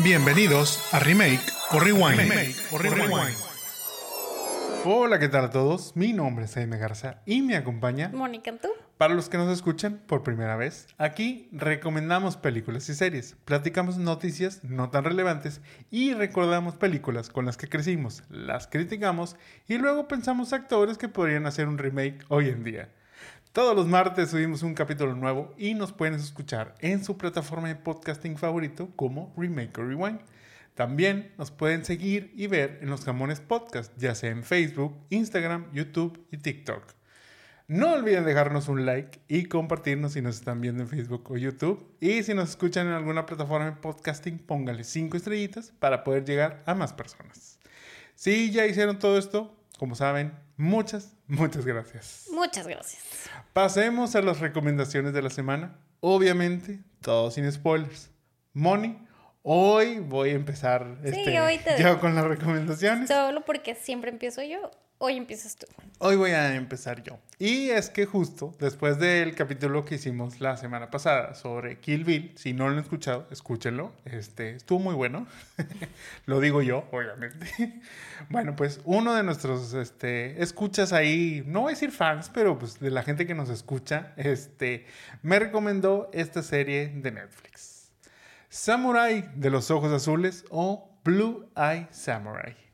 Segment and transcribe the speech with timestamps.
[0.00, 1.40] Bienvenidos a Remake
[1.72, 2.20] o Rewind.
[4.84, 5.96] Hola, ¿qué tal a todos?
[5.96, 8.68] Mi nombre es Jaime Garza y me acompaña Mónica, ¿tú?
[8.96, 14.62] Para los que nos escuchan por primera vez, aquí recomendamos películas y series, platicamos noticias
[14.62, 19.34] no tan relevantes y recordamos películas con las que crecimos, las criticamos
[19.66, 22.88] y luego pensamos actores que podrían hacer un remake hoy en día.
[23.58, 27.74] Todos los martes subimos un capítulo nuevo y nos pueden escuchar en su plataforma de
[27.74, 30.20] podcasting favorito como Remake o Rewind.
[30.76, 35.72] También nos pueden seguir y ver en los Jamones Podcast, ya sea en Facebook, Instagram,
[35.72, 36.84] YouTube y TikTok.
[37.66, 41.84] No olviden dejarnos un like y compartirnos si nos están viendo en Facebook o YouTube.
[41.98, 46.62] Y si nos escuchan en alguna plataforma de podcasting, póngale 5 estrellitas para poder llegar
[46.64, 47.58] a más personas.
[48.14, 52.26] Si ya hicieron todo esto, como saben, muchas, muchas gracias.
[52.32, 53.02] Muchas gracias.
[53.52, 55.78] Pasemos a las recomendaciones de la semana.
[56.00, 58.10] Obviamente, todo sin spoilers.
[58.52, 58.98] Moni,
[59.42, 63.08] hoy voy a empezar este, hoy yo con las recomendaciones.
[63.08, 64.70] Solo porque siempre empiezo yo.
[65.00, 65.64] Hoy empiezas tú.
[65.98, 67.20] Hoy voy a empezar yo.
[67.38, 72.32] Y es que justo después del capítulo que hicimos la semana pasada sobre Kill Bill,
[72.34, 73.92] si no lo han escuchado, escúchenlo.
[74.04, 75.28] Este, estuvo muy bueno.
[76.26, 77.80] lo digo yo, obviamente.
[78.28, 82.80] bueno, pues uno de nuestros este, escuchas ahí, no voy a decir fans, pero pues
[82.80, 84.84] de la gente que nos escucha, este,
[85.22, 87.92] me recomendó esta serie de Netflix.
[88.48, 92.67] Samurai de los Ojos Azules o Blue Eye Samurai.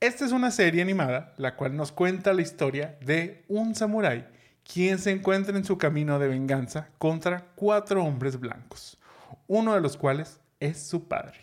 [0.00, 4.28] Esta es una serie animada la cual nos cuenta la historia de un samurái
[4.62, 8.96] quien se encuentra en su camino de venganza contra cuatro hombres blancos,
[9.48, 11.38] uno de los cuales es su padre,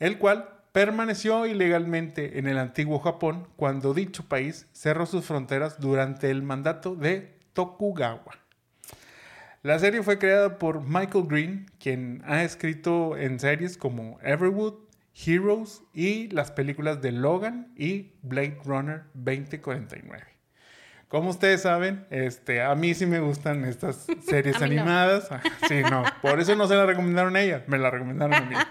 [0.00, 6.32] el cual permaneció ilegalmente en el antiguo Japón cuando dicho país cerró sus fronteras durante
[6.32, 8.40] el mandato de Tokugawa.
[9.62, 14.87] La serie fue creada por Michael Green, quien ha escrito en series como Everwood,
[15.26, 20.24] Heroes y las películas de Logan y Blade Runner 2049.
[21.08, 25.28] Como ustedes saben, este, a mí sí me gustan estas series animadas.
[25.66, 28.54] Sí, no, por eso no se la recomendaron a ella, me la recomendaron a mí.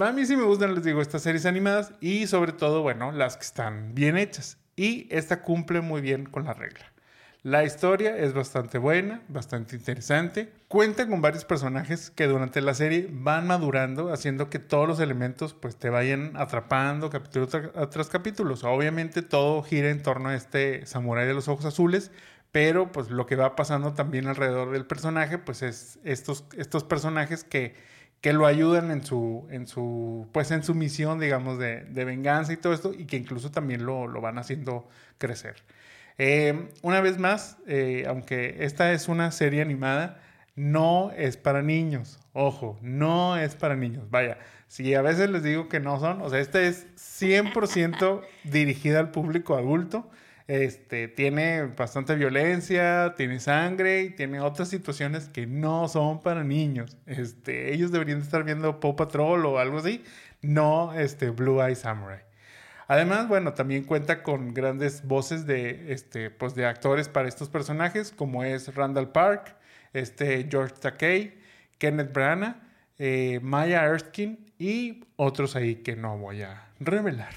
[0.00, 3.38] A mí sí me gustan, les digo, estas series animadas y sobre todo, bueno, las
[3.38, 4.58] que están bien hechas.
[4.76, 6.92] Y esta cumple muy bien con la regla.
[7.48, 10.52] La historia es bastante buena, bastante interesante.
[10.68, 15.54] Cuenta con varios personajes que durante la serie van madurando, haciendo que todos los elementos
[15.54, 18.54] pues te vayan atrapando capítulo tras capítulo.
[18.64, 22.10] Obviamente todo gira en torno a este samurái de los ojos azules,
[22.52, 27.44] pero pues lo que va pasando también alrededor del personaje pues es estos, estos personajes
[27.44, 27.76] que,
[28.20, 32.58] que lo ayudan en su, en su, pues en su misión, digamos, de, venganza y
[32.58, 34.86] todo esto, y que incluso también lo, lo van haciendo
[35.16, 35.56] crecer.
[36.18, 40.20] Eh, una vez más, eh, aunque esta es una serie animada,
[40.56, 42.18] no es para niños.
[42.32, 44.10] Ojo, no es para niños.
[44.10, 48.98] Vaya, si a veces les digo que no son, o sea, esta es 100% dirigida
[48.98, 50.10] al público adulto.
[50.48, 56.96] Este, tiene bastante violencia, tiene sangre y tiene otras situaciones que no son para niños.
[57.06, 60.02] Este, ellos deberían estar viendo Paw Patrol o algo así,
[60.40, 62.27] no este, Blue Eye Samurai.
[62.88, 68.10] Además, bueno, también cuenta con grandes voces de, este, pues de actores para estos personajes,
[68.10, 69.56] como es Randall Park,
[69.92, 71.38] este, George Takei,
[71.76, 72.56] Kenneth Branagh,
[72.98, 77.34] eh, Maya Erskine y otros ahí que no voy a revelar.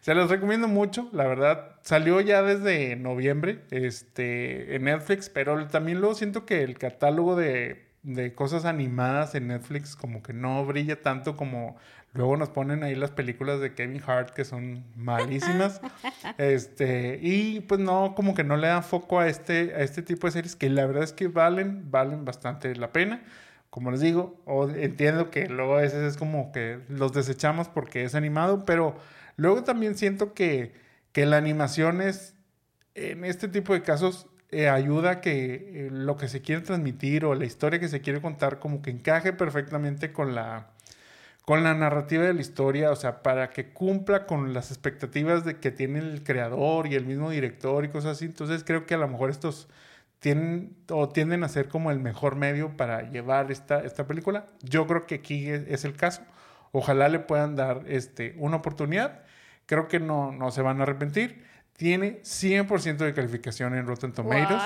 [0.00, 1.76] Se los recomiendo mucho, la verdad.
[1.82, 7.84] Salió ya desde noviembre este, en Netflix, pero también luego siento que el catálogo de,
[8.02, 11.76] de cosas animadas en Netflix como que no brilla tanto como
[12.12, 15.80] Luego nos ponen ahí las películas de Kevin Hart que son malísimas.
[16.38, 20.26] este, y pues no, como que no le dan foco a este, a este tipo
[20.26, 23.22] de series que la verdad es que valen, valen bastante la pena.
[23.70, 24.42] Como les digo,
[24.76, 28.96] entiendo que luego a veces es como que los desechamos porque es animado, pero
[29.36, 30.74] luego también siento que,
[31.12, 32.34] que la animación es,
[32.96, 37.24] en este tipo de casos, eh, ayuda a que eh, lo que se quiere transmitir
[37.24, 40.70] o la historia que se quiere contar como que encaje perfectamente con la,
[41.50, 45.58] con la narrativa de la historia, o sea, para que cumpla con las expectativas de
[45.58, 48.26] que tiene el creador y el mismo director y cosas así.
[48.26, 49.66] Entonces creo que a lo mejor estos
[50.20, 54.46] tienen o tienden a ser como el mejor medio para llevar esta, esta película.
[54.62, 56.22] Yo creo que aquí es, el caso.
[56.70, 59.24] Ojalá le puedan dar este, una oportunidad.
[59.66, 61.42] Creo que no, no se van a arrepentir.
[61.72, 64.62] Tiene 100% de calificación en Rotten Tomatoes.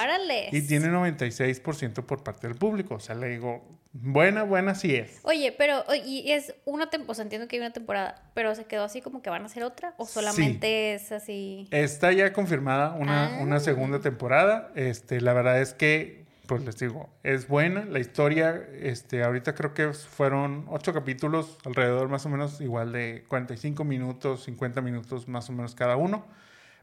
[0.53, 2.97] Y tiene 96% por parte del público.
[2.97, 5.21] O sea, le digo, buena, buena sí es.
[5.23, 8.65] Oye, pero y es una temporada, o sea, entiendo que hay una temporada, pero se
[8.65, 11.69] quedó así como que van a hacer otra o solamente es así.
[11.71, 13.61] Está ya confirmada una, una, ah.
[13.61, 14.71] segunda temporada.
[14.75, 17.85] Este, la verdad es que pues les digo, es buena.
[17.87, 23.25] La historia, este, ahorita creo que fueron ocho capítulos, alrededor más o menos igual de
[23.29, 26.27] 45 minutos, 50 minutos más o menos cada uno.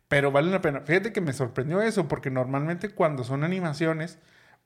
[0.07, 0.81] Pero vale la pena.
[0.81, 4.17] Fíjate que me sorprendió eso, porque normalmente cuando son animaciones,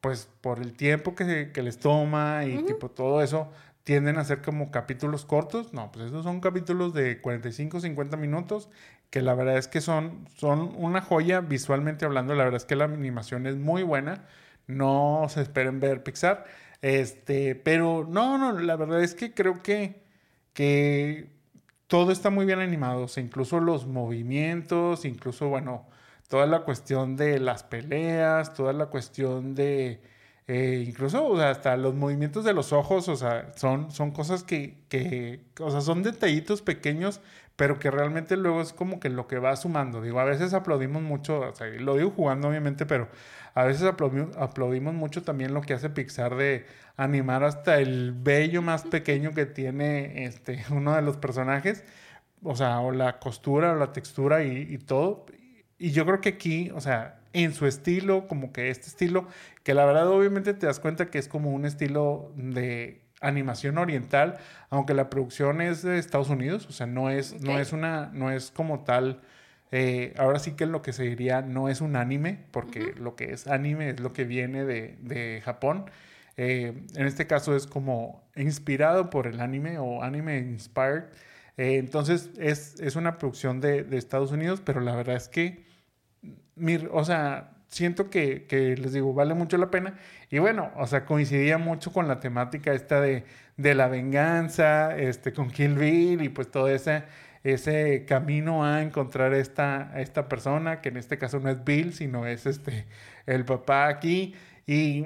[0.06, 3.50] pues por el tiempo que, que les toma y tipo todo eso,
[3.84, 5.74] tienden a ser como capítulos cortos.
[5.74, 8.70] No, pues esos son capítulos de 45, 50 minutos,
[9.10, 12.36] que la verdad es que son, son una joya visualmente hablando.
[12.36, 14.28] La verdad es que la animación es muy buena.
[14.68, 16.46] No se esperen ver Pixar.
[16.84, 20.04] Este, pero no, no, la verdad es que creo que,
[20.54, 21.32] que
[21.88, 23.06] todo está muy bien animado.
[23.06, 25.88] O sea, incluso los movimientos, incluso, bueno,
[26.28, 30.02] toda la cuestión de las peleas, toda la cuestión de...
[30.48, 34.44] Eh, incluso o sea, hasta los movimientos de los ojos, o sea, son, son cosas
[34.44, 37.20] que, que, o sea, son detallitos pequeños,
[37.56, 40.02] pero que realmente luego es como que lo que va sumando.
[40.02, 43.10] Digo, a veces aplaudimos mucho, o sea, lo digo jugando obviamente, pero
[43.56, 46.66] a veces aplaudimos, mucho también lo que hace Pixar de
[46.98, 51.84] animar hasta el bello más pequeño que tiene este, uno de los personajes,
[52.44, 55.26] o sea, o la costura, o la textura y, y todo.
[55.78, 59.28] Y yo creo que aquí, o sea, en su estilo, como que este estilo,
[59.64, 64.38] que la verdad obviamente te das cuenta que es como un estilo de animación oriental,
[64.70, 68.32] aunque la producción es de Estados Unidos, o sea, no es, no es una, no
[68.32, 69.22] es como tal,
[69.72, 73.34] eh, ahora sí que lo que se diría no es un anime, porque lo que
[73.34, 75.86] es anime es lo que viene de, de Japón.
[76.38, 81.06] Eh, en este caso es como inspirado por el anime o anime inspired.
[81.58, 85.66] Eh, entonces es, es, una producción de, de, Estados Unidos, pero la verdad es que,
[86.56, 89.98] mir, o sea, siento que, que, les digo, vale mucho la pena.
[90.30, 93.26] Y bueno, o sea, coincidía mucho con la temática esta de,
[93.58, 97.04] de la venganza, este, con Kill Bill y pues todo ese,
[97.44, 102.26] ese camino a encontrar esta, esta persona, que en este caso no es Bill, sino
[102.28, 102.88] es este,
[103.26, 104.36] el papá aquí.
[104.66, 105.06] Y,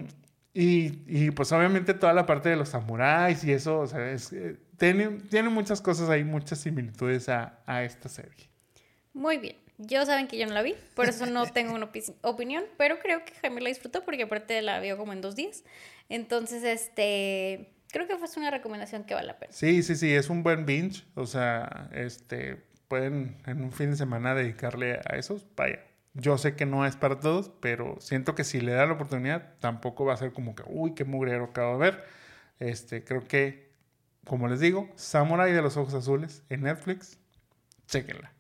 [0.54, 4.34] y, y pues obviamente toda la parte de los samuráis y eso, o sea, es,
[4.34, 8.49] eh, tiene, tiene muchas cosas ahí, muchas similitudes a, a esta serie.
[9.13, 9.55] Muy bien.
[9.77, 11.89] Yo saben que yo no la vi, por eso no tengo una
[12.21, 15.63] opinión, pero creo que Jaime la disfrutó porque aparte la vio como en dos días.
[16.09, 19.53] Entonces, este, creo que fue una recomendación que vale la pena.
[19.53, 21.03] Sí, sí, sí, es un buen binge.
[21.15, 25.45] O sea, este, pueden en un fin de semana dedicarle a esos.
[25.55, 25.79] Vaya,
[26.13, 29.53] yo sé que no es para todos, pero siento que si le da la oportunidad,
[29.59, 32.03] tampoco va a ser como que, uy, qué mugrero acabo de ver.
[32.59, 33.69] Este, creo que,
[34.29, 37.17] como les digo, Samurai de los Ojos Azules en Netflix,
[37.87, 38.31] chequenla.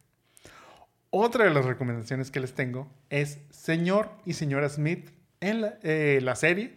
[1.09, 5.09] Otra de las recomendaciones que les tengo es Señor y Señora Smith
[5.41, 6.75] en la, eh, serie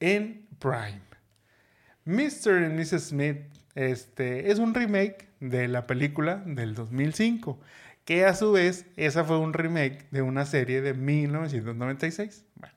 [0.00, 1.02] en Prime.
[2.06, 2.62] Mr.
[2.62, 3.08] y Mrs.
[3.08, 3.42] Smith
[3.74, 7.60] este, es un remake de la película del 2005,
[8.06, 12.46] que a su vez esa fue un remake de una serie de 1996.
[12.54, 12.74] Bueno,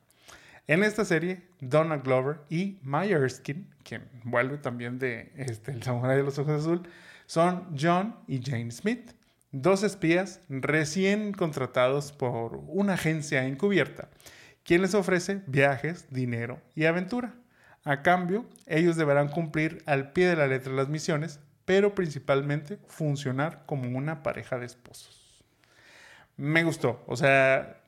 [0.67, 6.17] en esta serie, Donna Glover y Maya Erskine, quien vuelve también de este, El Samurai
[6.17, 6.83] de los Ojos Azul,
[7.25, 9.17] son John y Jane Smith
[9.51, 14.09] dos espías recién contratados por una agencia encubierta,
[14.63, 17.35] quien les ofrece viajes, dinero y aventura.
[17.83, 23.65] A cambio, ellos deberán cumplir al pie de la letra las misiones, pero principalmente funcionar
[23.65, 25.43] como una pareja de esposos.
[26.35, 27.81] Me gustó, o sea,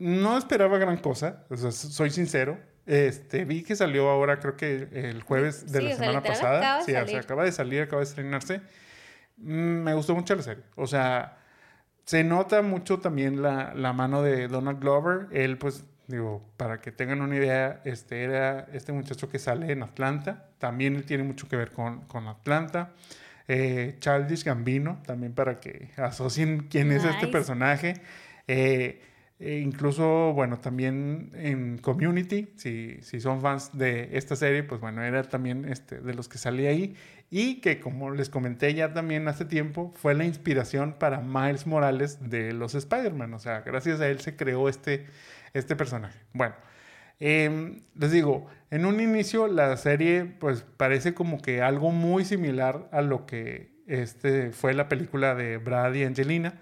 [0.00, 2.58] no esperaba gran cosa, soy sincero.
[2.86, 6.82] Este, vi que salió ahora, creo que el jueves de la semana pasada.
[6.82, 8.62] Sí, acaba de salir, acaba de estrenarse.
[9.36, 10.64] Mm, me gustó mucho la serie.
[10.74, 11.36] O sea,
[12.04, 15.28] se nota mucho también la, la, mano de Donald Glover.
[15.32, 19.82] Él, pues, digo, para que tengan una idea, este era este muchacho que sale en
[19.82, 20.48] Atlanta.
[20.58, 22.94] También él tiene mucho que ver con, con Atlanta.
[23.48, 27.94] Eh, Childish Gambino, también para que asocien quién es este personaje.
[28.48, 29.02] Eh,
[29.40, 35.02] e incluso, bueno, también en Community, si, si son fans de esta serie, pues bueno,
[35.02, 36.94] era también este, de los que salía ahí
[37.30, 42.18] y que como les comenté ya también hace tiempo, fue la inspiración para Miles Morales
[42.28, 43.32] de los Spider-Man.
[43.32, 45.06] O sea, gracias a él se creó este,
[45.54, 46.18] este personaje.
[46.34, 46.54] Bueno,
[47.18, 52.90] em, les digo, en un inicio la serie pues parece como que algo muy similar
[52.92, 56.60] a lo que este, fue la película de Brad y Angelina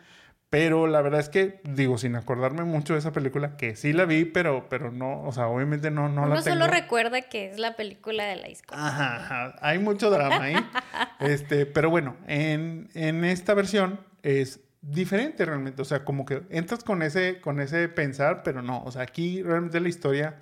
[0.50, 4.07] pero la verdad es que, digo, sin acordarme mucho de esa película, que sí la
[4.07, 6.57] vi, pero, pero no, o sea, obviamente no, no la tengo.
[6.57, 8.75] solo recuerda que es la película de la disco.
[8.76, 10.57] Ajá, hay mucho drama ahí.
[11.21, 15.83] este, pero bueno, en, en esta versión es diferente realmente.
[15.83, 18.83] O sea, como que entras con ese, con ese pensar, pero no.
[18.85, 20.37] O sea, aquí realmente la historia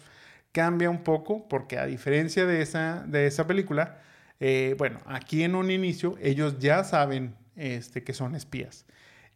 [0.52, 3.98] cambia un poco, porque a diferencia de esa, de esa película,
[4.40, 8.86] eh, bueno, aquí en un inicio ellos ya saben este, que son espías.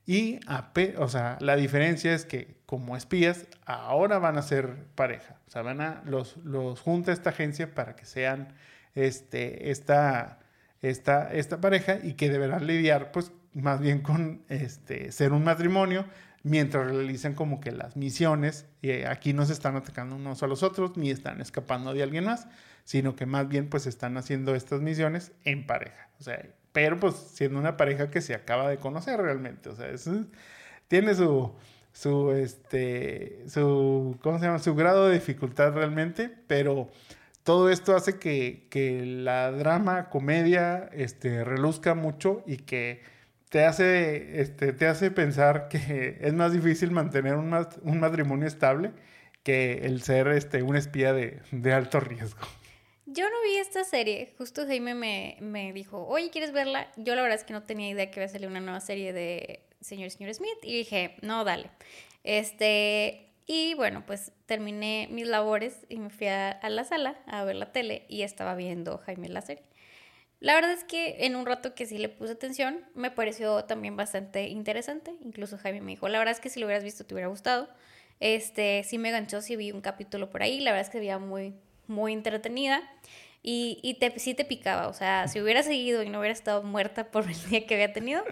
[0.06, 0.40] Y,
[0.98, 5.36] o sea, la diferencia es que como espías, ahora van a ser pareja.
[5.48, 8.54] O sea, van a, los, los junta esta agencia para que sean
[8.94, 10.38] este, esta,
[10.80, 16.06] esta, esta pareja y que deberán lidiar, pues, más bien con este, ser un matrimonio
[16.44, 18.66] mientras realizan como que las misiones.
[18.82, 22.24] Y aquí no se están atacando unos a los otros ni están escapando de alguien
[22.24, 22.46] más,
[22.84, 26.08] sino que más bien, pues, están haciendo estas misiones en pareja.
[26.20, 26.40] O sea,
[26.72, 29.68] pero pues siendo una pareja que se acaba de conocer realmente.
[29.68, 29.88] O sea,
[30.88, 31.54] tiene su
[31.92, 34.58] su, este, su, ¿cómo se llama?
[34.58, 36.90] Su grado de dificultad realmente, pero
[37.42, 43.02] todo esto hace que, que la drama, comedia, este, reluzca mucho y que
[43.48, 48.92] te hace, este, te hace pensar que es más difícil mantener un, un matrimonio estable
[49.42, 52.46] que el ser este, un espía de, de, alto riesgo.
[53.12, 56.92] Yo no vi esta serie, justo Jaime me, me dijo, oye, ¿quieres verla?
[56.96, 59.12] Yo la verdad es que no tenía idea que iba a salir una nueva serie
[59.12, 61.70] de señor y señor Smith y dije, no, dale.
[62.22, 67.56] Este, y bueno, pues terminé mis labores y me fui a, la sala a ver
[67.56, 69.64] la tele y estaba viendo Jaime la serie.
[70.38, 73.96] La verdad es que en un rato que sí le puse atención, me pareció también
[73.96, 75.16] bastante interesante.
[75.24, 77.68] Incluso Jaime me dijo, la verdad es que si lo hubieras visto te hubiera gustado.
[78.20, 81.18] Este, sí me ganchó, sí vi un capítulo por ahí, la verdad es que había
[81.18, 81.54] muy,
[81.90, 82.82] muy entretenida.
[83.42, 86.62] Y, y te, sí te picaba, o sea, si hubiera seguido y no hubiera estado
[86.62, 88.22] muerta por el día que había tenido,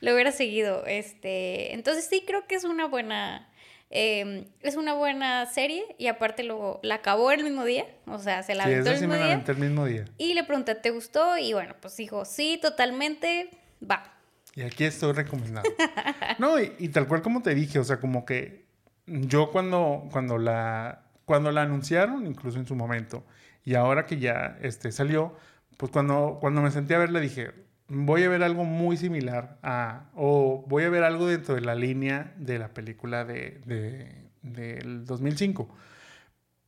[0.00, 0.84] lo hubiera seguido.
[0.86, 3.48] Este, entonces sí creo que es una buena,
[3.90, 8.42] em, es una buena serie y aparte luego la acabó el mismo día, o sea,
[8.42, 10.04] se la aventó el, mismo día, el mismo día.
[10.18, 11.38] Y le pregunté, ¿te gustó?
[11.38, 13.50] Y bueno, pues dijo, sí, totalmente,
[13.88, 14.16] va.
[14.56, 15.70] Y aquí estoy recomendando.
[16.38, 18.66] no, y, y, tal cual como te dije, o sea, como que
[19.06, 23.26] yo cuando, cuando, la, cuando la anunciaron, incluso en su momento,
[23.64, 25.36] y ahora que ya este, salió,
[25.76, 27.52] pues cuando, cuando me senté a verla dije,
[27.88, 31.74] voy a ver algo muy similar a, o voy a ver algo dentro de la
[31.74, 35.68] línea de la película de, de, del 2005.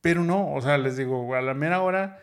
[0.01, 2.19] Pero no, o sea, les digo, a la mera hora,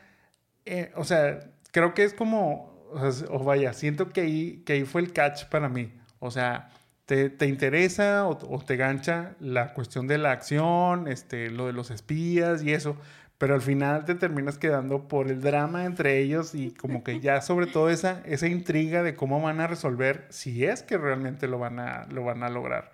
[0.65, 1.41] eh, o sea,
[1.73, 2.91] creo que es como,
[3.31, 5.93] o, vaya, siento que ahí, que ahí fue el catch para mí.
[6.19, 6.71] O sea,
[7.07, 11.91] te, te interesa o, te gancha la cuestión de la acción, este, lo de los
[11.91, 12.97] espías y eso,
[13.39, 17.41] pero al final te terminas quedando por el drama entre ellos y como que ya
[17.41, 21.59] sobre todo esa, esa intriga de cómo van a resolver si es que realmente lo
[21.59, 22.93] van a, lo van a lograr.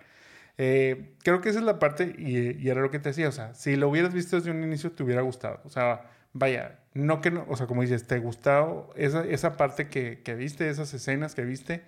[0.59, 3.31] Eh, creo que esa es la parte, y, y, era lo que te decía, o
[3.31, 6.03] sea, si lo hubieras visto desde un inicio te hubiera gustado, o sea,
[6.33, 10.35] vaya, no que no, o sea, como dices, te gustado esa, esa parte que, que
[10.35, 11.83] viste, esas escenas que viste,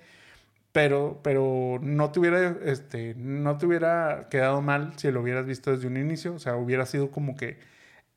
[0.75, 5.72] pero, pero no te hubiera, este, no te hubiera quedado mal si lo hubieras visto
[5.72, 7.60] desde un inicio, o sea, hubiera sido como que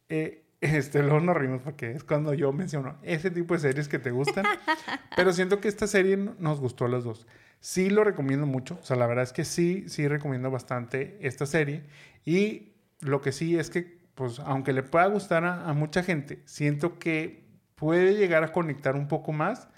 [0.09, 4.01] eh, este, luego nos rimos porque es cuando yo menciono ese tipo de series que
[4.01, 4.45] te gustan.
[5.17, 7.29] pero siento que esta serie nos gustó a los dos.
[7.61, 8.77] Sí lo recomiendo mucho.
[8.83, 11.85] O sea, la verdad es que sí, sí recomiendo bastante esta serie.
[12.25, 16.99] Y lo que sí es que, pues, aunque le pueda gustar a, mucha gente, siento
[16.99, 17.47] que
[17.77, 19.69] puede llegar a conectar un poco más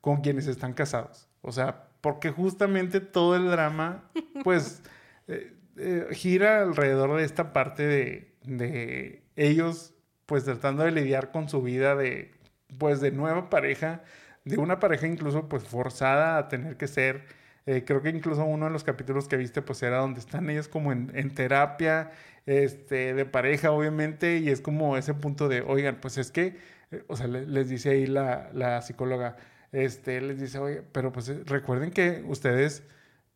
[0.00, 1.28] con quienes están casados.
[1.40, 4.10] O sea, porque justamente todo el drama,
[4.42, 4.82] pues,
[5.26, 9.94] eh, eh, gira alrededor de esta parte de, de ellos
[10.26, 12.30] pues tratando de lidiar con su vida de
[12.78, 14.02] pues de nueva pareja,
[14.44, 17.24] de una pareja incluso pues forzada a tener que ser,
[17.64, 20.68] eh, creo que incluso uno de los capítulos que viste pues era donde están ellos
[20.68, 22.10] como en, en, terapia,
[22.44, 26.58] este, de pareja obviamente, y es como ese punto de, oigan, pues es que,
[27.06, 29.36] o sea, les dice ahí la, la psicóloga,
[29.74, 32.84] este, les dice, oye, pero pues eh, recuerden que ustedes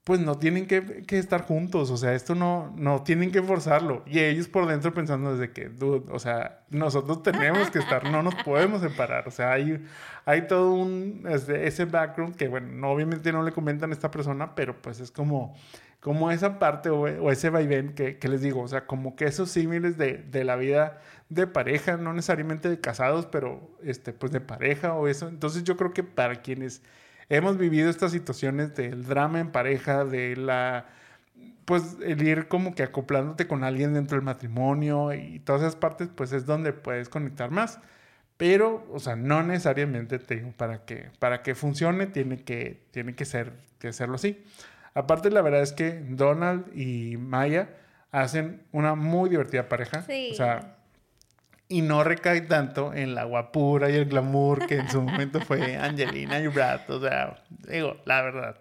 [0.04, 4.02] pues no tienen que, que, estar juntos, o sea, esto no, no tienen que forzarlo.
[4.06, 8.22] Y ellos por dentro pensando desde que, dude, o sea, nosotros tenemos que estar, no
[8.22, 9.84] nos podemos separar, o sea, hay,
[10.24, 14.54] hay todo un, ese, ese background que, bueno, obviamente no le comentan a esta persona,
[14.54, 15.54] pero pues es como,
[16.00, 19.26] como esa parte o, o ese vaivén que, que, les digo, o sea, como que
[19.26, 24.32] esos símiles de, de la vida de pareja, no necesariamente de casados, pero este, pues
[24.32, 25.28] de pareja o eso.
[25.28, 26.82] Entonces yo creo que para quienes
[27.28, 30.86] hemos vivido estas situaciones del drama en pareja, de la
[31.68, 36.08] pues el ir como que acoplándote con alguien dentro del matrimonio y todas esas partes,
[36.08, 37.78] pues es donde puedes conectar más.
[38.38, 43.14] Pero, o sea, no necesariamente te digo, para que, para que funcione tiene que, tiene
[43.14, 44.42] que ser, que hacerlo así.
[44.94, 47.68] Aparte, la verdad es que Donald y Maya
[48.12, 50.02] hacen una muy divertida pareja.
[50.02, 50.30] Sí.
[50.32, 50.77] O sea,
[51.68, 55.76] y no recae tanto en la guapura y el glamour que en su momento fue
[55.78, 56.88] Angelina y Brad.
[56.90, 58.56] O sea, digo, la verdad.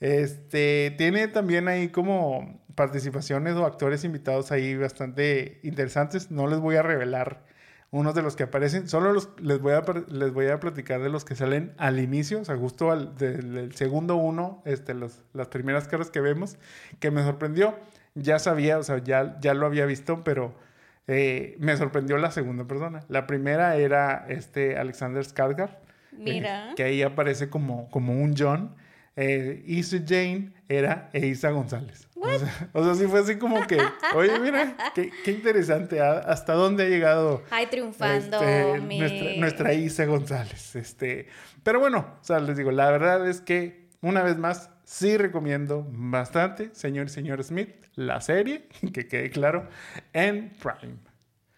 [0.00, 6.30] Este, tiene también ahí como participaciones o actores invitados ahí bastante interesantes.
[6.30, 7.42] No les voy a revelar
[7.90, 11.08] unos de los que aparecen, solo los, les, voy a, les voy a platicar de
[11.08, 15.46] los que salen al inicio, o sea, justo al, del, segundo uno, este, los, las
[15.46, 16.56] primeras caras que vemos,
[16.98, 17.76] que me sorprendió.
[18.16, 20.56] ya sabía, o sea, ya, ya lo había visto, pero
[21.06, 23.04] eh, me sorprendió la segunda persona.
[23.08, 25.70] La primera era este Alexander Skarsgård.
[25.70, 26.72] eh, Mira.
[26.76, 28.74] que ahí aparece como, como un John.
[29.16, 32.08] Eh, y su Jane era Eiza González.
[32.16, 33.78] O sea, o sea, sí fue así como que,
[34.14, 38.40] oye, mira, qué, qué interesante, hasta dónde ha llegado Ay, triunfando.
[38.42, 40.74] este, mi- nuestra, nuestra Isa González.
[40.74, 41.26] Este,
[41.62, 45.86] pero bueno, o sea, les digo, la verdad es que una vez más sí recomiendo
[45.88, 49.68] bastante, señor y señor Smith, la serie, que quede claro,
[50.12, 50.96] en Prime.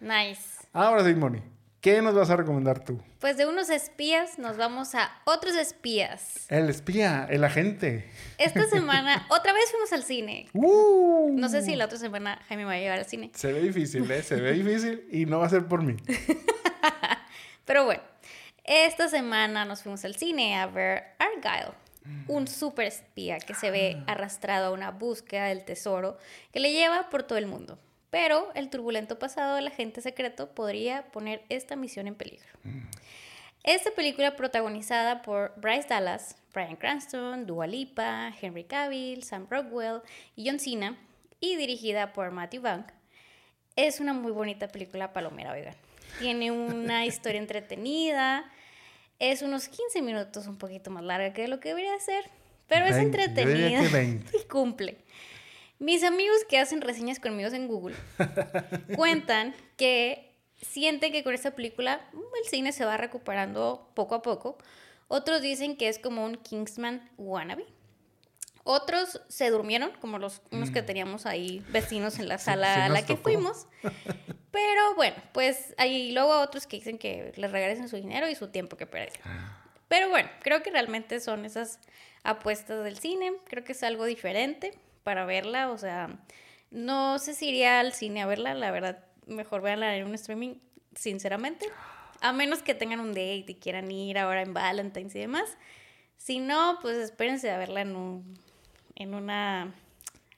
[0.01, 0.67] Nice.
[0.73, 1.43] Ahora sí, Moni,
[1.81, 3.01] ¿qué nos vas a recomendar tú?
[3.21, 6.47] Pues de unos espías nos vamos a otros espías.
[6.49, 8.11] El espía, el agente.
[8.39, 10.49] Esta semana otra vez fuimos al cine.
[10.53, 11.33] ¡Uh!
[11.35, 13.31] No sé si la otra semana Jaime me va a llevar al cine.
[13.35, 14.23] Se ve difícil, ¿eh?
[14.23, 15.97] Se ve difícil y no va a ser por mí.
[17.65, 18.03] Pero bueno,
[18.65, 21.73] esta semana nos fuimos al cine a ver Argyle,
[22.29, 26.19] un super espía que se ve arrastrado a una búsqueda del tesoro
[26.53, 27.79] que le lleva por todo el mundo.
[28.11, 32.49] Pero el turbulento pasado del agente secreto podría poner esta misión en peligro.
[33.65, 40.03] Esta película protagonizada por Bryce Dallas, Bryan Cranston, Dua Lipa, Henry Cavill, Sam Rockwell
[40.37, 40.97] y John Cena
[41.41, 42.87] y dirigida por Matthew Vaughn
[43.77, 45.75] es una muy bonita película palomera, oigan.
[46.19, 48.51] Tiene una historia entretenida.
[49.19, 52.25] Es unos 15 minutos un poquito más larga que lo que debería ser.
[52.69, 53.83] Pero es 20, yo diría entretenida.
[53.83, 54.37] que 20.
[54.43, 54.99] Y cumple.
[55.79, 57.95] Mis amigos que hacen reseñas conmigo en Google
[58.97, 64.23] cuentan que sienten que con esta película mm, el cine se va recuperando poco a
[64.23, 64.59] poco.
[65.09, 67.67] Otros dicen que es como un Kingsman wannabe.
[68.65, 72.75] Otros se durmieron, como los unos que teníamos ahí vecinos en la sala Mm.
[72.75, 73.23] sí a la que tocó.
[73.23, 73.67] fuimos.
[74.57, 78.49] Pero bueno, pues hay luego otros que dicen que les regresen su dinero y su
[78.49, 79.21] tiempo que perdieron.
[79.87, 81.79] Pero bueno, creo que realmente son esas
[82.23, 83.35] apuestas del cine.
[83.49, 84.73] Creo que es algo diferente
[85.05, 85.71] para verla.
[85.71, 86.09] O sea,
[86.71, 88.55] no sé si iría al cine a verla.
[88.55, 90.55] La verdad, mejor véanla en un streaming,
[90.95, 91.67] sinceramente.
[92.23, 95.55] A menos que tengan un date y quieran ir ahora en Valentine's y demás.
[96.17, 98.39] Si no, pues espérense a verla en un,
[98.95, 99.75] en una,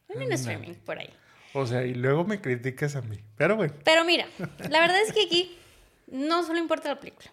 [0.09, 1.15] en un streaming por ahí.
[1.55, 3.19] O sea, y luego me criticas a mí.
[3.37, 4.27] Pero bueno, Pero mira,
[4.69, 5.57] la verdad es que aquí
[6.07, 7.31] no solo importa la película.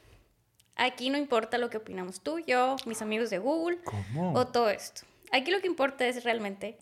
[0.75, 4.33] Aquí no importa lo que opinamos tú, yo, mis amigos de Google ¿cómo?
[4.33, 5.03] o todo esto.
[5.31, 6.77] Aquí lo que importa es realmente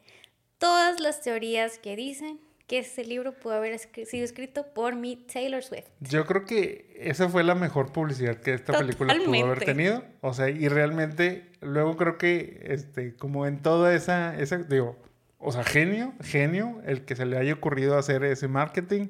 [0.57, 5.61] todas las teorías que dicen que este libro pudo haber sido escrito por mi Taylor
[5.61, 5.85] Swift.
[5.99, 9.65] Yo creo que esa fue la mejor publicidad que esta película pudo haber Totalmente.
[9.65, 10.03] tenido.
[10.21, 14.97] O sea, y realmente luego creo que, este, como en toda esa, esa, digo,
[15.43, 19.09] o sea, genio, genio, el que se le haya ocurrido hacer ese marketing,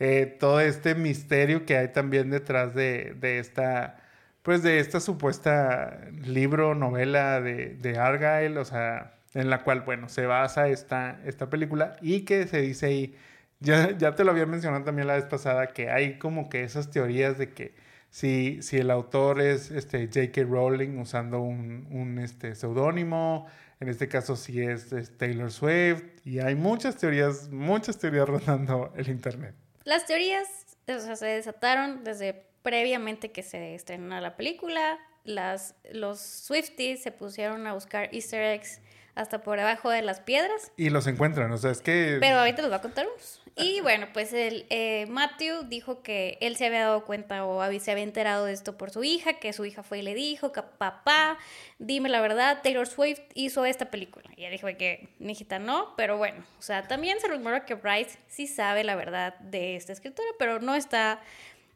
[0.00, 3.96] eh, todo este misterio que hay también detrás de, de esta,
[4.42, 10.08] pues de esta supuesta libro, novela de, de Argyle, o sea, en la cual, bueno,
[10.08, 13.16] se basa esta, esta película y que se dice ahí,
[13.60, 16.90] ya, ya te lo había mencionado también la vez pasada, que hay como que esas
[16.90, 17.74] teorías de que
[18.10, 20.42] si, si el autor es este, J.K.
[20.44, 23.46] Rowling usando un, un este, seudónimo,
[23.80, 28.92] en este caso si es, es Taylor Swift, y hay muchas teorías, muchas teorías rondando
[28.96, 29.54] el internet.
[29.84, 30.48] Las teorías
[30.86, 34.98] o sea, se desataron desde previamente que se estrenara la película.
[35.24, 38.80] Las, los Swifties se pusieron a buscar easter eggs
[39.18, 40.72] hasta por debajo de las piedras.
[40.76, 42.18] Y los encuentran, o sea, es que...
[42.20, 43.40] Pero ahorita les voy a contar unos.
[43.56, 47.80] Y bueno, pues el eh, Matthew dijo que él se había dado cuenta o había-
[47.80, 50.52] se había enterado de esto por su hija, que su hija fue y le dijo
[50.52, 51.36] que papá,
[51.80, 54.30] dime la verdad, Taylor Swift hizo esta película.
[54.36, 57.74] Y ella dijo que mi hijita no, pero bueno, o sea, también se rumora que
[57.74, 61.20] Bryce sí sabe la verdad de esta escritura, pero no está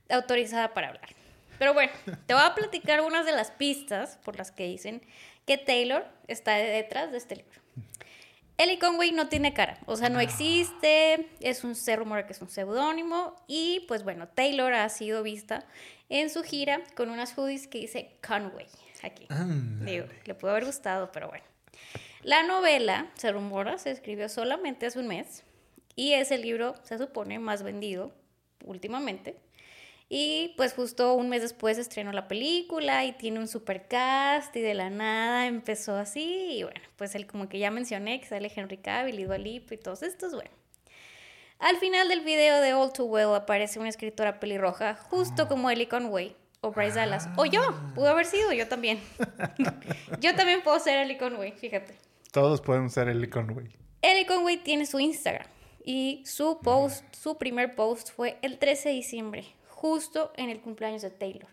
[0.08, 1.08] autorizada para hablar.
[1.58, 1.92] Pero bueno,
[2.26, 5.02] te voy a platicar unas de las pistas por las que dicen
[5.46, 7.60] que Taylor está detrás de este libro.
[8.58, 12.42] Ellie Conway no tiene cara, o sea, no existe, es un, se rumora que es
[12.42, 15.64] un seudónimo y pues bueno, Taylor ha sido vista
[16.08, 18.66] en su gira con unas hoodies que dice Conway
[19.02, 19.26] aquí.
[19.84, 21.44] Digo, le pudo haber gustado, pero bueno.
[22.22, 25.42] La novela, se rumora, se escribió solamente hace un mes
[25.96, 28.12] y es el libro, se supone, más vendido
[28.64, 29.36] últimamente.
[30.14, 34.60] Y pues justo un mes después estrenó la película y tiene un super cast y
[34.60, 38.52] de la nada empezó así y bueno, pues él como que ya mencioné que sale
[38.54, 40.50] Henry Cavill y Dua Lipa y todos estos, bueno.
[41.60, 45.88] Al final del video de All Too Well aparece una escritora pelirroja justo como Ellie
[45.88, 47.62] Conway o Bryce Dallas o yo,
[47.94, 49.00] pudo haber sido yo también.
[50.20, 51.94] yo también puedo ser Ellie Conway, fíjate.
[52.32, 53.74] Todos podemos ser el Conway.
[54.02, 55.46] Ellie Conway tiene su Instagram
[55.86, 59.46] y su post, su primer post fue el 13 de diciembre,
[59.82, 61.50] justo en el cumpleaños de Taylor.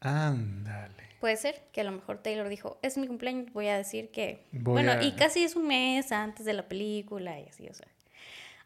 [0.00, 1.02] Ándale.
[1.20, 4.44] Puede ser que a lo mejor Taylor dijo, es mi cumpleaños, voy a decir que...
[4.52, 7.74] Voy bueno, a- y casi es un mes antes de la película y así, o
[7.74, 7.88] sea.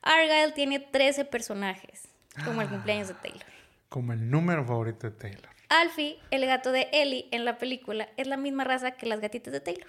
[0.02, 2.08] Argyle tiene 13 personajes,
[2.44, 3.46] como el cumpleaños de Taylor.
[3.88, 5.48] Como el número favorito de Taylor.
[5.68, 9.52] Alfie, el gato de Ellie en la película, es la misma raza que las gatitas
[9.52, 9.88] de Taylor.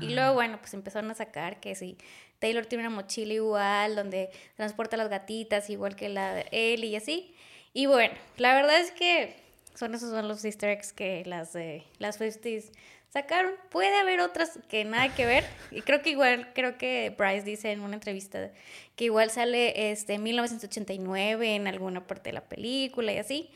[0.00, 1.96] Y luego, bueno, pues empezaron a sacar que si
[2.38, 6.96] Taylor tiene una mochila igual, donde transporta las gatitas, igual que la de Ellie y
[6.96, 7.34] así.
[7.78, 9.36] Y bueno, la verdad es que
[9.76, 12.72] son esos son los easter eggs que las de las 50s
[13.08, 13.52] sacaron.
[13.70, 15.44] Puede haber otras que nada que ver.
[15.70, 18.50] Y creo que igual, creo que Bryce dice en una entrevista
[18.96, 23.48] que igual sale este 1989 en alguna parte de la película y así.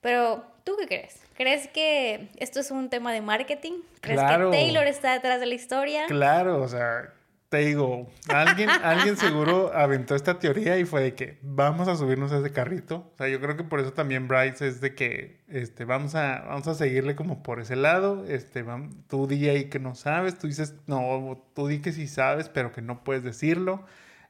[0.00, 1.20] Pero, ¿tú qué crees?
[1.36, 3.74] ¿Crees que esto es un tema de marketing?
[4.00, 6.06] ¿Crees que Taylor está detrás de la historia?
[6.06, 7.12] Claro, o sea,
[7.48, 12.30] te digo, alguien, alguien seguro aventó esta teoría y fue de que vamos a subirnos
[12.32, 13.10] a ese carrito.
[13.14, 16.44] O sea, yo creo que por eso también Bryce es de que este, vamos, a,
[16.46, 18.26] vamos a seguirle como por ese lado.
[18.28, 18.64] Este,
[19.08, 22.72] tú di ahí que no sabes, tú dices, no, tú di que sí sabes, pero
[22.72, 23.84] que no puedes decirlo.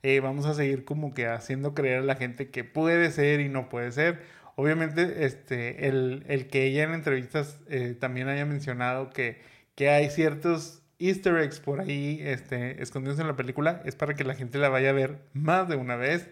[0.04, 3.48] Eh, vamos a seguir como que haciendo creer a la gente que puede ser y
[3.48, 4.22] no puede ser
[4.54, 9.40] obviamente este, el, el, que ella en entrevistas eh, también haya mencionado que,
[9.76, 14.24] que hay ciertos easter eggs por ahí este, escondidos en la película es para que
[14.24, 16.28] la gente la vaya a ver más de una vez.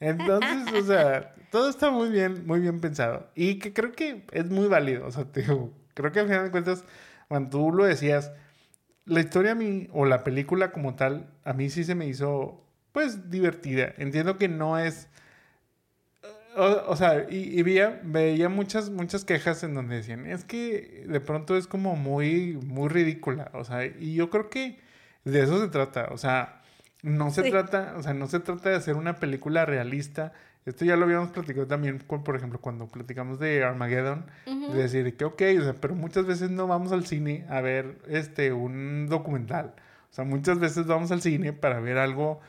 [0.00, 3.30] Entonces, o sea, todo está muy bien, muy bien pensado.
[3.34, 5.06] Y que creo que es muy válido.
[5.06, 6.84] O sea, te digo, creo que al final de cuentas,
[7.28, 8.32] cuando tú lo decías,
[9.04, 12.64] la historia a mí, o la película como tal, a mí sí se me hizo,
[12.92, 13.94] pues, divertida.
[13.96, 15.08] Entiendo que no es
[16.56, 21.56] o, sea, y, veía, veía muchas, muchas quejas en donde decían, es que de pronto
[21.56, 23.50] es como muy, muy ridícula.
[23.54, 24.78] O sea, y yo creo que
[25.24, 26.08] de eso se trata.
[26.12, 26.62] O sea,
[27.02, 30.32] no se trata, o sea, no se trata de hacer una película realista.
[30.64, 35.24] Esto ya lo habíamos platicado también, por ejemplo, cuando platicamos de Armageddon, de decir que,
[35.24, 39.74] ok, o sea, pero muchas veces no vamos al cine a ver este, un documental.
[40.10, 42.40] O sea, muchas veces vamos al cine para ver algo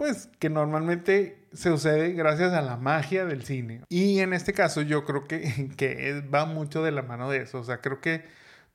[0.00, 3.82] pues que normalmente se sucede gracias a la magia del cine.
[3.90, 7.58] Y en este caso yo creo que, que va mucho de la mano de eso.
[7.58, 8.24] O sea, creo que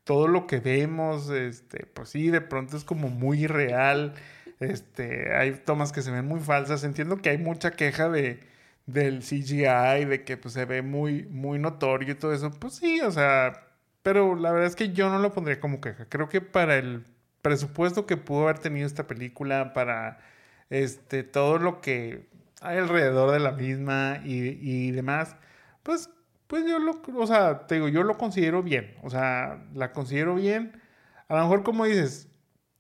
[0.04, 4.14] todo lo que vemos, este, pues sí, de pronto es como muy real.
[4.60, 6.84] Este, hay tomas que se ven muy falsas.
[6.84, 8.42] Entiendo que hay mucha queja de,
[8.86, 12.52] del CGI, de que pues, se ve muy, muy notorio y todo eso.
[12.52, 13.66] Pues sí, o sea,
[14.04, 16.06] pero la verdad es que yo no lo pondría como queja.
[16.08, 17.04] Creo que para el
[17.42, 20.20] presupuesto que pudo haber tenido esta película, para
[20.69, 22.28] este, todo lo que
[22.62, 25.36] hay alrededor de la misma y, demás,
[25.84, 26.10] pues,
[26.47, 30.36] pues yo lo, o sea, te digo, yo lo considero bien, o sea, la considero
[30.36, 30.82] bien.
[31.28, 32.28] A lo mejor como dices,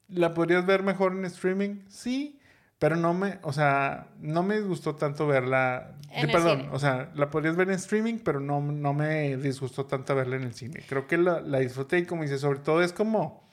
[0.07, 1.81] ¿la podrías ver mejor en streaming?
[1.87, 2.39] Sí,
[2.79, 5.95] pero no me, o sea, no me gustó tanto verla,
[6.31, 10.35] perdón, o sea, la podrías ver en streaming, pero no, no me disgustó tanto verla
[10.35, 10.83] en el cine.
[10.87, 13.44] Creo que la, la disfruté y como dices, sobre todo es como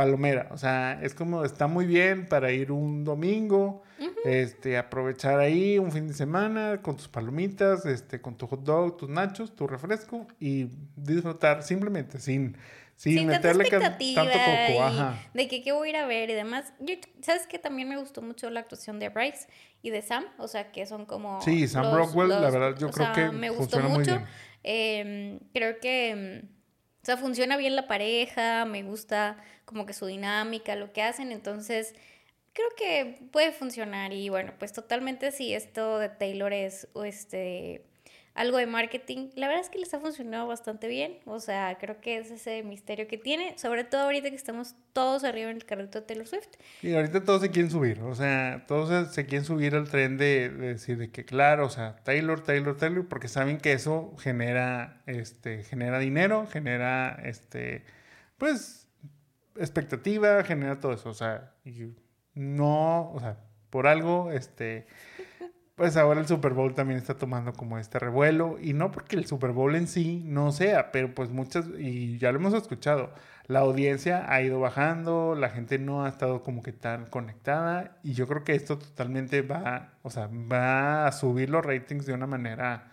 [0.00, 0.48] palomera.
[0.50, 3.82] O sea, es como está muy bien para ir un domingo,
[4.24, 8.96] este, aprovechar ahí un fin de semana con tus palomitas, este, con tu hot dog,
[8.96, 12.56] tus nachos, tu refresco y disfrutar simplemente sin,
[12.96, 15.14] sin, meterle tanto coco.
[15.34, 16.72] De que qué voy a ir a ver y demás.
[16.80, 19.48] Yo, ¿Sabes que También me gustó mucho la actuación de Bryce
[19.82, 20.24] y de Sam.
[20.38, 21.42] O sea, que son como.
[21.42, 24.18] Sí, Sam Rockwell, la verdad, yo creo que me gustó mucho.
[24.62, 26.48] Em, creo que.
[27.02, 31.32] O sea, funciona bien la pareja, me gusta como que su dinámica, lo que hacen,
[31.32, 31.94] entonces
[32.52, 37.89] creo que puede funcionar y bueno, pues totalmente si esto de Taylor es este
[38.40, 42.00] algo de marketing, la verdad es que les ha funcionado bastante bien, o sea, creo
[42.00, 45.66] que es ese misterio que tiene, sobre todo ahorita que estamos todos arriba en el
[45.66, 46.48] carrito de Taylor Swift.
[46.80, 50.48] Y ahorita todos se quieren subir, o sea, todos se, quieren subir al tren de,
[50.48, 55.62] decir de que claro, o sea, Taylor, Taylor, Taylor, porque saben que eso genera, este,
[55.62, 57.84] genera dinero, genera, este,
[58.38, 58.88] pues,
[59.56, 61.52] expectativa, genera todo eso, o sea,
[62.32, 63.36] no, o sea,
[63.68, 64.86] por algo, este,
[65.80, 69.24] pues ahora el Super Bowl también está tomando como este revuelo y no porque el
[69.24, 73.14] Super Bowl en sí no sea, pero pues muchas, y ya lo hemos escuchado,
[73.46, 78.12] la audiencia ha ido bajando, la gente no ha estado como que tan conectada y
[78.12, 82.26] yo creo que esto totalmente va, o sea, va a subir los ratings de una
[82.26, 82.92] manera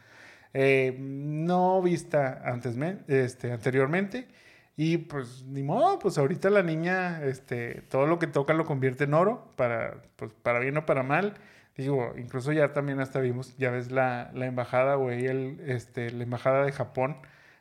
[0.54, 2.78] eh, no vista antes,
[3.10, 4.30] este, anteriormente
[4.78, 9.04] y pues ni modo, pues ahorita la niña, este, todo lo que toca lo convierte
[9.04, 11.34] en oro, para, pues, para bien o para mal.
[11.78, 16.24] Digo, incluso ya también hasta vimos, ya ves la, la embajada, güey, el, este, la
[16.24, 17.18] embajada de Japón,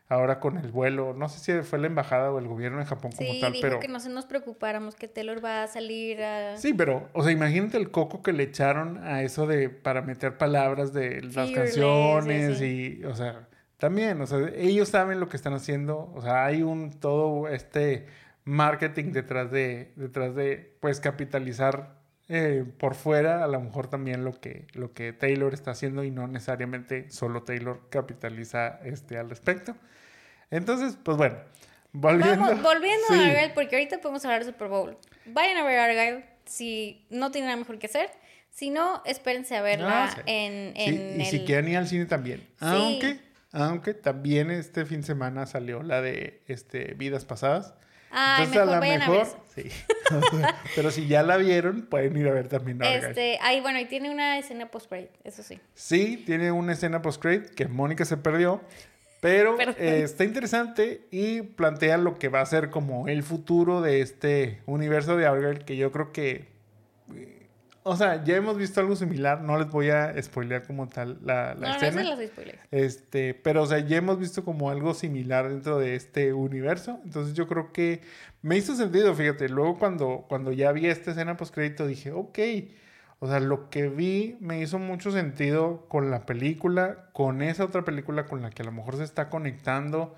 [0.09, 3.13] ahora con el vuelo, no sé si fue la embajada o el gobierno de Japón
[3.17, 3.81] como tal, dijo pero...
[3.81, 6.57] que no se nos preocupáramos, que Taylor va a salir a...
[6.57, 10.39] Sí, pero, o sea, imagínate el coco que le echaron a eso de, para meter
[10.39, 13.47] palabras de las canciones y, o sea
[13.79, 18.07] también, o sea, ellos saben lo que están haciendo, o sea, hay un todo este
[18.45, 21.96] marketing detrás de, detrás de, pues, capitalizar
[22.29, 26.11] eh, por fuera a lo mejor también lo que, lo que Taylor está haciendo y
[26.11, 29.77] no necesariamente solo Taylor capitaliza este, al respecto.
[30.51, 31.37] Entonces, pues bueno,
[31.93, 34.99] volviendo, volviendo a Argyle, porque ahorita podemos hablar de Super Bowl.
[35.27, 38.11] Vayan a ver Argyle si no tienen nada mejor que hacer.
[38.51, 42.49] Si no, espérense a verla ah, en, en Y si quieren ir al cine también.
[42.59, 43.21] Aunque,
[43.53, 47.75] aunque también este fin de semana salió la de este, Vidas Pasadas.
[48.19, 49.69] Ay, Entonces, mejor a la mejor, sí.
[50.75, 54.09] Pero si ya la vieron, pueden ir a ver también Este, ahí, bueno, y tiene
[54.09, 55.61] una escena post-credit, eso sí.
[55.75, 58.63] Sí, tiene una escena post-credit que Mónica se perdió.
[59.21, 64.01] Pero eh, está interesante y plantea lo que va a ser como el futuro de
[64.01, 66.49] este universo de Argyle, que yo creo que
[67.89, 69.43] o sea, ya hemos visto algo similar.
[69.43, 72.03] No les voy a spoilear como tal la, la escena.
[72.03, 72.23] No, no
[72.73, 76.99] este, pero, o sea, ya hemos visto como algo similar dentro de este universo.
[77.05, 78.01] Entonces, yo creo que
[78.43, 79.49] me hizo sentido, fíjate.
[79.49, 82.39] Luego, cuando, cuando ya vi esta escena post-crédito, dije, ok.
[83.21, 87.85] O sea, lo que vi me hizo mucho sentido con la película, con esa otra
[87.85, 90.17] película con la que a lo mejor se está conectando.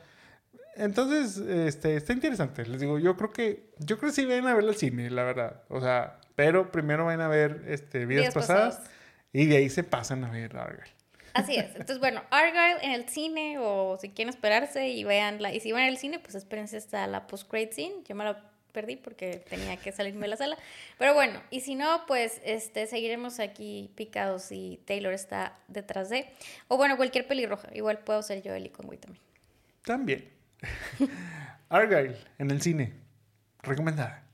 [0.75, 2.65] Entonces, este, está interesante.
[2.65, 5.25] Les digo, yo creo que, yo creo que sí ven a ver el cine, la
[5.25, 5.65] verdad.
[5.69, 8.81] O sea, pero primero van a ver este, vidas, pasadas,
[9.33, 10.89] y de ahí se pasan a ver Argyle.
[11.35, 11.71] Así es.
[11.71, 15.53] Entonces, bueno, Argyle en el cine o si quieren esperarse y veanla.
[15.53, 18.05] Y si van al cine, pues espérense hasta la post-grade scene.
[18.09, 20.57] Yo me la perdí porque tenía que salirme de la sala.
[20.97, 26.33] Pero bueno, y si no, pues este, seguiremos aquí picados y Taylor está detrás de.
[26.69, 27.69] O bueno, cualquier pelirroja.
[27.75, 29.25] Igual puedo ser yo el Conway también.
[29.83, 30.29] También.
[31.69, 32.93] Argyle en el cine.
[33.61, 34.28] Recomendada.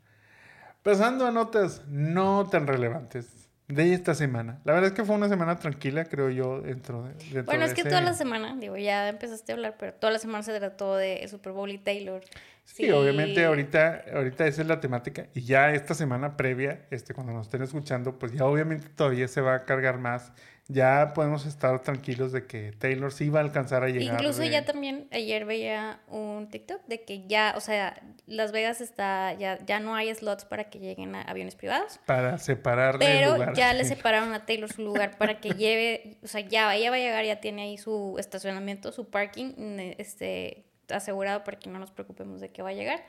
[0.84, 4.60] Pasando a notas no tan relevantes de esta semana.
[4.64, 7.40] La verdad es que fue una semana tranquila, creo yo, dentro de...
[7.40, 10.42] bueno, es que toda la semana, digo, ya empezaste a hablar, pero toda la semana
[10.42, 12.20] se trató de Super Bowl y Taylor.
[12.64, 17.32] Sí, obviamente ahorita, ahorita esa es la temática y ya esta semana previa, este, cuando
[17.32, 20.32] nos estén escuchando, pues ya obviamente todavía se va a cargar más
[20.68, 24.14] ya podemos estar tranquilos de que Taylor sí va a alcanzar a llegar.
[24.14, 29.34] Incluso ya también ayer veía un TikTok de que ya, o sea, Las Vegas está,
[29.34, 32.00] ya, ya no hay slots para que lleguen a aviones privados.
[32.06, 36.40] Para separarle Pero ya le separaron a Taylor su lugar para que lleve, o sea,
[36.40, 39.54] ya ella va a llegar, ya tiene ahí su estacionamiento, su parking,
[39.98, 43.04] este asegurado para que no nos preocupemos de que va a llegar.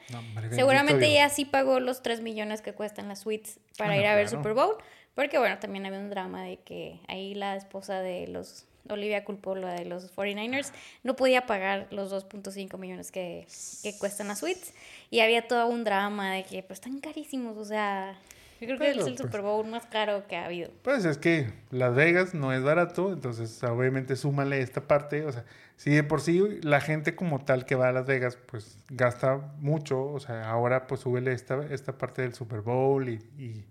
[0.52, 4.16] Seguramente ella sí pagó los 3 millones que cuestan las suites para ah, ir a
[4.16, 4.78] ver Super Bowl,
[5.16, 9.56] porque bueno, también había un drama de que ahí la esposa de los, Olivia culpó
[9.56, 10.72] lo de los 49ers,
[11.04, 13.48] no podía pagar los 2.5 millones que,
[13.82, 14.74] que cuestan las suites.
[15.10, 18.20] Y había todo un drama de que pues están carísimos, o sea,
[18.60, 20.72] yo creo que es el Super Bowl más caro que ha habido.
[20.82, 25.46] Pues es que Las Vegas no es barato, entonces obviamente súmale esta parte, o sea,
[25.76, 29.54] si de por sí la gente como tal que va a Las Vegas pues gasta
[29.60, 33.66] mucho, o sea, ahora pues súbele esta, esta parte del Super Bowl y y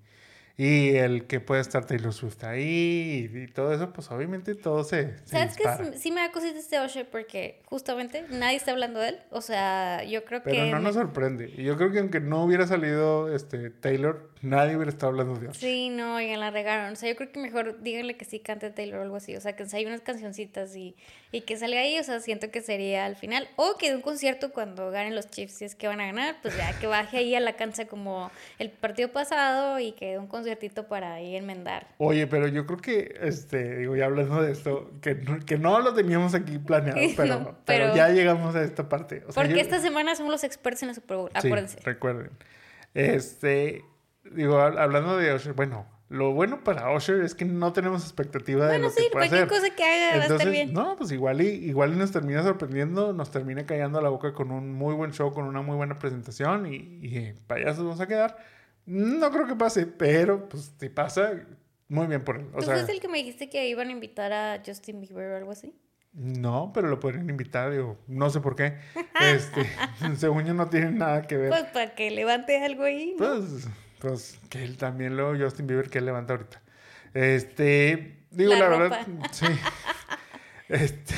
[0.56, 5.14] el que puede estar Taylor Swift ahí y, todo eso, pues obviamente todo se.
[5.24, 9.18] ¿Sabes que sí me da cosita este Osher porque justamente nadie está hablando de él?
[9.30, 10.50] O sea, yo creo que.
[10.50, 11.52] Pero no nos sorprende.
[11.56, 15.48] Y yo creo que aunque no hubiera salido este Taylor, nadie hubiera estado hablando de
[15.48, 15.54] él.
[15.54, 16.92] Sí, no, oigan, la regaron.
[16.92, 19.34] O sea, yo creo que mejor díganle que sí cante Taylor o algo así.
[19.34, 20.94] O sea, que hay unas cancioncitas y,
[21.32, 21.98] y que salga ahí.
[21.98, 23.48] O sea, siento que sería al final.
[23.56, 26.36] O que de un concierto cuando ganen los Chiefs, si es que van a ganar,
[26.42, 30.18] pues ya que baje ahí a la cancha como el partido pasado y que de
[30.18, 31.88] un conciertito para ahí enmendar.
[31.98, 35.80] Oye, pero yo creo que, este, digo, ya hablando de esto, que no, que no
[35.80, 39.22] lo teníamos aquí planeado, pero, pero, ya llegamos a esta parte.
[39.34, 41.80] porque esta semana somos los expertos en la Super Bowl, acuérdense.
[41.80, 42.30] recuerden.
[42.92, 43.84] Este,
[44.30, 48.78] digo, hablando de Usher, bueno, lo bueno para Usher es que no tenemos expectativa de
[48.78, 49.48] lo sí, que puede hacer.
[49.48, 50.72] cosa que haga va a estar bien.
[50.74, 54.74] No, pues igual y, igual nos termina sorprendiendo, nos termina callando la boca con un
[54.74, 58.36] muy buen show, con una muy buena presentación y, y payasos vamos a quedar.
[58.86, 61.32] No creo que pase, pero pues si pasa,
[61.88, 62.48] muy bien por él.
[62.54, 65.36] O ¿Tú fuiste el que me dijiste que iban a invitar a Justin Bieber o
[65.36, 65.74] algo así?
[66.12, 68.78] No, pero lo podrían invitar, digo, no sé por qué.
[69.20, 69.66] Este,
[70.16, 71.50] según yo no tiene nada que ver.
[71.50, 73.14] Pues para que levante algo ahí.
[73.18, 73.68] Pues,
[74.00, 76.62] pues que él también lo, Justin Bieber, que él levanta ahorita.
[77.14, 79.46] Este, digo, la, verdad, sí.
[80.68, 81.14] Este,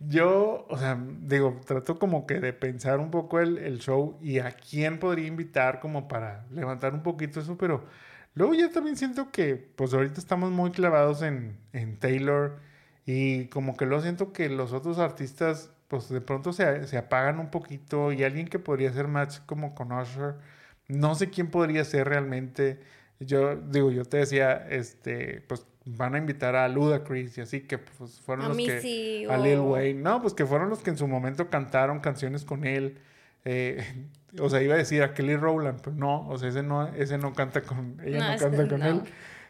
[0.00, 4.52] yo, o sea, digo, trato como que de pensar un poco el, show y a
[4.52, 7.84] quién podría invitar como para levantar un poquito eso, pero
[8.34, 11.58] luego ya también siento que, pues ahorita estamos muy clavados en,
[12.00, 12.58] Taylor
[13.06, 17.38] y como que lo siento que los otros artistas, pues de pronto se, se apagan
[17.40, 20.36] un poquito y alguien que podría ser match como con Usher,
[20.88, 22.80] no sé quién podría ser realmente.
[23.20, 27.78] Yo digo, yo te decía, este, pues van a invitar a Ludacris y así que
[27.78, 31.08] pues fueron los que a Lil Wayne, no, pues que fueron los que en su
[31.08, 32.98] momento cantaron canciones con él.
[33.44, 33.82] Eh,
[34.40, 37.18] o sea, iba a decir a Kelly Rowland, pero no, o sea, ese no, ese
[37.18, 38.86] no canta con, ella no, canta con no.
[38.86, 39.02] él.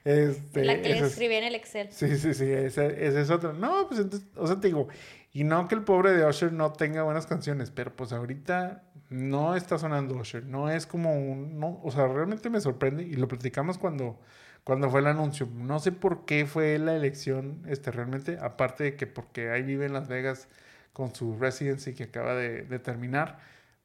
[0.04, 1.88] Este, la que le escribí en el Excel.
[1.92, 3.52] Sí, sí, sí, ese, ese es otro.
[3.52, 4.88] No, pues entonces, o sea, te digo,
[5.32, 9.54] y no que el pobre de Usher no tenga buenas canciones, pero pues ahorita no
[9.54, 13.28] está sonando Usher, no es como un, no, o sea, realmente me sorprende y lo
[13.28, 14.18] platicamos cuando,
[14.64, 15.48] cuando fue el anuncio.
[15.54, 19.86] No sé por qué fue la elección, este, realmente, aparte de que porque ahí vive
[19.86, 20.48] en Las Vegas
[20.92, 23.38] con su residency que acaba de, de terminar.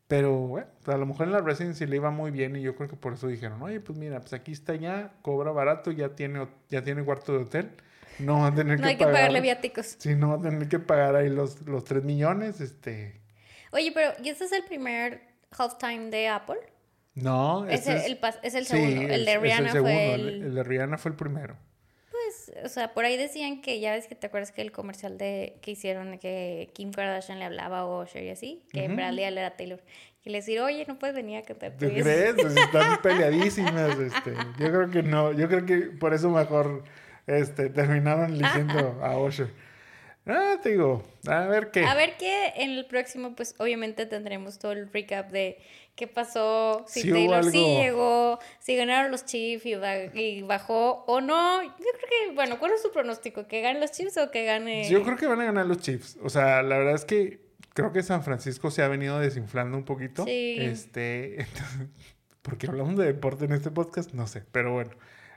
[0.08, 2.90] Pero bueno, a lo mejor en la residency le iba muy bien y yo creo
[2.90, 6.48] que por eso dijeron, oye, pues mira, pues aquí está ya, cobra barato, ya tiene,
[6.70, 7.72] ya tiene cuarto de hotel,
[8.18, 9.14] no va a tener No que hay que pagar.
[9.14, 9.98] pagarle viáticos.
[10.00, 13.22] Sí, no va a tener que pagar ahí los, los 3 millones, este...
[13.72, 16.60] Oye, pero ¿y este es el primer halftime de Apple?
[17.22, 19.02] No, Es el, es, el es el sí, segundo.
[19.02, 20.44] el es- de es Rihanna segundo, fue el, el...
[20.44, 21.56] el de Rihanna fue el primero.
[22.12, 25.18] Pues, o sea, por ahí decían que ya ves que te acuerdas que el comercial
[25.18, 28.98] de que hicieron que Kim Kardashian le hablaba a Usher y así, que en Ujú.
[29.00, 29.82] realidad él era Taylor.
[30.24, 31.72] Y le decir, oye, no puedes venir a cantar.
[31.78, 32.04] tú ¿Tú y eso".
[32.04, 32.34] crees?
[32.36, 34.34] Pues están peleadísimas, este.
[34.60, 36.84] Yo creo que no, yo creo que por eso mejor,
[37.28, 39.50] este, terminaron eligiendo a Usher.
[40.26, 41.86] Ah, te digo, a ver qué.
[41.86, 45.58] A ver que en el próximo, pues obviamente tendremos todo el recap de
[45.98, 51.04] qué pasó, si hubo Taylor sí llegó, si ganaron los Chiefs y, ba- y bajó
[51.08, 51.62] o no.
[51.64, 53.48] Yo creo que, bueno, ¿cuál es su pronóstico?
[53.48, 54.88] ¿Que ganen los Chiefs o que gane...?
[54.90, 56.18] Yo creo que van a ganar los Chiefs.
[56.24, 57.42] O sea, la verdad es que
[57.74, 60.24] creo que San Francisco se ha venido desinflando un poquito.
[60.24, 60.58] Sí.
[60.60, 61.88] Este, entonces,
[62.44, 64.92] porque hablamos de deporte en este podcast, no sé, pero bueno.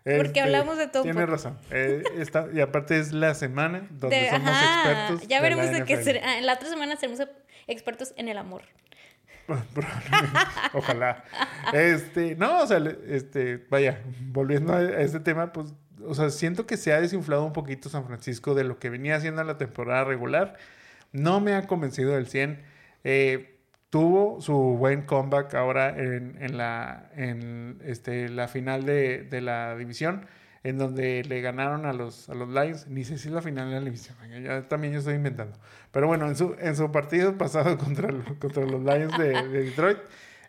[0.04, 1.32] Porque Este, hablamos de todo un Tiene poco.
[1.32, 1.58] razón.
[1.70, 5.28] Eh, está- y aparte es la semana donde De- somos ajá, expertos.
[5.28, 6.04] Ya de veremos la de qué NFL.
[6.04, 7.20] ser- ah, En la otra semana seremos
[7.66, 8.62] expertos en el amor.
[10.72, 11.24] Ojalá.
[11.72, 15.74] Este, no, o sea, este, vaya, volviendo a este tema, pues,
[16.06, 19.16] o sea, siento que se ha desinflado un poquito San Francisco de lo que venía
[19.16, 20.56] haciendo en la temporada regular.
[21.12, 22.62] No me ha convencido del 100.
[23.04, 23.58] Eh,
[23.90, 30.26] tuvo su buen comeback ahora en, la, en este, la final de la división,
[30.62, 32.86] en donde le ganaron a los, a los Lions.
[32.88, 35.58] Ni sé si es la final de la división, ya también yo estoy inventando.
[35.90, 39.98] Pero bueno, en su, en su partido pasado contra, contra los Lions de, de Detroit,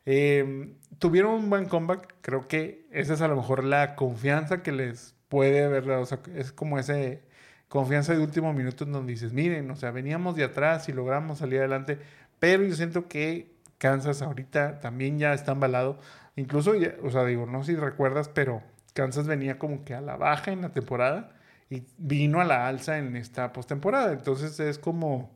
[0.05, 2.15] eh, tuvieron un buen comeback.
[2.21, 6.01] Creo que esa es a lo mejor la confianza que les puede haber dado.
[6.01, 7.23] O sea, es como ese
[7.69, 11.39] confianza de último minuto en donde dices, miren, o sea, veníamos de atrás y logramos
[11.39, 11.99] salir adelante.
[12.39, 15.99] Pero yo siento que Kansas ahorita también ya está embalado.
[16.35, 18.61] Incluso, o sea, digo, no sé si recuerdas, pero
[18.93, 21.31] Kansas venía como que a la baja en la temporada
[21.69, 24.11] y vino a la alza en esta postemporada.
[24.11, 25.31] Entonces es como...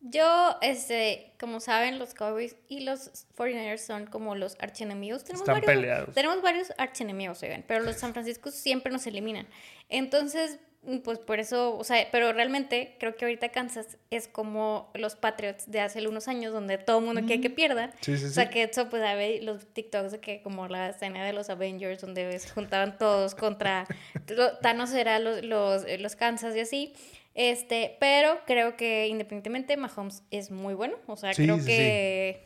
[0.00, 5.22] Yo, este, como saben, los Cowboys y los 49ers son como los archienemigos.
[5.22, 6.14] Tenemos Están varios, peleados.
[6.14, 9.46] Tenemos varios archienemigos, oigan, pero los San Francisco siempre nos eliminan.
[9.88, 10.58] Entonces,
[11.04, 15.70] pues por eso, o sea, pero realmente creo que ahorita Kansas es como los Patriots
[15.70, 17.92] de hace unos años, donde todo el mundo quiere que pierdan.
[18.00, 18.34] Sí, sí, O sí.
[18.34, 21.50] sea, que eso, pues, a ver, los TikToks de que como la escena de los
[21.50, 23.86] Avengers, donde se juntaban todos contra
[24.62, 26.92] Thanos era los, los, eh, los Kansas y así.
[27.34, 30.96] Este, pero creo que independientemente, Mahomes es muy bueno.
[31.06, 32.42] O sea, creo que,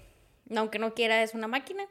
[0.55, 1.85] aunque no quiera, es una máquina.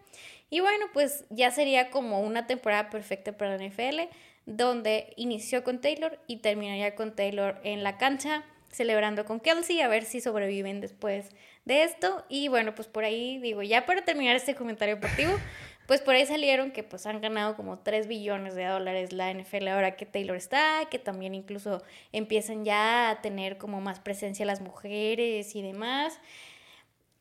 [0.52, 4.02] Y bueno, pues ya sería como una temporada perfecta para la NFL,
[4.46, 9.88] donde inició con Taylor y terminaría con Taylor en la cancha, celebrando con Kelsey, a
[9.88, 11.30] ver si sobreviven después
[11.66, 12.26] de esto.
[12.30, 15.32] Y bueno, pues por ahí digo, ya para terminar este comentario deportivo,
[15.88, 19.68] pues por ahí salieron que pues han ganado como 3 billones de dólares la NFL
[19.70, 21.82] ahora que Taylor está, que también incluso
[22.12, 26.20] empiezan ya a tener como más presencia las mujeres y demás.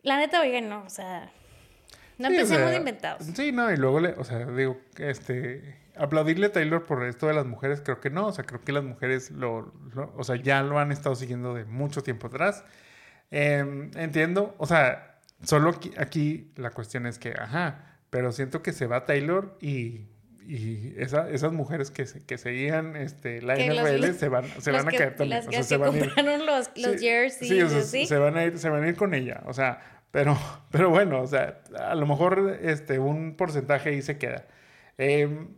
[0.03, 1.33] La neta, oigan, no, o sea,
[2.19, 3.25] no Sí, o empecemos sea, inventados.
[3.35, 7.35] Sí, no, y luego le, o sea, digo, este, aplaudirle a Taylor por esto de
[7.35, 10.37] las mujeres, creo que no, o sea, creo que las mujeres lo, lo- o sea,
[10.37, 12.65] ya lo han estado siguiendo de mucho tiempo atrás.
[13.31, 18.73] Em, entiendo, o sea, solo aquí, aquí la cuestión es que, ajá, pero siento que
[18.73, 20.07] se va Taylor y,
[20.47, 24.71] y esa- esas mujeres que, se- que seguían este, la Que los- se van, se
[24.73, 25.39] van a caer también.
[25.39, 27.69] Las o sea, se se van a ir- compraron los, los Sí, jerseys, sí, o
[27.69, 28.07] sea, así.
[28.07, 29.81] se van a ir, se van a ir con ella, o sea,
[30.11, 30.37] pero,
[30.71, 34.45] pero bueno, o sea, a lo mejor este, un porcentaje ahí se queda.
[34.99, 35.49] Eh,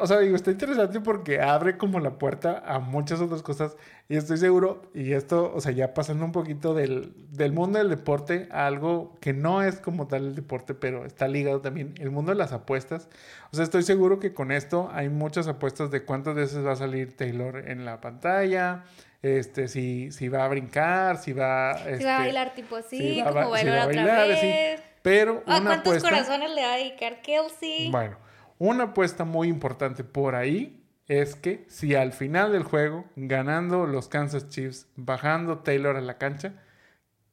[0.00, 3.76] o sea, digo, está interesante porque abre como la puerta a muchas otras cosas
[4.08, 7.88] y estoy seguro, y esto, o sea, ya pasando un poquito del, del mundo del
[7.88, 12.10] deporte a algo que no es como tal el deporte, pero está ligado también, el
[12.10, 13.08] mundo de las apuestas.
[13.50, 16.76] O sea, estoy seguro que con esto hay muchas apuestas de cuántas veces va a
[16.76, 18.84] salir Taylor en la pantalla,
[19.22, 22.98] este, si, si va a brincar, si va, Si este, va a bailar tipo así,
[22.98, 24.46] si va como si bailar va a otra bailar, así.
[24.46, 24.82] vez.
[25.00, 26.10] Pero ¿A una cuántos apuesta...
[26.10, 27.90] corazones le va a dedicar Kelsey?
[27.90, 28.16] Bueno,
[28.58, 34.08] una apuesta muy importante por ahí es que si al final del juego, ganando los
[34.08, 36.54] Kansas Chiefs, bajando Taylor a la cancha,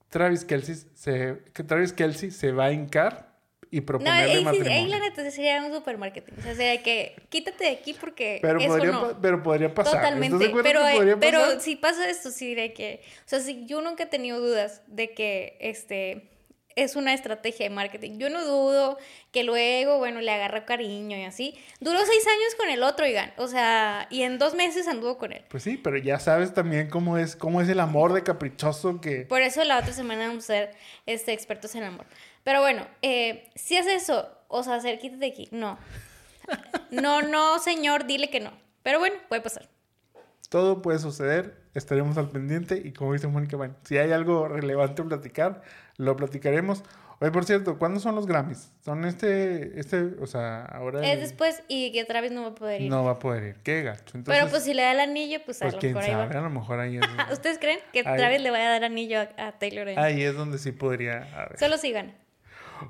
[0.09, 3.32] Travis Kelsey se, que Travis Kelsey se va a hincar
[3.74, 4.74] y No, proponerle sí- matrimonio.
[4.78, 6.38] ahí la neta sería un supermarketing.
[6.38, 9.22] O sea, sería que quítate de aquí porque pero, eso podría, no.
[9.22, 9.95] pero podría pasar.
[9.95, 10.61] ¿Estás de Totalmente.
[10.63, 11.61] Pero, que eh, podría pero pasar?
[11.61, 12.99] si pasa esto, sí diré que.
[13.26, 16.30] O sea, si yo nunca he tenido dudas de que este
[16.76, 18.17] es una estrategia de marketing.
[18.17, 18.97] Yo no dudo
[19.32, 21.57] que luego, bueno, le agarra cariño y así.
[21.80, 23.34] Duró seis años con el otro, oigan.
[23.38, 25.43] O sea, y en dos meses anduvo con él.
[25.49, 29.22] Pues sí, pero ya sabes también cómo es, cómo es el amor de caprichoso que...
[29.22, 32.05] Por eso la otra semana vamos a ser este, expertos en amor.
[32.43, 35.47] Pero bueno, eh, si hace eso, o sea, hacer quítate de aquí.
[35.51, 35.78] No.
[36.89, 38.51] No, no, señor, dile que no.
[38.84, 39.69] Pero bueno, puede pasar.
[40.49, 45.01] Todo puede suceder, estaremos al pendiente y como dice Mónica, bueno, si hay algo relevante
[45.01, 45.61] a platicar,
[45.97, 46.83] lo platicaremos.
[47.19, 48.71] Oye, por cierto, ¿cuándo son los Grammys?
[48.83, 51.01] Son este, este, o sea, ahora...
[51.05, 52.89] Es el- después y que otra vez no va a poder ir.
[52.89, 54.17] No va a poder ir, qué gacho.
[54.17, 56.15] Entonces, Pero pues si le da el anillo, pues a pues lo quién mejor ahí
[56.15, 56.23] va.
[56.27, 58.83] sabe, a lo mejor ahí es, ¿Ustedes creen que Ahí- Travis le vaya a dar
[58.85, 59.87] anillo a, a Taylor?
[59.89, 61.27] en- ahí es donde sí podría.
[61.59, 62.15] Solo sigan.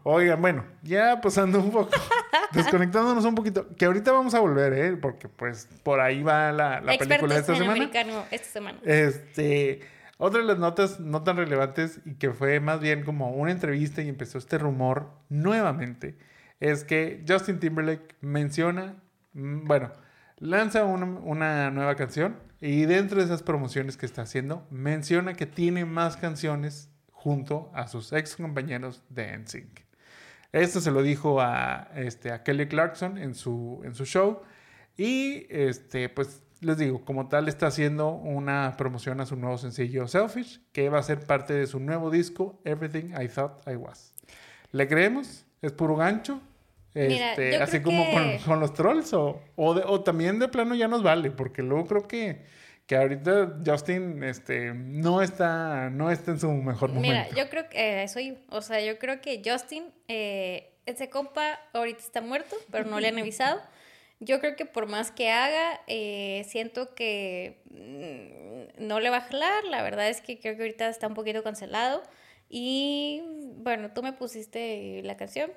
[0.04, 1.90] Oigan, bueno, ya pasando un poco,
[2.54, 4.94] desconectándonos un poquito, que ahorita vamos a volver, ¿eh?
[4.96, 7.74] Porque pues por ahí va la, la película de esta en semana.
[7.74, 8.80] americano esta semana.
[8.86, 9.82] Este,
[10.24, 14.04] otra de las notas no tan relevantes y que fue más bien como una entrevista
[14.04, 16.16] y empezó este rumor nuevamente,
[16.60, 19.02] es que Justin Timberlake menciona,
[19.34, 19.92] mm, bueno,
[20.38, 25.86] lanza una, nueva canción y dentro de esas promociones que está haciendo, menciona que tiene
[25.86, 29.80] más canciones junto a sus ex compañeros de NSYNC.
[30.52, 34.44] Esto se lo dijo a, este, a Kelly Clarkson en su, en su show.
[34.98, 40.08] Y este, pues les digo, como tal está haciendo una promoción a su nuevo sencillo
[40.08, 44.14] Selfish, que va a ser parte de su nuevo disco Everything I Thought I Was.
[44.72, 45.46] ¿Le creemos?
[45.62, 46.40] ¿Es puro gancho?
[46.94, 50.02] Mira, Este, yo así creo como con, que- con los trolls o, o, de- o
[50.02, 52.44] también de plano ya nos vale, porque luego creo que,
[52.86, 57.08] que ahorita Justin este, no, está, no está en su mejor momento.
[57.30, 58.38] Mira, yo creo que eh, eso iba.
[58.50, 63.08] O sea, yo creo que Justin, eh, ese compa ahorita está muerto, pero no le
[63.08, 63.60] han avisado.
[64.24, 69.22] Yo creo que por más que haga, eh, siento que mm, no le va a
[69.22, 69.64] jalar.
[69.64, 72.04] La verdad es que creo que ahorita está un poquito cancelado.
[72.48, 73.24] Y
[73.58, 75.52] bueno, tú me pusiste la canción.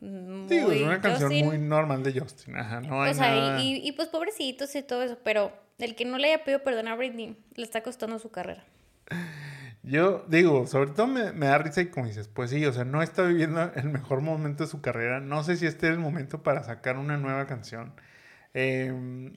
[0.00, 1.46] Muy Digo, es una canción Justin.
[1.46, 2.56] muy normal de Justin.
[2.56, 3.62] Ajá, no hay O sea, nada...
[3.62, 6.88] y, y, pues pobrecitos y todo eso, pero el que no le haya pedido perdón
[6.88, 8.64] a Britney le está costando su carrera.
[9.84, 12.84] Yo digo, sobre todo me, me da risa y como dices, pues sí, o sea,
[12.84, 15.20] no está viviendo el mejor momento de su carrera.
[15.20, 17.94] No sé si este es el momento para sacar una nueva canción.
[18.54, 19.30] Eh,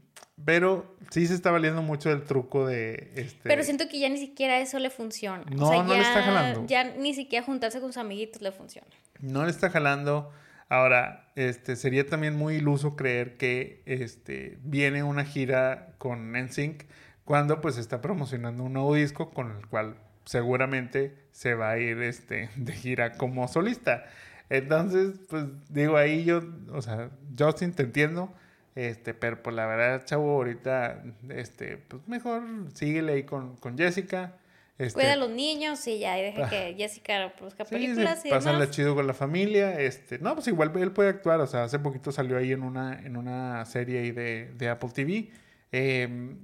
[0.44, 3.12] pero sí se está valiendo mucho del truco de...
[3.16, 5.44] Este, Pero siento que ya ni siquiera eso le funciona.
[5.56, 6.66] No, o sea, no le está jalando.
[6.68, 8.88] Ya ni siquiera juntarse con sus amiguitos le funciona.
[9.20, 10.32] No le está jalando.
[10.70, 16.86] Ahora, este, sería también muy iluso creer que este, viene una gira con NSYNC
[17.26, 22.02] cuando pues está promocionando un nuevo disco con el cual seguramente se va a ir
[22.02, 24.06] este, de gira como solista.
[24.50, 26.42] Entonces, pues digo ahí yo,
[26.72, 28.34] o sea, Justin te entiendo,
[28.76, 32.44] este, pero pues la verdad, chavo, ahorita, este, pues mejor
[32.74, 34.38] síguele ahí con, con Jessica.
[34.78, 36.50] Este, Cuida a los niños y ya, y deja Ah.
[36.50, 38.72] que Jessica produzca Sí, películas sí, y demás.
[38.72, 39.80] chido con la familia.
[39.80, 41.40] Este, no, pues igual él puede actuar.
[41.42, 44.90] O sea, hace poquito salió ahí en una, en una serie ahí de, de Apple
[44.94, 45.30] TV.
[45.72, 46.36] Eh,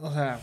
[0.00, 0.40] o sea,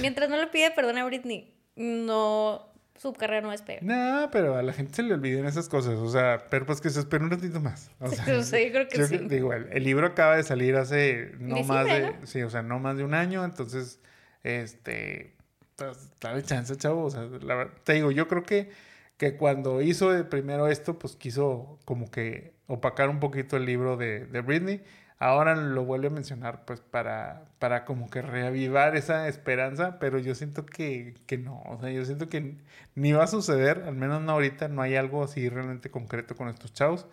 [0.00, 3.80] Mientras no le pide perdón a Britney, no, su carrera no despega.
[3.80, 5.94] no, pero a la gente se le olvidan esas cosas.
[5.94, 7.90] O sea, pero pues que se espere un ratito más.
[8.00, 8.08] O
[8.42, 9.18] sea, yo creo que yo sí.
[9.18, 12.26] digo, el, el libro acaba de salir hace no más de, ¿no?
[12.26, 13.44] sí, o sea, no más de un año.
[13.44, 14.00] Entonces,
[14.42, 15.36] este,
[15.76, 17.04] pues, dale chance, chavo.
[17.04, 18.70] O sea, la te digo, yo creo que,
[19.16, 24.26] que cuando hizo primero esto, pues quiso como que opacar un poquito el libro de,
[24.26, 24.82] de Britney.
[25.20, 30.34] Ahora lo vuelve a mencionar, pues, para, para como que reavivar esa esperanza, pero yo
[30.34, 32.56] siento que, que no, o sea, yo siento que
[32.94, 36.48] ni va a suceder, al menos no ahorita, no hay algo así realmente concreto con
[36.48, 37.06] estos chavos.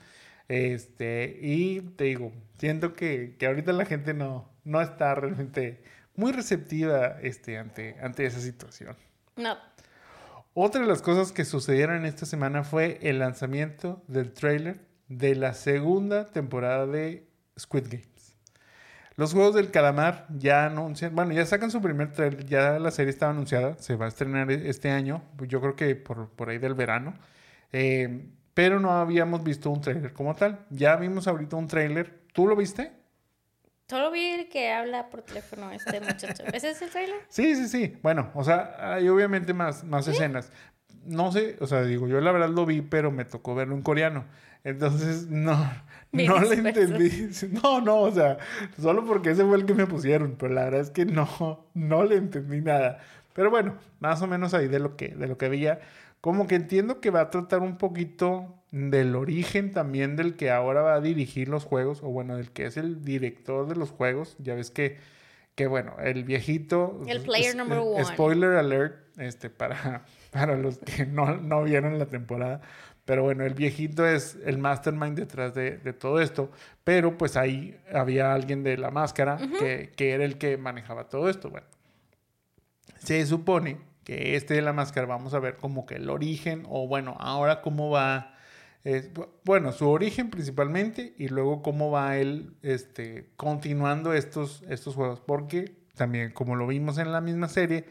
[0.47, 5.81] Este, y te digo, siento que, que ahorita la gente no, no está realmente
[6.15, 8.95] muy receptiva este, ante, ante esa situación.
[9.35, 9.57] No,
[10.53, 15.53] Otra de las cosas que sucedieron esta semana fue el lanzamiento del tráiler de la
[15.53, 17.27] segunda temporada de
[17.59, 18.37] Squid Games.
[19.17, 23.11] Los Juegos del Calamar ya anuncian, bueno, ya sacan su primer trailer, ya la serie
[23.11, 26.73] estaba anunciada, se va a estrenar este año, yo creo que por, por ahí del
[26.73, 27.13] verano,
[27.71, 30.65] eh, pero no habíamos visto un tráiler como tal.
[30.69, 32.91] Ya vimos ahorita un tráiler, ¿tú lo viste?
[33.87, 36.43] solo vi el que habla por teléfono este muchacho.
[36.53, 37.19] ¿Ese es el trailer?
[37.29, 37.97] Sí, sí, sí.
[38.01, 40.51] Bueno, o sea, hay obviamente más, más escenas.
[41.05, 43.83] No sé, o sea, digo, yo la verdad lo vi, pero me tocó verlo en
[43.83, 44.25] coreano.
[44.63, 45.57] Entonces, no,
[46.15, 47.29] no le entendí.
[47.63, 48.37] No, no, o sea,
[48.81, 52.03] solo porque ese fue el que me pusieron, pero la verdad es que no, no
[52.03, 52.99] le entendí nada.
[53.33, 55.81] Pero bueno, más o menos ahí de lo que, de lo que veía.
[56.21, 60.81] Como que entiendo que va a tratar un poquito del origen también del que ahora
[60.81, 64.35] va a dirigir los juegos, o bueno, del que es el director de los juegos.
[64.39, 64.97] Ya ves que,
[65.55, 67.01] que bueno, el viejito.
[67.07, 68.03] El player number one.
[68.05, 72.61] Spoiler alert, este, para, para los que no, no vieron la temporada.
[73.05, 76.49] Pero bueno, el viejito es el mastermind detrás de, de todo esto.
[76.83, 81.29] Pero pues ahí había alguien de la máscara que, que, era el que manejaba todo
[81.29, 81.51] esto.
[81.51, 81.67] Bueno,
[82.97, 86.87] se supone que este de la máscara vamos a ver como que el origen o
[86.87, 88.33] bueno, ahora cómo va.
[88.83, 89.11] Eh,
[89.43, 95.19] bueno, su origen principalmente y luego cómo va él este, continuando estos, estos juegos.
[95.19, 97.85] Porque también, como lo vimos en la misma serie,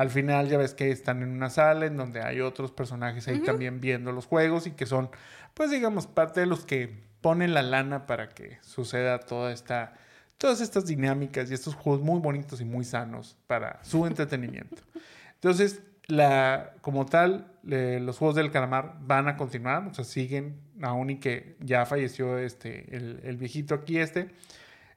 [0.00, 3.40] al final ya ves que están en una sala en donde hay otros personajes ahí
[3.40, 5.10] también viendo los juegos y que son,
[5.52, 6.90] pues digamos, parte de los que
[7.20, 9.92] ponen la lana para que suceda toda esta,
[10.38, 14.82] todas estas dinámicas y estos juegos muy bonitos y muy sanos para su entretenimiento.
[15.34, 21.10] Entonces, la, como tal, los juegos del calamar van a continuar, o sea, siguen, aún
[21.10, 24.30] y que ya falleció este, el, el viejito aquí este.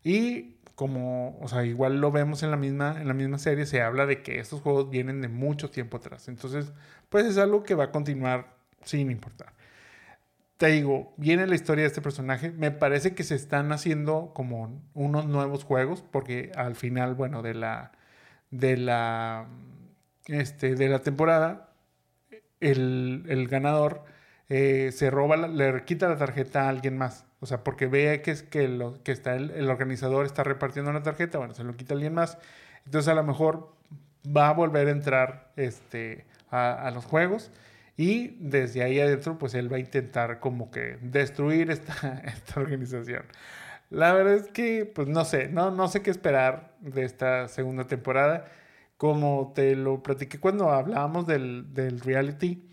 [0.01, 3.81] Y como, o sea, igual lo vemos en la misma, en la misma serie, se
[3.81, 6.27] habla de que estos juegos vienen de mucho tiempo atrás.
[6.27, 6.73] Entonces,
[7.09, 9.53] pues es algo que va a continuar sin importar.
[10.57, 12.51] Te digo, viene la historia de este personaje.
[12.51, 17.53] Me parece que se están haciendo como unos nuevos juegos, porque al final, bueno, de
[17.53, 17.91] la,
[18.51, 19.47] de la,
[20.27, 21.69] este, de la temporada,
[22.61, 24.05] el, el ganador
[24.49, 27.25] eh, se roba, le quita la tarjeta a alguien más.
[27.43, 31.03] O sea, porque ve que, es que, lo, que está el, organizador está repartiendo la
[31.03, 32.37] tarjeta, bueno, se lo quita alguien más.
[32.85, 33.75] Entonces a lo mejor
[34.25, 37.51] va a volver a entrar este, a, los juegos
[37.97, 43.25] y desde ahí adentro pues él va a intentar como que destruir esta, esta organización.
[43.89, 47.87] La verdad es que pues no sé, no, no sé qué esperar de esta segunda
[47.87, 48.45] temporada.
[48.95, 52.63] Como te lo platiqué cuando hablábamos del, del reality,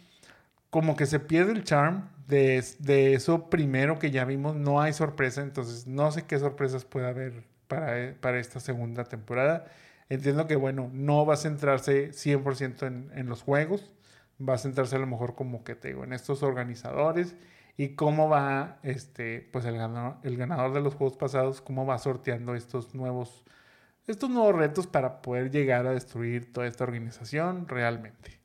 [0.71, 5.43] como que se pierde el charm de, eso primero que ya vimos, no hay sorpresa,
[5.43, 9.67] entonces no sé qué sorpresas puede haber para, para esta segunda temporada.
[10.09, 13.93] Entiendo que, bueno, no va a centrarse 100% en, en los juegos,
[14.41, 17.37] va a centrarse a lo mejor como que te digo, en estos organizadores
[17.77, 21.99] y cómo va este, pues el ganador, el ganador de los juegos pasados, cómo va
[21.99, 23.45] sorteando estos nuevos,
[24.07, 28.41] estos nuevos retos para poder llegar a destruir toda esta organización realmente.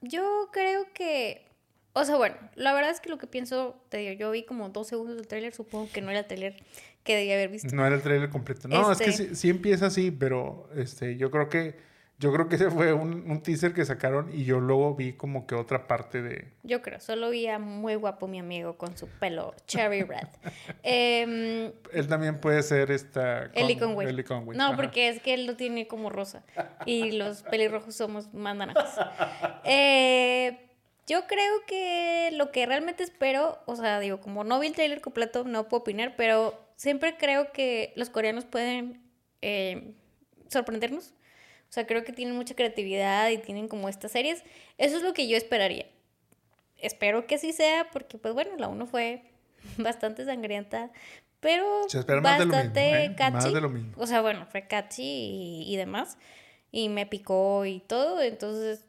[0.00, 1.49] Yo creo que
[1.92, 4.68] o sea, bueno, la verdad es que lo que pienso, te digo, yo vi como
[4.68, 6.56] dos segundos del tráiler, supongo que no era el tráiler
[7.04, 7.74] que debía haber visto.
[7.74, 8.68] No era el tráiler completo.
[8.68, 12.56] No, es que este sí, empieza así, pero este, yo creo que yo creo que
[12.56, 16.52] ese fue un, teaser que sacaron y yo luego vi como que otra parte de...
[16.62, 20.28] Yo creo, solo vi a muy guapo mi amigo con su pelo cherry red.
[20.82, 23.46] Em, él también puede ser esta...
[23.54, 24.56] Ellie Conway.
[24.56, 26.44] No, porque es que él lo tiene como rosa
[26.84, 28.98] y los pelirrojos somos más naranjas.
[29.64, 30.69] Eh,
[31.10, 35.00] yo creo que lo que realmente espero, o sea, digo, como no vi el trailer
[35.00, 39.02] completo, no puedo opinar, pero siempre creo que los coreanos pueden
[39.42, 39.92] eh,
[40.46, 41.12] sorprendernos.
[41.68, 44.44] O sea, creo que tienen mucha creatividad y tienen como estas series.
[44.78, 45.86] Eso es lo que yo esperaría.
[46.76, 49.24] Espero que así sea, porque pues bueno, la uno fue
[49.78, 50.92] bastante sangrienta,
[51.40, 51.88] pero
[52.22, 53.14] bastante ¿eh?
[53.16, 53.52] catchy.
[53.52, 53.94] de lo mismo.
[53.96, 56.18] O sea, bueno, fue catchy y, y demás.
[56.70, 58.84] Y me picó y todo, entonces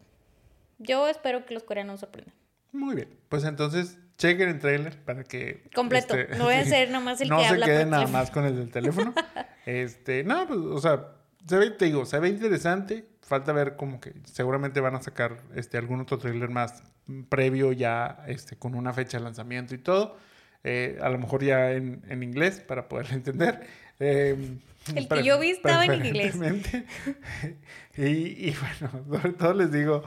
[0.82, 2.34] yo espero que los coreanos sorprendan.
[2.72, 3.10] Muy bien.
[3.30, 5.64] Pues entonces, chequen el trailer para que.
[5.74, 6.16] Completo.
[6.16, 7.50] Este, no voy a ser nomás el que habla.
[7.52, 9.14] No se queden nada más con el del teléfono.
[9.66, 11.08] este, no, pues, o sea,
[11.48, 13.06] se ve, te digo, se ve interesante.
[13.22, 16.84] Falta ver como que seguramente van a sacar este, algún otro trailer más
[17.30, 20.18] previo ya este, con una fecha de lanzamiento y todo.
[20.64, 23.66] Eh, a lo mejor ya en, en inglés para poder entender.
[24.00, 24.58] Eh,
[24.96, 26.36] el que yo vi estaba en inglés.
[27.98, 28.04] y,
[28.50, 30.04] y bueno, sobre todo les digo,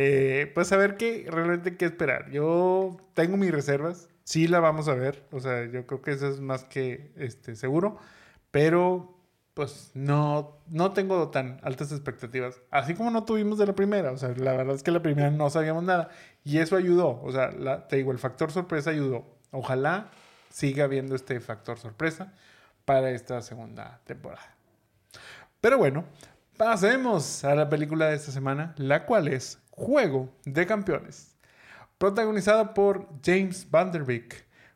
[0.00, 2.30] eh, pues a ver qué, realmente qué esperar.
[2.30, 6.28] Yo tengo mis reservas, sí la vamos a ver, o sea, yo creo que eso
[6.28, 7.98] es más que este, seguro,
[8.52, 9.18] pero
[9.54, 14.16] pues no, no tengo tan altas expectativas, así como no tuvimos de la primera, o
[14.16, 16.10] sea, la verdad es que la primera no sabíamos nada
[16.44, 19.26] y eso ayudó, o sea, te digo, el factor sorpresa ayudó.
[19.50, 20.12] Ojalá
[20.48, 22.34] siga habiendo este factor sorpresa
[22.84, 24.54] para esta segunda temporada.
[25.60, 26.04] Pero bueno,
[26.56, 31.36] pasemos a la película de esta semana, la cual es Juego de Campeones,
[31.98, 34.04] protagonizada por James Van Der.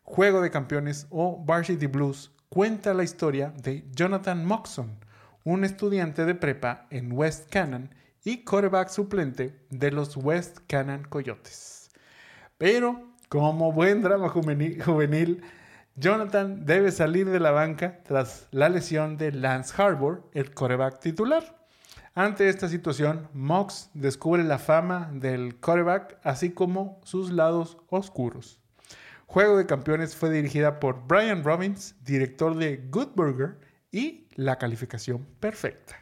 [0.05, 4.97] Juego de Campeones o Varsity Blues cuenta la historia de Jonathan Moxon,
[5.43, 7.93] un estudiante de prepa en West Canaan
[8.23, 11.91] y quarterback suplente de los West Canaan Coyotes.
[12.57, 15.43] Pero, como buen drama juvenil,
[15.97, 21.62] Jonathan debe salir de la banca tras la lesión de Lance Harbour, el quarterback titular.
[22.15, 28.61] Ante esta situación, Mox descubre la fama del quarterback, así como sus lados oscuros.
[29.25, 33.57] Juego de Campeones fue dirigida por Brian Robbins, director de Good Burger
[33.91, 35.97] y la calificación perfecta.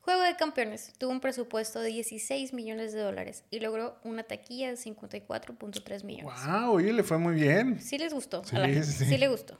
[0.00, 4.68] Juego de Campeones tuvo un presupuesto de 16 millones de dólares y logró una taquilla
[4.68, 6.34] de 54.3 millones.
[6.46, 6.72] ¡Wow!
[6.72, 7.80] Oye, le fue muy bien.
[7.80, 8.44] Sí les gustó.
[8.44, 9.06] Sí, a la gente, sí.
[9.06, 9.58] sí le gustó.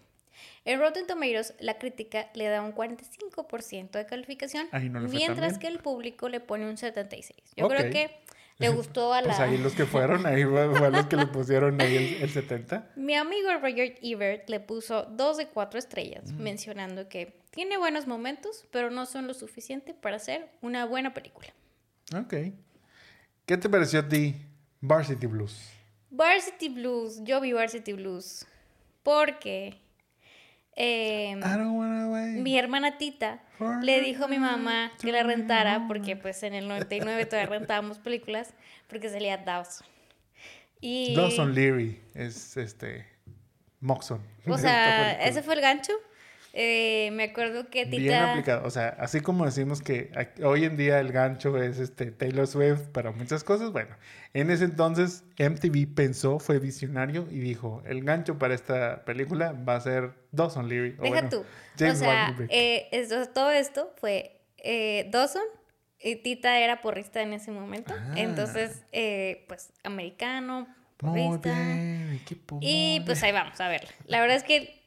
[0.65, 5.79] En Rotten Tomatoes, la crítica le da un 45% de calificación, no mientras que el
[5.79, 7.35] público le pone un 76%.
[7.57, 8.11] Yo creo que
[8.59, 9.29] le gustó a la...
[9.29, 12.31] Pues ahí los que fueron, ahí fue, fue los que le pusieron ahí el, el
[12.31, 12.93] 70.
[12.97, 18.67] Mi amigo Roger Ebert le puso 2 de 4 estrellas, mencionando que tiene buenos momentos,
[18.71, 21.49] pero no son lo suficiente para hacer una buena película.
[22.15, 22.35] Ok.
[23.47, 24.35] ¿Qué te pareció a ti
[24.81, 25.71] Varsity Blues?
[26.11, 28.47] Varsity Blues, yo vi Varsity Blues
[29.03, 29.81] porque
[30.81, 31.41] em,
[32.43, 33.41] mi hermana Tita
[33.83, 37.99] le dijo a mi mamá que la rentara porque pues en el 99 todavía rentábamos
[37.99, 38.55] películas
[38.87, 39.87] porque salía Dawson.
[40.81, 43.07] Y, Dawson Leary es este
[43.81, 44.21] Moxon.
[44.47, 45.93] o sea, ese fue el gancho.
[46.61, 47.97] Eh, me acuerdo que Tita...
[47.99, 48.67] Bien aplicado.
[48.67, 50.11] O sea, así como decimos que
[50.43, 53.95] hoy en día el gancho es este Taylor Swift para muchas cosas, bueno,
[54.35, 59.77] en ese entonces MTV pensó, fue visionario y dijo, el gancho para esta película va
[59.77, 60.97] a ser Dawson Leary.
[60.99, 61.45] o Deja bueno, tú.
[61.79, 65.45] James o sea, eh, todo esto fue eh, Dawson.
[66.01, 67.93] Y Tita era porrista en ese momento.
[67.97, 68.15] Ah.
[68.17, 70.69] Entonces, eh, pues, americano,
[71.03, 71.57] Muy porrista.
[72.61, 73.91] Y pues ahí vamos a verla.
[74.07, 74.78] La verdad es que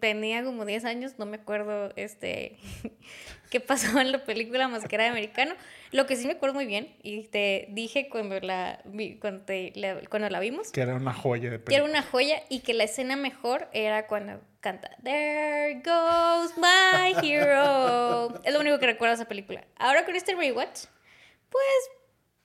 [0.00, 2.56] tenía como 10 años, no me acuerdo este
[3.50, 5.54] qué pasó en la película más que era de americano.
[5.92, 9.72] Lo que sí me acuerdo muy bien, y te dije cuando la, vi- cuando, te-
[9.76, 11.90] la, cuando la vimos, Que era una joya de que era película.
[11.90, 18.40] una joya y que la escena mejor era cuando canta There goes my hero.
[18.44, 19.64] es lo único que recuerdo de esa película.
[19.76, 20.86] Ahora con este rewatch,
[21.50, 21.62] pues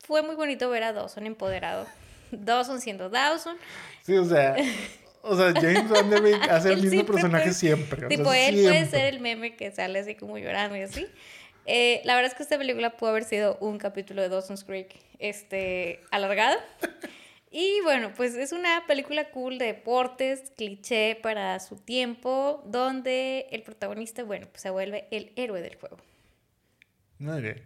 [0.06, 1.88] fue muy bonito ver a Dawson empoderado.
[2.32, 3.58] Dawson siendo Dawson.
[4.04, 4.56] Sí, o sea,
[5.24, 8.06] o sea, James Van Der Beek hace el mismo personaje siempre.
[8.06, 11.08] o Tipo, sea, él puede ser el meme que sale así como llorando y así.
[11.66, 14.96] Eh, la verdad es que esta película pudo haber sido un capítulo de Dawson's Creek
[15.20, 16.58] este, alargado.
[17.52, 23.62] Y bueno, pues es una película cool de deportes, cliché para su tiempo, donde el
[23.62, 25.98] protagonista, bueno, pues se vuelve el héroe del juego.
[27.20, 27.62] Muy bien.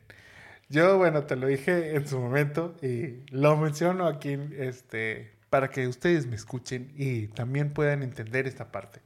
[0.70, 5.88] Yo, bueno, te lo dije en su momento y lo menciono aquí este, para que
[5.88, 9.02] ustedes me escuchen y también puedan entender esta parte.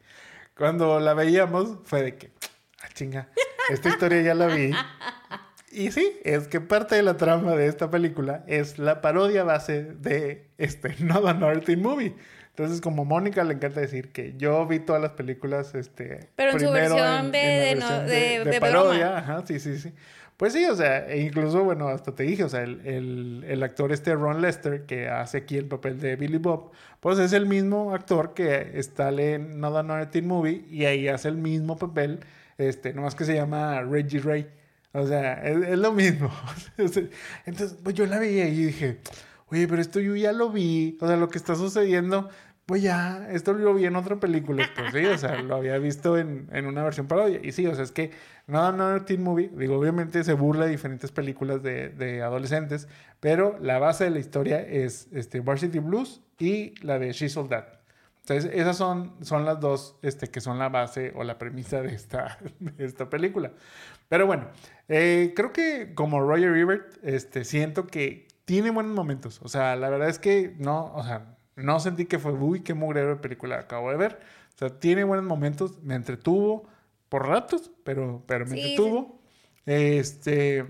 [0.57, 2.31] Cuando la veíamos fue de que,
[2.81, 3.29] ah, chinga,
[3.69, 4.71] esta historia ya la vi.
[5.71, 9.83] Y sí, es que parte de la trama de esta película es la parodia base
[9.83, 12.15] de este Not Another Teen Movie.
[12.49, 16.59] Entonces, como Mónica le encanta decir que yo vi todas las películas, este, Pero en
[16.59, 19.17] su versión de- la de no- versión de- de parodia, broma.
[19.19, 19.93] ajá, sí, sí, sí.
[20.39, 23.91] Pues sí, o sea, e incluso, bueno, hasta te dije, o sea, el, el- actor
[23.91, 26.71] este Ron Lester, que hace aquí el papel de Billy Bob,
[27.01, 31.27] pues es el mismo actor que está en Not Another Teen Movie y ahí hace
[31.27, 32.21] el mismo papel,
[32.57, 34.47] este, nomás que se llama Reggie Ray.
[34.93, 36.31] O sea, es, es lo mismo.
[37.45, 38.99] Entonces, pues yo la veía y dije,
[39.47, 42.29] oye, pero esto yo ya lo vi, o sea, lo que está sucediendo,
[42.65, 44.63] pues ya, esto lo vi en otra película.
[44.75, 47.39] Pues sí, o sea, lo había visto en, en una versión parodia.
[47.43, 48.11] Y sí, o sea, es que
[48.49, 52.87] Not Another Teen Movie, digo, obviamente se burla de diferentes películas de, de adolescentes,
[53.19, 57.47] pero la base de la historia es este, Varsity Blues y la de She's All
[57.49, 57.65] That.
[58.21, 61.93] Entonces, esas son, son las dos este, que son la base o la premisa de
[61.93, 63.51] esta, de esta película.
[64.07, 64.47] Pero bueno,
[64.87, 69.39] eh, creo que como Roger Ebert, este, siento que tiene buenos momentos.
[69.43, 72.73] O sea, la verdad es que no, o sea, no sentí que fue, uy, qué
[72.73, 74.19] mugrero de película acabo de ver.
[74.55, 76.67] O sea, tiene buenos momentos, me entretuvo
[77.10, 79.20] por ratos, pero, pero me Sí, entretuvo.
[79.66, 80.66] Este,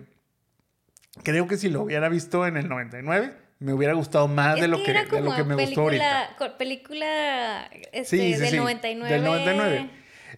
[1.23, 4.67] creo que si lo hubiera visto en el 99, me hubiera gustado más Es de
[4.69, 6.35] lo que, de lo que me gustó ahorita.
[6.57, 9.13] película- este, Sí, del sí, 99.
[9.13, 9.89] Del 99.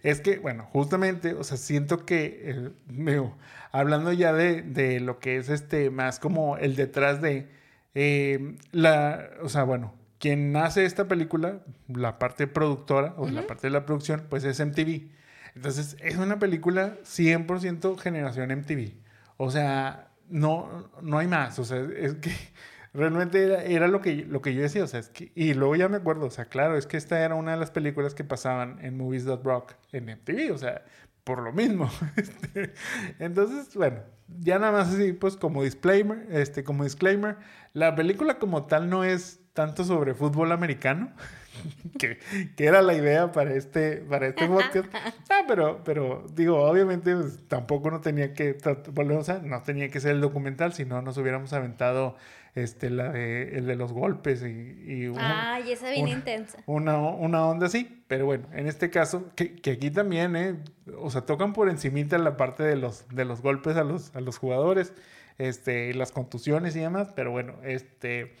[0.02, 3.36] Es que, bueno, justamente, o sea, siento que, eh, digo,
[3.70, 7.48] hablando ya de, de lo que es este, más como el detrás de
[7.94, 13.66] eh, la, o sea, bueno, quien hace esta película, la parte productora o la parte
[13.68, 15.10] de la producción, pues es MTV.
[15.54, 18.94] Entonces, es una película 100% generación MTV.
[19.36, 21.58] O sea, no, no hay más.
[21.58, 22.32] O sea, es que
[22.94, 24.84] realmente era, era lo, que, lo que yo decía.
[24.84, 27.20] O sea, es que, y luego ya me acuerdo, o sea, claro, es que esta
[27.24, 30.52] era una de las películas que pasaban en Movies.rock en MTV.
[30.52, 30.82] O sea,
[31.24, 31.90] por lo mismo.
[32.16, 32.74] Este,
[33.18, 34.00] Entonces, bueno,
[34.40, 37.36] ya nada más así, pues como disclaimer, este, como disclaimer,
[37.72, 41.12] la película como tal no es tanto sobre fútbol americano,
[41.98, 42.18] que,
[42.56, 44.92] que, era la idea para este, para este podcast.
[45.30, 48.56] Ah, pero, pero digo, obviamente pues, tampoco no tenía que,
[48.92, 52.16] volvemos a, no tenía que ser el documental, si no nos hubiéramos aventado
[52.54, 54.84] este, la de, el de los golpes y...
[54.86, 56.58] y una, Ay, esa bien intensa.
[56.66, 60.56] Una, una, onda así, pero bueno, en este caso, que, que, aquí también, ¿eh?
[60.98, 64.20] O sea, tocan por encimita la parte de los, de los golpes a los, a
[64.20, 64.92] los jugadores,
[65.38, 68.34] este, las contusiones y demás, pero bueno, este...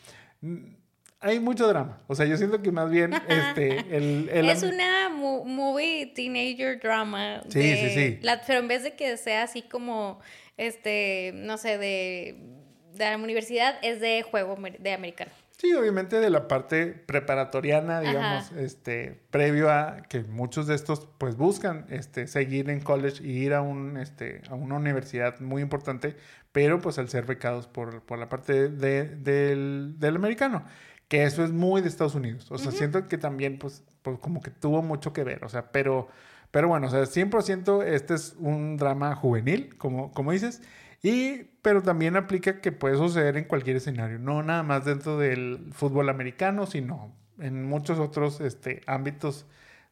[1.22, 2.00] Hay mucho drama.
[2.08, 7.42] O sea, yo siento que más bien este, el, Es una movie teenager drama.
[7.48, 8.20] Sí, sí, sí.
[8.46, 10.20] pero en vez de que sea así como,
[10.56, 12.62] este, no sé, de
[12.94, 15.30] de la universidad es de juego de americano.
[15.58, 21.36] Sí, obviamente de la parte preparatoriana, digamos, este, previo a que muchos de estos pues
[21.36, 26.16] buscan este, seguir en college y ir a un este, a una universidad muy importante,
[26.50, 30.64] pero pues al ser becados por, por la parte de, del, del, americano,
[31.12, 32.50] que eso es muy de Estados Unidos.
[32.50, 35.70] O sea, siento que también pues, pues como que tuvo mucho que ver, o sea,
[35.70, 36.08] pero,
[36.50, 40.62] pero bueno, o sea, 100% este es un drama juvenil, como, como dices,
[41.02, 45.68] y, pero también aplica que puede suceder en cualquier escenario, no nada más dentro del
[45.72, 49.44] fútbol americano, sino en muchos otros este, ámbitos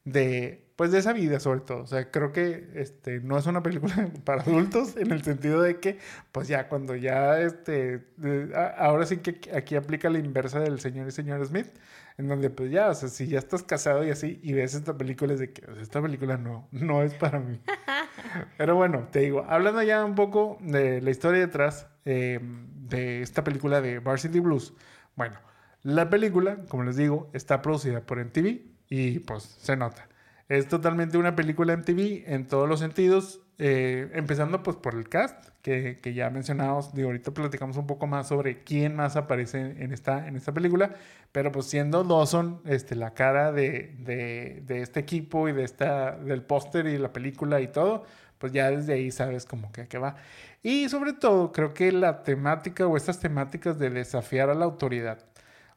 [0.05, 1.83] de, pues de esa vida sobre todo.
[1.83, 5.78] O sea, creo que este, no es una película para adultos en el sentido de
[5.78, 5.99] que,
[6.33, 8.03] pues ya cuando ya, este,
[8.78, 11.66] ahora sí que aquí aplica la inversa del señor y señor Smith,
[12.16, 14.97] en donde pues ya, o sea, si ya estás casado y así y ves esta
[14.97, 17.61] película es de que esta película no, no es para mí.
[18.57, 22.41] Pero bueno, te digo, hablando ya un poco de la historia detrás eh,
[22.89, 24.72] de esta película de Varsity Blues.
[25.14, 25.37] Bueno,
[25.83, 30.09] la película, como les digo, está producida por MTV y pues se nota.
[30.51, 35.46] Es totalmente una película MTV en todos los sentidos, eh, empezando pues por el cast,
[35.62, 39.92] que, que, ya mencionamos, digo, ahorita platicamos un poco más sobre quién más aparece en
[39.92, 40.96] esta, en esta película,
[41.30, 46.16] pero pues siendo Dawson este, la cara de, de, de este equipo y de esta,
[46.16, 48.05] del póster y la película y todo,
[48.38, 50.16] pues ya desde ahí sabes como que a qué va.
[50.64, 55.24] Y sobre todo, creo que la temática o estas temáticas de desafiar a la autoridad,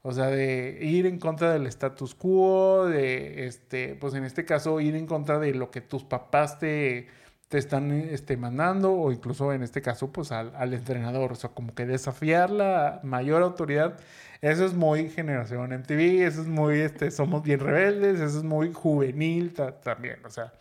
[0.03, 4.79] o sea, de ir en contra del status quo, de, este, pues en este caso,
[4.79, 7.07] ir en contra de lo que tus papás te,
[7.49, 11.49] te están este, mandando, o incluso en este caso, pues al, al entrenador, o sea,
[11.49, 13.97] como que desafiar la mayor autoridad
[14.43, 18.73] eso es muy generación MTV, eso es muy, este, somos bien rebeldes, eso es muy
[18.73, 20.51] juvenil también, o sea.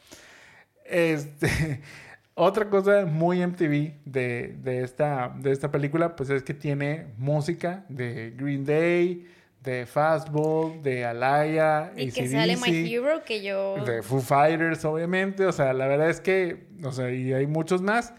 [0.85, 1.81] Este,
[2.35, 7.85] otra cosa muy MTV de, de, esta, de esta película, pues es que tiene música
[7.89, 9.27] de Green Day,
[9.63, 11.93] de Fastball, de Alaya.
[11.97, 13.77] Y que sale My Hero, que yo...
[13.85, 15.47] De Foo Fighters, obviamente.
[15.47, 18.15] O sea, la verdad es que, o sea, y hay muchos más.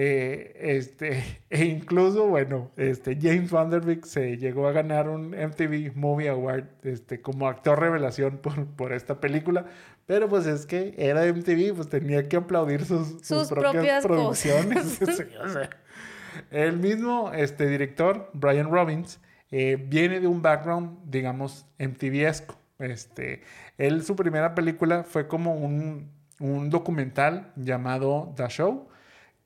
[0.00, 3.68] Eh, este, e incluso, bueno, este, James Van
[4.04, 9.20] se llegó a ganar un MTV Movie Award este, como actor revelación por, por esta
[9.20, 9.66] película,
[10.06, 15.00] pero pues es que era MTV, pues tenía que aplaudir sus, sus, propias, producciones.
[16.52, 19.18] el mismo este, director, Brian Robbins,
[19.50, 22.56] eh, viene de un background, digamos, MTVesco.
[22.78, 23.42] Este,
[23.78, 28.86] él, su primera película fue como un, un documental llamado The Show,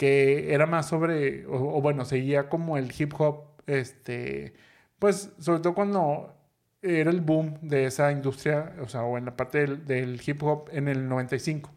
[0.02, 4.52] que era más sobre, o, bueno, seguía como el hip hop, este,
[4.98, 6.34] pues sobre todo cuando
[6.82, 10.42] era el boom de esa industria, o sea, o en la parte del, del hip
[10.42, 11.70] hop en el 95.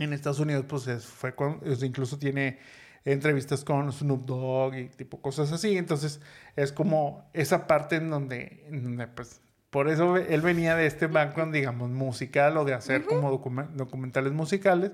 [0.00, 2.58] En Estados Unidos, pues fue con, incluso tiene
[3.04, 6.20] entrevistas con Snoop Dogg y tipo cosas así, entonces
[6.56, 11.90] es como esa parte en donde, pues, por eso él venía de este background, digamos,
[11.90, 14.90] musical o de hacer como documentales musicales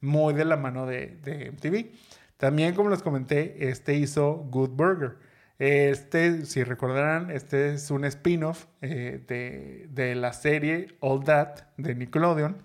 [0.00, 1.92] muy de la mano de, de MTV.
[2.36, 5.16] También, como les comenté, este hizo Good Burger.
[5.58, 11.94] Este, si recordarán, este es un spin-off eh, de, de, la serie All That de
[11.94, 12.62] Nickelodeon,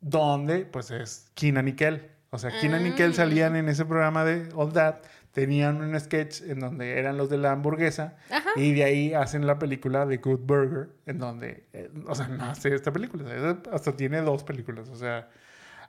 [0.00, 2.10] donde pues es Kina Nickel.
[2.30, 4.96] O sea, Kina y Nickel salían en ese programa de All That,
[5.32, 8.16] tenían un sketch en donde eran los de la hamburguesa
[8.56, 12.74] y de ahí hacen la película de Good Burger, en donde, eh, o sea, nace
[12.74, 13.24] esta película.
[13.72, 15.30] hasta tiene dos películas, o sea,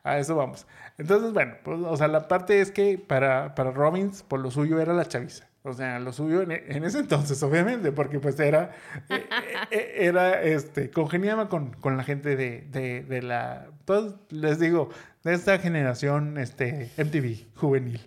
[0.03, 0.67] a eso vamos.
[0.97, 4.79] Entonces, bueno, pues, o sea, la parte es que para, para Robbins, por lo suyo
[4.79, 5.49] era la chaviza.
[5.63, 6.51] O sea, lo suyo en,
[6.83, 8.71] ese entonces, obviamente, porque pues era,
[9.09, 9.25] eh,
[9.71, 14.89] eh, era, este, congeniaba con, con la gente de, de, de, la, pues les digo,
[15.23, 18.01] de esta generación, este, MTV, juvenil.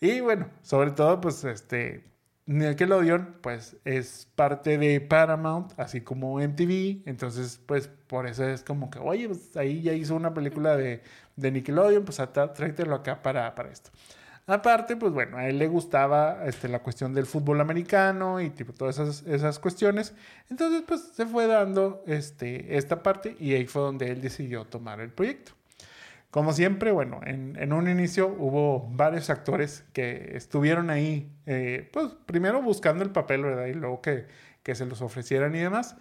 [0.00, 2.11] Y bueno, sobre todo, pues, este,
[2.46, 8.90] Nickelodeon, pues, es parte de Paramount, así como MTV, entonces, pues, por eso es como
[8.90, 11.02] que, oye, pues ahí ya hizo una película de,
[11.36, 13.90] de Nickelodeon, pues tráetelo acá para, para esto.
[14.46, 18.72] Aparte, pues bueno, a él le gustaba este, la cuestión del fútbol americano y tipo
[18.72, 20.14] todas esas, esas cuestiones.
[20.50, 25.00] Entonces, pues se fue dando este, esta parte y ahí fue donde él decidió tomar
[25.00, 25.52] el proyecto.
[26.32, 32.62] Como siempre, bueno, en, un inicio hubo varios actores que estuvieron ahí, eh, pues primero
[32.62, 33.66] buscando el papel, ¿verdad?
[33.66, 34.28] Y luego que,
[34.62, 35.94] que se los ofrecieran y demás.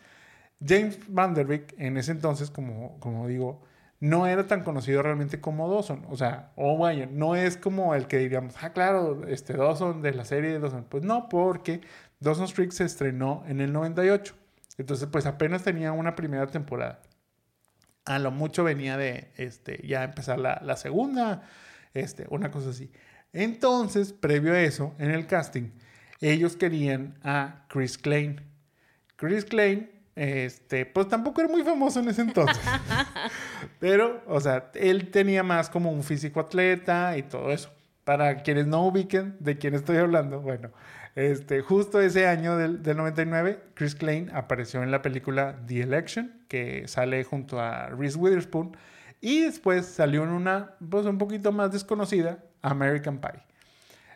[0.65, 3.61] James Van Der Beek, en ese entonces, como, digo,
[3.99, 6.05] no era tan conocido realmente como Dawson.
[6.09, 10.23] O sea, oh, no es como el que diríamos, ah, claro, este Dawson de la
[10.23, 10.85] serie de Dawson.
[10.87, 11.81] Pues no, porque
[12.21, 14.33] Dawson Street se estrenó en el 98.
[14.77, 17.01] Entonces, pues apenas tenía una primera temporada.
[18.05, 21.43] A lo mucho venía de este, ya empezar la, la segunda,
[21.93, 22.91] este, una cosa así.
[23.33, 25.71] Entonces, previo a eso, en el casting,
[26.19, 28.41] ellos querían a Chris Klein.
[29.15, 32.61] Chris Klein este, pues tampoco era muy famoso en ese entonces.
[33.79, 37.71] Pero, o sea, él tenía más como un físico atleta y todo eso.
[38.03, 40.71] Para quienes no ubiquen de quién estoy hablando, bueno,
[41.15, 46.43] este, justo ese año del, del 99, Chris Klein apareció en la película The Election,
[46.47, 48.75] que sale junto a Reese Witherspoon,
[49.19, 53.43] y después salió en una, pues un poquito más desconocida, American Pie,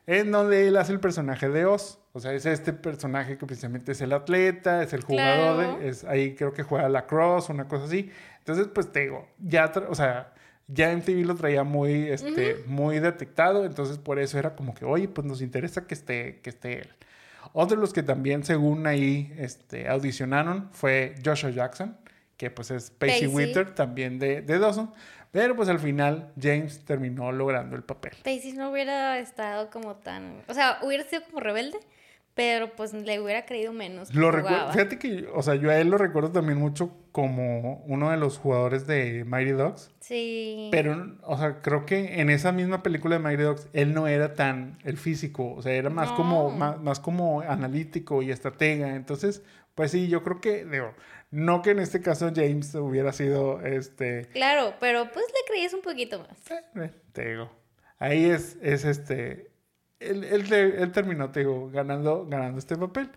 [0.08, 2.00] en donde él hace el personaje de Oz.
[2.14, 6.34] O sea, es este personaje que precisamente es el atleta, es el jugador, es, ahí
[6.34, 8.10] creo que juega la cross, una cosa así.
[8.40, 10.34] Entonces, pues te digo, ya, o sea,
[10.68, 15.08] ya MTV lo traía muy, este, muy detectado, entonces por eso era como que, oye,
[15.08, 16.90] pues nos interesa que esté, que esté él.
[17.54, 21.98] Otro de los que también, según ahí, este, audicionaron fue Joshua Jackson,
[22.38, 24.92] que pues es Pacey, Witter, también de, de Dawson.
[25.32, 28.14] Pero pues al final James terminó logrando el papel.
[28.24, 30.42] Pacey no hubiera estado como tan...
[30.48, 31.78] O sea, hubiera sido como rebelde,
[32.36, 34.14] pero pues le hubiera creído menos.
[34.14, 34.32] Lo
[34.72, 38.38] fíjate que, o sea, yo a él lo recuerdo también mucho como uno de los
[38.38, 39.90] jugadores de Mighty Dogs.
[40.02, 40.68] Sí.
[40.70, 44.34] Pero, o sea, creo que en esa misma película de Mighty Dogs, él no era
[44.34, 48.96] tan el físico, o sea, era más como, más, como analítico y estratega.
[48.96, 49.42] Entonces,
[49.74, 50.94] pues sí, yo creo que, digo,
[51.32, 54.28] no que en este caso James hubiera sido, este...
[54.34, 56.52] Claro, pero pues le creías un poquito más.
[56.52, 57.50] Eh, eh, te digo,
[57.98, 59.55] ahí es, es este
[60.10, 62.28] él, terminó, te digo, ganando,
[62.58, 63.12] este papel.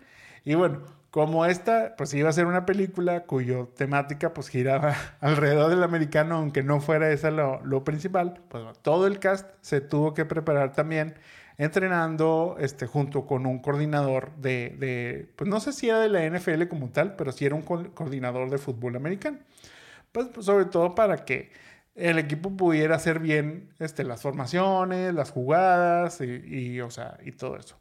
[0.45, 0.81] Y bueno,
[1.11, 6.35] como esta, pues iba a ser una película cuyo temática pues giraba alrededor del americano,
[6.35, 10.73] aunque no fuera esa lo, lo principal, pues todo el cast se tuvo que preparar
[10.73, 11.15] también
[11.59, 16.25] entrenando este, junto con un coordinador de, de, pues no sé si era de la
[16.25, 19.39] NFL como tal, pero sí era un coordinador de fútbol americano.
[20.13, 21.51] pues sobre todo para que
[21.99, 26.79] el equipo pudiera hacer bien este, las formaciones, las jugadas y,
[27.37, 27.77] todo eso.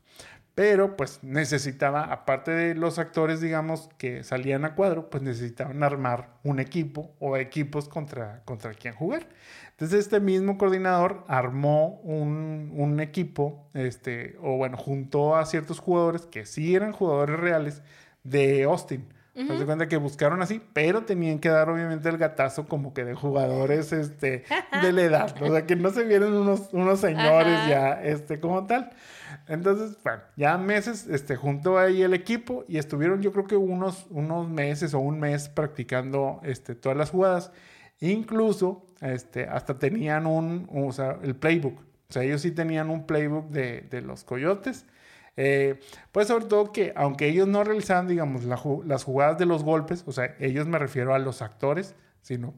[0.55, 6.31] Pero pues necesitaba, aparte de los actores, digamos, que salían a cuadro, pues necesitaban armar
[6.43, 9.29] un equipo o equipos contra, contra quien jugar.
[9.71, 16.27] Entonces este mismo coordinador armó un, un equipo, este, o bueno, juntó a ciertos jugadores
[16.27, 17.83] que sí eran jugadores reales
[18.25, 19.07] de Austin
[19.39, 23.15] Uh cuenta que buscaron así, pero tenían que dar obviamente el gatazo como que de
[23.15, 24.45] jugadores este,
[24.83, 25.43] de la edad.
[25.43, 28.91] O sea, que no se vieron unos, unos señores ya este, como tal.
[29.47, 34.07] Entonces, bueno, ya meses este, junto ahí el equipo y estuvieron yo creo que unos,
[34.11, 37.53] unos meses o un mes practicando este, todas las jugadas.
[38.01, 41.79] Incluso este, hasta tenían un, o sea, el playbook.
[41.81, 44.85] O sea, ellos sí tenían un playbook de, de los coyotes
[45.41, 45.79] eh,
[46.11, 50.11] pues sobre todo que aunque ellos no realizaban, digamos, las jugadas de los golpes, o
[50.11, 52.55] sea, ellos me refiero a los actores, sino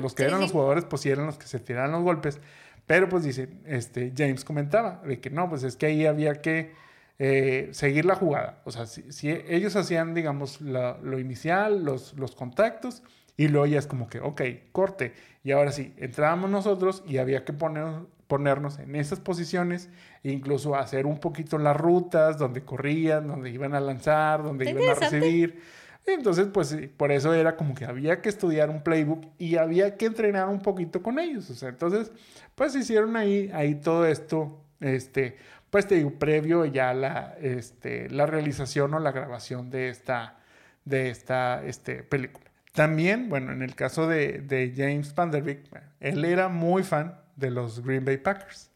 [0.00, 2.40] los que eran los jugadores, pues sí eran los que se tiraban los golpes.
[2.86, 6.72] Pero pues dice, este, James comentaba de que no, pues es que ahí había que
[7.18, 8.62] eh, seguir la jugada.
[8.64, 13.02] O sea, si, ellos hacían, digamos, lo inicial, los, los contactos,
[13.36, 14.40] y luego ya es como que, ok,
[14.72, 15.12] corte.
[15.44, 19.90] Y ahora sí, entrábamos nosotros y había que poner, ponernos en esas posiciones
[20.24, 24.88] e incluso hacer un poquito las rutas donde corrían, donde iban a lanzar, donde iban
[24.88, 25.60] a recibir.
[26.06, 30.06] Entonces, pues por eso era como que había que estudiar un playbook y había que
[30.06, 31.50] entrenar un poquito con ellos.
[31.50, 32.10] O sea, entonces,
[32.54, 35.36] pues hicieron ahí, ahí todo esto, este,
[35.68, 40.38] pues te digo, previo ya la, este, la realización o la grabación de esta,
[40.86, 42.46] de esta este, película.
[42.72, 45.68] También, bueno, en el caso de, de James Van Der Beek,
[46.00, 48.70] él era muy fan de los Green Bay Packers.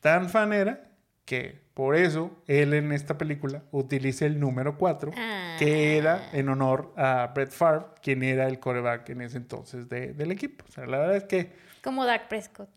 [0.00, 0.90] Tan fan era
[1.24, 5.12] que por eso él en esta película utiliza el número 4,
[5.58, 6.30] que era ah.
[6.32, 10.64] en honor a Brett Favre, quien era el coreback en ese entonces del equipo.
[10.68, 11.52] O sea, la verdad es que...
[11.82, 12.70] Como Dak Prescott.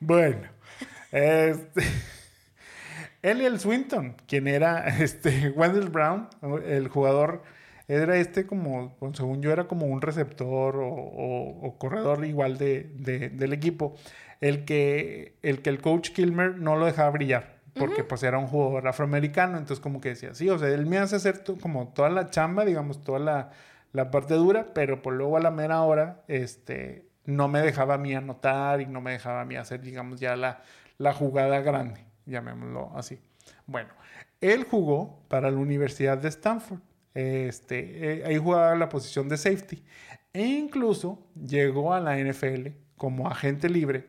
[0.00, 0.48] bueno,
[1.12, 1.82] este...
[3.22, 6.28] Eliel Swinton, quien era este, Wendell Brown,
[6.64, 7.42] el jugador
[7.88, 12.84] Era este como, según yo, era como un receptor o, corredor igual de,
[13.32, 13.94] del equipo,
[14.40, 18.46] el que, el que el coach Kilmer no lo dejaba brillar porque pues era un
[18.46, 22.10] jugador afroamericano, entonces como que decía, sí, o sea, él me hace hacer como toda
[22.10, 23.50] la chamba, digamos, toda la,
[23.92, 27.98] la parte dura, pero por luego a la mera hora, este, no me dejaba a
[27.98, 30.62] mí anotar y no me dejaba a mí hacer, digamos, ya la,
[30.98, 33.20] la jugada grande, llamémoslo así.
[33.66, 33.90] Bueno,
[34.40, 36.80] él jugó para la Universidad de Stanford.
[37.18, 39.82] Este, eh, ahí jugaba la posición de safety.
[40.32, 44.08] E incluso llegó a la NFL como agente libre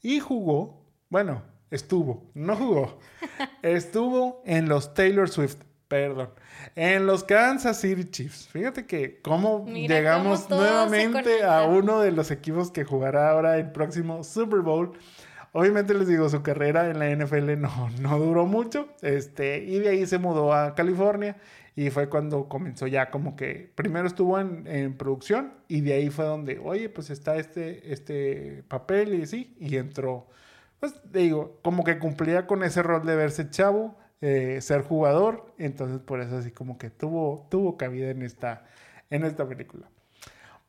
[0.00, 2.98] y jugó, bueno, estuvo, no jugó,
[3.62, 6.30] estuvo en los Taylor Swift, perdón,
[6.74, 8.48] en los Kansas City Chiefs.
[8.48, 14.24] Fíjate que cómo llegamos nuevamente a uno de los equipos que jugará ahora el próximo
[14.24, 14.96] Super Bowl.
[15.56, 19.88] Obviamente les digo, su carrera en la NFL no, no duró mucho, este, y de
[19.88, 21.38] ahí se mudó a California
[21.74, 26.10] y fue cuando comenzó ya como que, primero estuvo en, en producción y de ahí
[26.10, 30.26] fue donde, oye, pues está este, este papel y sí, y entró,
[30.78, 36.00] pues digo, como que cumplía con ese rol de verse chavo, eh, ser jugador, entonces
[36.00, 38.66] por eso así como que tuvo, tuvo cabida en esta,
[39.08, 39.88] en esta película.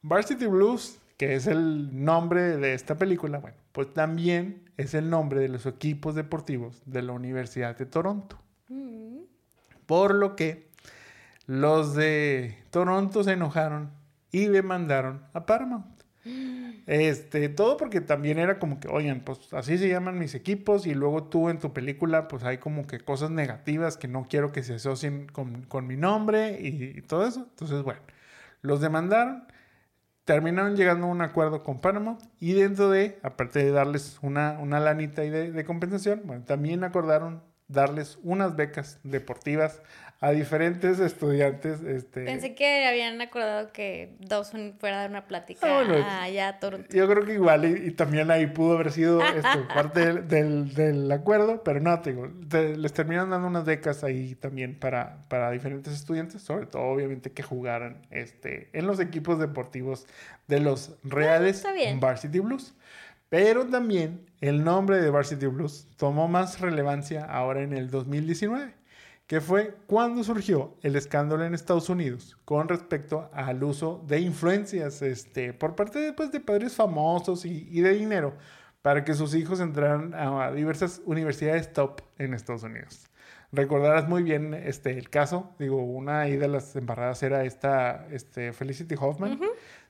[0.02, 5.40] Varsity Blues que es el nombre de esta película, bueno, pues también es el nombre
[5.40, 8.40] de los equipos deportivos de la Universidad de Toronto.
[8.70, 9.22] Mm.
[9.88, 10.68] Por lo que
[11.48, 13.90] los de Toronto se enojaron
[14.32, 15.86] y demandaron a Paramount.
[16.88, 20.94] Este, todo porque también era como que, oigan, pues así se llaman mis equipos y
[20.94, 24.64] luego tú en tu película pues hay como que cosas negativas que no quiero que
[24.64, 27.46] se asocien con, mi nombre y, y, todo eso.
[27.50, 28.00] Entonces, bueno,
[28.62, 29.44] los demandaron
[30.28, 34.82] terminaron llegando a un acuerdo con Panamá y dentro de, aparte de darles una, una
[34.82, 39.82] lanita de, de compensación, bueno, también acordaron darles unas becas deportivas
[40.20, 41.82] a diferentes estudiantes.
[41.84, 42.26] Este...
[42.26, 46.88] Pensé que habían acordado que Dawson fuera a dar una plática ah, allá a Toronto.
[46.96, 51.64] Yo creo que igual, y, también ahí pudo haber sido esto, parte del, del, acuerdo,
[51.64, 56.42] pero no, te digo, les terminaron dando unas becas ahí también para, para diferentes estudiantes,
[56.42, 60.08] sobre todo obviamente que jugaran este, en los equipos deportivos
[60.48, 61.64] de los reales
[62.00, 62.74] Varsity Blues.
[63.30, 68.78] Pero también el nombre de Varsity Blues tomó más relevancia ahora en el 2019
[69.28, 75.02] que fue cuando surgió el escándalo en Estados Unidos con respecto al uso de influencias
[75.02, 78.38] este, por parte de, pues, de padres famosos y, y, de dinero
[78.82, 83.10] para que sus hijos entraran a diversas universidades top en Estados Unidos.
[83.52, 88.96] Recordarás muy bien este, el caso, digo, una de las embarradas era esta este, Felicity
[89.00, 89.40] Hoffman.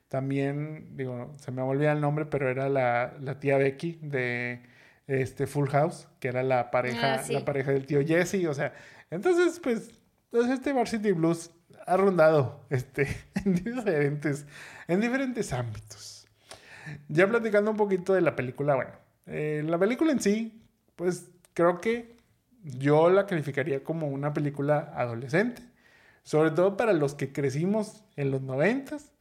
[0.08, 4.62] También, digo, se me olvida el nombre, pero era la, la tía Becky de
[5.08, 8.74] este Full House, que era la pareja, ah, la pareja del tío Jesse, o sea,
[9.10, 9.92] entonces, pues,
[10.32, 11.52] este Varsity Blues
[11.86, 13.08] ha rondado este,
[13.46, 14.46] en, diferentes,
[14.88, 16.28] en diferentes ámbitos.
[17.08, 18.92] Ya platicando un poquito de la película, bueno,
[19.26, 20.62] eh, la película en sí,
[20.96, 22.18] pues creo que
[22.64, 25.62] yo la calificaría como una película adolescente,
[26.24, 29.12] sobre todo para los que crecimos en los noventas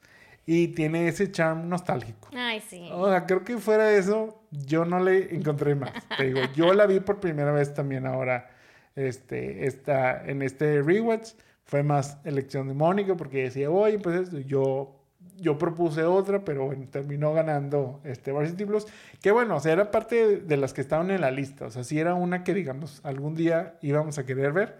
[0.44, 2.28] y tiene ese charm nostálgico.
[2.34, 2.88] Ay, sí.
[2.92, 5.92] O sea, creo que fuera de eso, yo no le encontré más.
[6.16, 8.55] Te digo, yo la vi por primera vez también ahora
[8.96, 11.32] este, esta, en este rewatch
[11.64, 14.96] fue más elección de Mónica porque decía, oye, pues yo,
[15.36, 18.86] yo propuse otra, pero bueno, terminó ganando este Varsity Blues,
[19.20, 21.84] que bueno, o sea, era parte de, las que estaban en la lista, o sea,
[21.84, 24.78] si era una que digamos algún día íbamos a querer ver,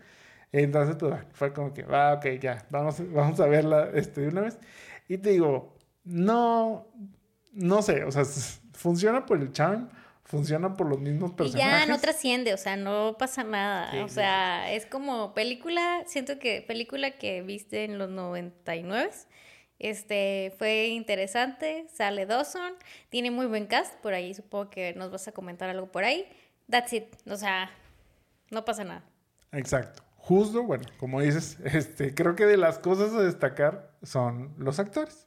[0.52, 4.28] entonces pues fue como que, va, ah, ok, ya, vamos, vamos a verla este, de
[4.28, 4.58] una vez,
[5.08, 6.86] y te digo, no,
[7.52, 8.24] no sé, o sea,
[8.72, 9.88] funciona por el charm,
[10.26, 11.84] funciona por los mismos personajes.
[11.84, 14.04] Y ya no trasciende, o sea, no pasa nada.
[14.04, 19.10] o sea, es como película, siento que película que viste en los 99.
[19.78, 22.72] Este fue interesante, sale Dawson,
[23.08, 26.26] tiene muy buen cast, por ahí supongo que nos vas a comentar algo por ahí.
[26.68, 27.70] That's it, o sea,
[28.50, 29.04] no pasa nada.
[29.52, 30.02] Exacto.
[30.16, 35.25] Justo, bueno, como dices, este, creo que de las cosas a destacar son los actores.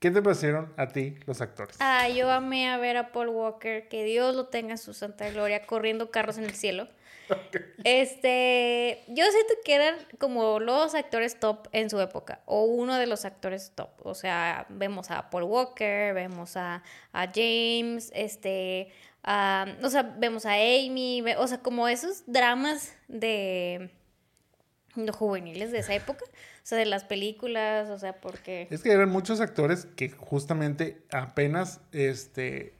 [0.00, 1.76] ¿Qué te parecieron a ti los actores?
[1.78, 5.28] Ah, yo amé a ver a Paul Walker, que Dios lo tenga en su santa
[5.28, 6.88] gloria, corriendo carros en el cielo.
[7.84, 13.06] Este, yo siento que eran como los actores top en su época, o uno de
[13.06, 13.90] los actores top.
[14.02, 16.82] O sea, vemos a Paul Walker, vemos a,
[17.12, 18.90] James, este,
[19.22, 23.90] o sea, vemos a Amy, o sea, como esos dramas de,
[24.96, 26.24] de juveniles de esa época.
[26.76, 28.68] De las películas, o sea, porque...
[28.70, 32.74] Es que eran muchos actores que justamente apenas, este,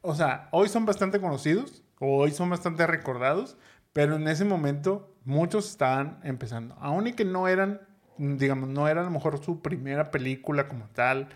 [0.00, 3.56] o sea, hoy son bastante conocidos, o hoy son bastante recordados,
[3.92, 6.74] pero en ese momento muchos estaban empezando.
[6.80, 7.80] Aún y que no eran
[8.18, 11.28] digamos, no era a lo mejor su primera película como tal,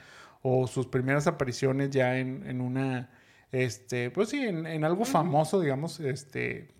[0.42, 3.10] o sus primeras apariciones ya en, en una,
[3.52, 6.74] este, pues sí, en, en algo famoso, digamos, este,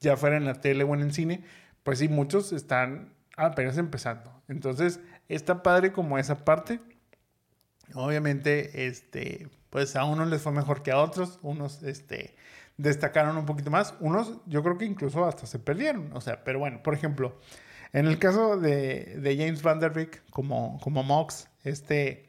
[0.00, 1.44] ya fuera en la tele o en el cine,
[1.82, 4.39] pues sí, muchos están apenas empezando.
[4.50, 4.98] Entonces,
[5.28, 6.80] está padre como esa parte.
[7.94, 12.34] Obviamente, este, pues a unos les fue mejor que a otros, unos, este,
[12.76, 16.58] destacaron un poquito más, unos yo creo que incluso hasta se perdieron, o sea, pero
[16.58, 17.38] bueno, por ejemplo,
[17.92, 22.28] en el caso de, de James Van Der Beek como, como Mox, este,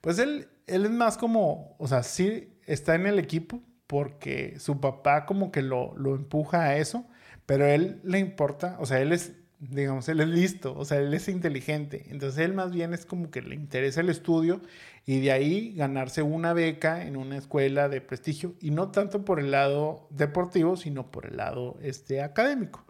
[0.00, 4.80] pues él, él es más como, o sea, sí está en el equipo porque su
[4.80, 7.06] papá como que lo, lo empuja a eso,
[7.46, 9.34] pero él le importa, o sea, él es
[9.70, 12.06] digamos, él es listo, o sea, él es inteligente.
[12.10, 14.60] Entonces él más bien es como que le interesa el estudio
[15.06, 19.38] y de ahí ganarse una beca en una escuela de prestigio y no tanto por
[19.38, 22.84] el lado deportivo, sino por el lado este, académico.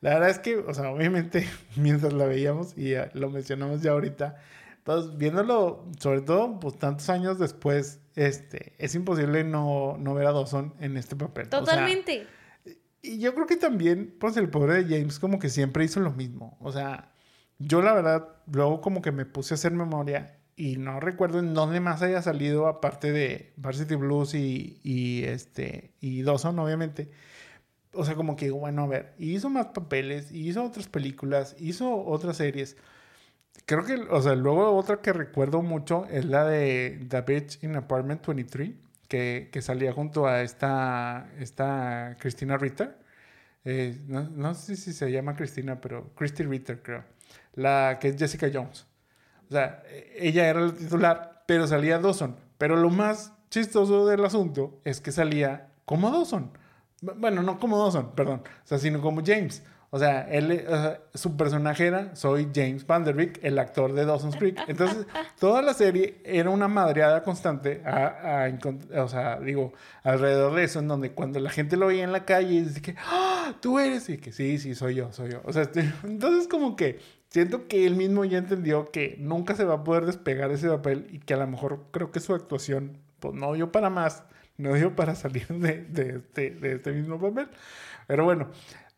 [0.00, 1.46] La verdad es que, o sea, obviamente
[1.76, 4.36] mientras la veíamos y lo mencionamos ya ahorita,
[4.84, 10.32] pues viéndolo, sobre todo, pues tantos años después, este, es imposible no, no ver a
[10.32, 11.50] Dawson en este papel.
[11.50, 12.26] Totalmente.
[13.08, 16.12] Y yo creo que también, pues el pobre de James como que siempre hizo lo
[16.12, 16.58] mismo.
[16.60, 17.10] O sea,
[17.58, 21.54] yo la verdad, luego como que me puse a hacer memoria y no recuerdo en
[21.54, 27.10] dónde más haya salido aparte de Varsity Blues y, este, y Dawson, obviamente.
[27.94, 32.36] O sea, como que, bueno, a ver, hizo más papeles, hizo otras películas, hizo otras
[32.36, 32.76] series.
[33.66, 37.76] Creo que, o sea, luego otra que recuerdo mucho es la de The Bitch in
[37.76, 38.72] Apartment 23
[39.08, 42.98] que, salía junto a esta, esta Cristina Ritter.
[43.64, 47.04] Eh, no, no, sé si se llama Cristina, pero Christy Ritter, creo.
[47.54, 48.86] La que es Jessica Jones.
[49.48, 49.82] O sea,
[50.14, 52.36] ella era la titular, pero salía Dawson.
[52.58, 56.52] Pero lo más chistoso del asunto es que salía como Dawson.
[57.00, 58.42] Bueno, no como Dawson, perdón.
[58.64, 59.62] O sea, sino como James.
[59.90, 60.66] O sea, él,
[61.14, 64.58] su personaje era, soy James Van Der Beek, el actor de Dawson's Creek.
[64.68, 65.06] Entonces,
[65.40, 68.50] toda la serie era una madreada constante, a,
[68.96, 69.72] o sea, digo,
[70.02, 72.82] alrededor de eso, en donde cuando la gente lo veía en la calle y dice
[72.82, 75.40] que, ¡Ah, tú eres, y que sí, sí, soy yo, soy yo.
[75.44, 76.98] O sea, este, entonces como que
[77.30, 81.06] siento que él mismo ya entendió que nunca se va a poder despegar ese papel
[81.10, 84.24] y que a lo mejor creo que su actuación, pues no dio para más,
[84.58, 87.48] no dio para salir de, de, este, de este mismo papel.
[88.06, 88.48] Pero bueno,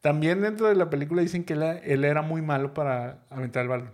[0.00, 3.90] también dentro de la película dicen que él, era muy malo para aventar el balón.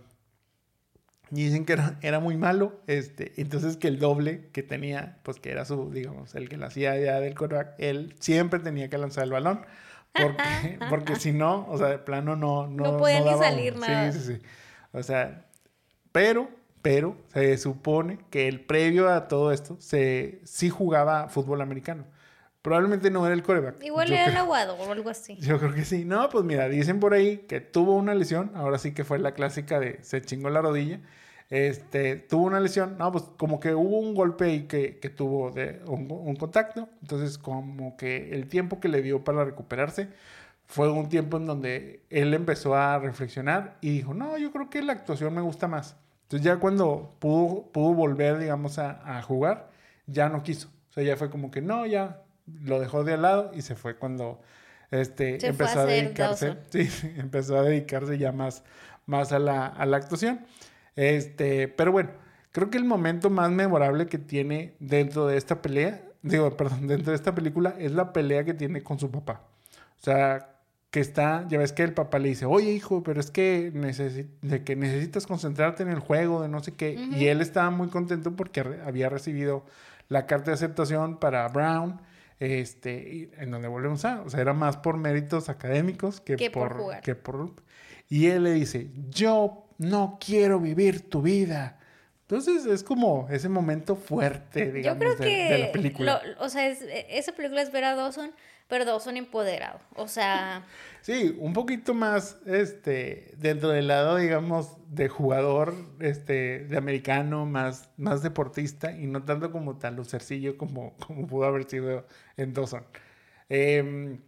[1.31, 5.39] Y dicen que era, era, muy malo, este, entonces que el doble que tenía, pues
[5.39, 8.97] que era su, digamos, el que la hacía ya del quarterback, él siempre tenía que
[8.97, 9.65] lanzar el balón,
[10.13, 12.67] porque, porque si no, o sea, de plano no...
[12.67, 14.11] No, no podía ni salir nada.
[14.13, 14.41] Sí, sí, sí.
[14.93, 15.45] O sea,
[16.13, 16.49] pero,
[16.81, 22.05] pero se supone que el previo a todo esto, se, sí jugaba fútbol americano.
[22.67, 23.81] Probablemente no era el coreback.
[23.81, 25.37] Igual era el aguado o algo así.
[25.37, 26.03] Yo creo que sí.
[26.03, 28.51] No, pues mira, dicen por ahí que tuvo una lesión.
[28.55, 30.99] Ahora sí que fue la clásica de se chingó la rodilla.
[31.49, 32.97] Este, tuvo una lesión.
[32.97, 36.89] No, pues como que hubo un golpe ahí que, que tuvo de un, contacto.
[37.01, 40.09] Entonces, como que el tiempo que le dio para recuperarse
[40.65, 44.81] fue un tiempo en donde él empezó a reflexionar y dijo, no, yo creo que
[44.81, 45.95] la actuación me gusta más.
[46.23, 49.69] Entonces ya cuando pudo, pudo volver, digamos, a, a jugar,
[50.05, 50.67] ya no quiso.
[50.89, 52.23] O sea, ya fue como que no, ya
[52.63, 54.41] lo dejó de al lado y se fue cuando
[54.91, 56.57] este, empezó a, dedicarse.
[56.69, 58.63] Sí, empezó a dedicarse ya más,
[59.05, 60.45] más a, la, a la actuación.
[60.95, 62.09] Este, pero bueno,
[62.51, 67.11] creo que el momento más memorable que tiene dentro de esta pelea, digo, perdón, dentro
[67.11, 69.43] de esta película es la pelea que tiene con su papá.
[69.99, 70.53] O sea,
[70.89, 73.71] que está, ya ves que el papá le dice, oye hijo, pero es que,
[74.41, 76.93] de que necesitas concentrarte en el juego, de no sé qué.
[76.93, 79.65] Y él estaba muy contento porque había recibido
[80.07, 81.99] la carta de aceptación para Brown
[82.39, 87.15] este, en donde volvemos a, o sea, era más por méritos académicos que, por, que
[87.15, 87.51] por...
[88.09, 91.79] Y él le dice, yo no quiero vivir tu vida.
[92.21, 96.21] Entonces es como ese momento fuerte, digamos, Yo creo que de, la película.
[96.39, 98.31] o sea, esa película es ver a Dawson
[98.67, 99.81] pero son empoderados.
[99.95, 100.65] O sea.
[101.01, 107.89] Sí, un poquito más, este, dentro del lado, digamos, de jugador, este, de americano, más,
[107.95, 112.83] más deportista, y no tanto como tan lucercillo como, como pudo haber sido en Dawson.
[113.47, 114.19] Em,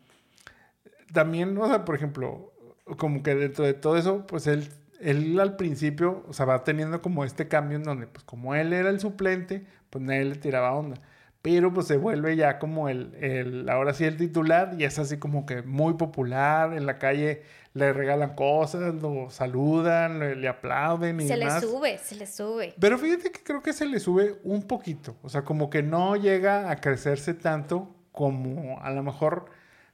[1.14, 2.54] también, o sea, por ejemplo,
[2.98, 4.70] como que dentro de todo eso, pues él,
[5.02, 8.72] él al principio, o sea, va teniendo como este cambio en donde, pues como él
[8.72, 11.02] era el suplente, pues nadie le tiraba onda
[11.42, 15.18] pero pues se vuelve ya como el, el, ahora sí el titular y es así
[15.18, 17.44] como que muy popular, en la calle
[17.74, 22.74] le regalan cosas, lo saludan, le, aplauden y Se le sube, se le sube.
[22.80, 26.16] Pero fíjate que creo que se le sube un poquito, o sea, como que no
[26.16, 29.46] llega a crecerse tanto como a lo mejor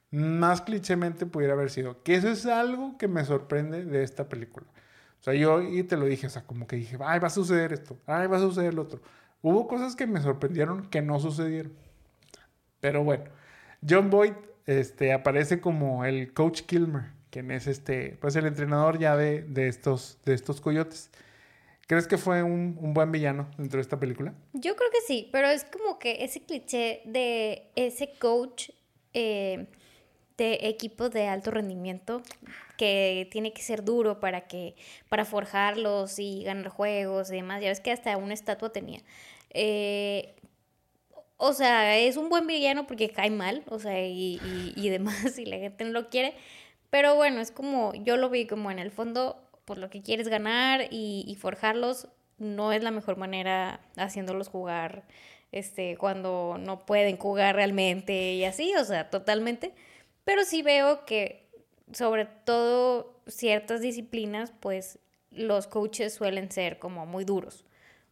[0.09, 4.65] más clichémente pudiera haber sido, que eso es algo que me sorprende de esta película.
[5.19, 7.31] O sea, yo y te lo dije, o sea, como que dije, ay, va a
[7.31, 9.01] suceder esto, ay, va a suceder lo otro.
[9.47, 11.71] Hubo cosas que me sorprendieron que no sucedieron.
[12.79, 13.25] Pero bueno,
[13.87, 14.33] John Boyd
[14.65, 19.67] este, aparece como el coach Kilmer, quien es este, pues el entrenador ya de, de
[19.67, 21.11] estos, de estos coyotes.
[21.85, 24.33] ¿Crees que fue un, un, buen villano dentro de esta película?
[24.53, 28.71] Yo creo que sí, pero es como que ese cliché de ese coach
[29.13, 29.67] eh,
[30.37, 32.23] de equipo de alto rendimiento
[32.77, 34.75] que tiene que ser duro para que
[35.07, 37.61] para forjarlos y ganar juegos y demás.
[37.61, 39.01] Ya ves que hasta una estatua tenía.
[39.57, 40.35] Eh,
[41.37, 44.39] o sea, es un buen villano porque cae mal, o sea, y,
[44.75, 46.33] y, demás, y la gente no lo quiere.
[46.89, 50.27] Pero bueno, es como, yo lo vi como en el fondo, pues lo que quieres
[50.27, 52.07] ganar y, y forjarlos
[52.37, 55.03] no es la mejor manera haciéndolos jugar
[55.51, 59.73] este, cuando no pueden jugar realmente y así, o sea, totalmente.
[60.25, 61.47] Pero sí veo que
[61.93, 64.99] sobre todo ciertas disciplinas, pues
[65.31, 67.65] los coaches suelen ser como muy duros,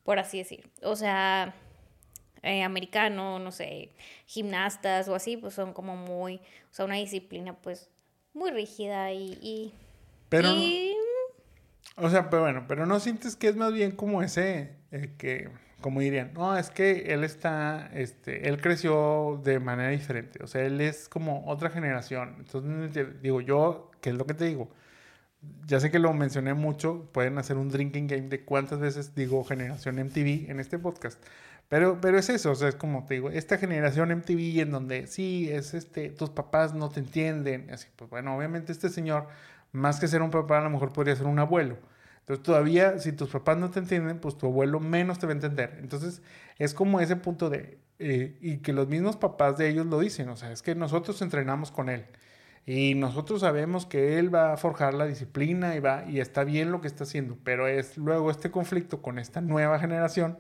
[0.04, 0.70] por así decir.
[0.82, 1.54] O sea,
[2.42, 3.92] eh, americano, no sé,
[4.26, 7.90] gimnastas o así, pues son como muy, o sea, una disciplina pues
[8.34, 9.74] muy rígida y...
[10.30, 10.50] pero...
[11.96, 15.50] O sea, pero bueno, pero no sientes que es más bien como ese eh, que
[15.84, 20.64] como dirían, no, es que él está, este, él creció de manera diferente, o sea,
[20.64, 22.36] él es como otra generación.
[22.40, 24.70] Entonces, digo, yo, ¿qué es lo que te digo?
[25.66, 29.44] Ya sé que lo mencioné mucho, pueden hacer un drinking game de cuántas veces digo
[29.44, 31.22] generación MTV en este podcast.
[31.70, 35.08] Pero, pero es eso, o sea, es como te digo, esta generación MTV en donde
[35.08, 39.28] sí, es este, tus papás no te entienden, así, pues bueno, obviamente este señor,
[39.72, 41.78] más que ser un papá, a lo mejor podría ser un abuelo.
[42.20, 45.36] Entonces todavía, si tus papás no te entienden, pues tu abuelo menos te va a
[45.36, 45.78] entender.
[45.82, 46.22] Entonces
[46.58, 50.30] es como ese punto de, eh, y que los mismos papás de ellos lo dicen,
[50.30, 52.06] o sea, es que nosotros entrenamos con él.
[52.66, 56.72] Y nosotros sabemos que él va a forjar la disciplina y va y está bien
[56.72, 60.38] lo que está haciendo, pero es luego este conflicto con esta nueva generación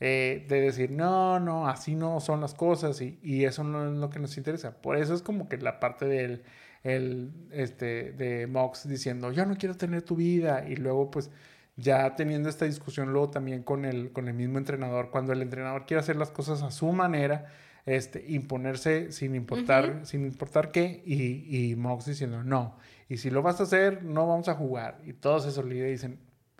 [0.00, 3.92] eh, de decir, no, no, así no son las cosas y, y, eso no es
[3.98, 4.80] lo que nos interesa.
[4.80, 6.44] Por eso es como que la parte del
[6.86, 11.30] el, este, de Mox diciendo, yo no quiero tener tu vida, y luego pues
[11.76, 15.86] ya teniendo esta discusión luego también con el, con el mismo entrenador, cuando el entrenador
[15.86, 17.46] quiere hacer las cosas a su manera,
[17.86, 22.76] este, imponerse sin importar, sin importar qué, y, y Mox diciendo, no,
[23.08, 26.18] y si lo vas a hacer, no vamos a jugar, y todos esos líderes dicen,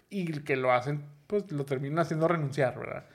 [0.09, 3.07] y que lo hacen, pues lo terminan haciendo renunciar, ¿verdad?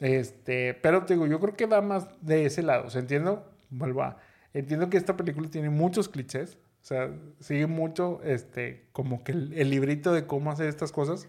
[0.00, 3.50] Este, pero te digo, yo creo que va más de ese lado, ¿se entiendo?
[3.70, 4.18] Vuelvo a
[4.54, 6.56] Entiendo que esta película tiene muchos clichés.
[6.80, 7.10] O sea,
[7.40, 11.26] sigue mucho este, como que el, librito de cómo hacer estas cosas.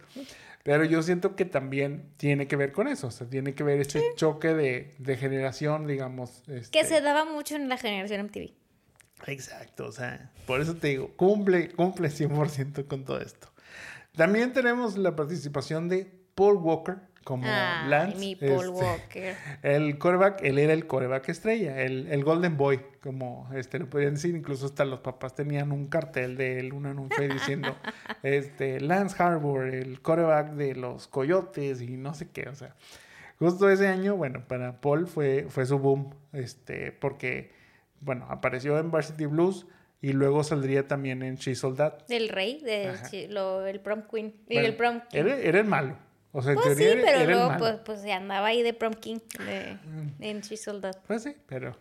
[0.66, 3.06] Pero yo siento que también tiene que ver con eso.
[3.06, 6.42] O sea, tiene que ver ese choque de, de, generación, digamos.
[6.48, 6.72] Este...
[6.72, 8.52] Que se daba mucho en la generación MTV.
[9.28, 9.86] Exacto.
[9.86, 13.48] O sea, por eso te digo, cumple, cumple 100% con todo esto.
[14.16, 18.20] También tenemos la participación de Paul Walker como Lance.
[18.20, 19.36] Mi Paul este, Walker.
[19.64, 24.14] El coreback, él era el coreback estrella, el, el, Golden Boy, como este, lo podrían
[24.14, 24.36] decir.
[24.36, 27.76] Incluso hasta los papás tenían un cartel de él, un anuncio diciendo
[28.24, 32.48] este, Lance Harbour, el coreback de los Coyotes y no sé qué.
[32.48, 32.76] O sea,
[33.40, 37.52] justo ese año, bueno, para Paul fue, fue su boom, este, porque,
[38.02, 39.66] bueno, apareció en Varsity Blues.
[40.00, 42.04] Y luego saldría también en She Soldat.
[42.12, 44.36] El rey, de, lo, el prom queen.
[44.48, 45.98] el prom Era, era el malo.
[46.38, 49.78] O sea, pues sí, pero luego pues, pues se andaba ahí de prom king de,
[50.20, 50.42] en
[50.82, 50.98] That.
[51.08, 51.78] Pues sí, pero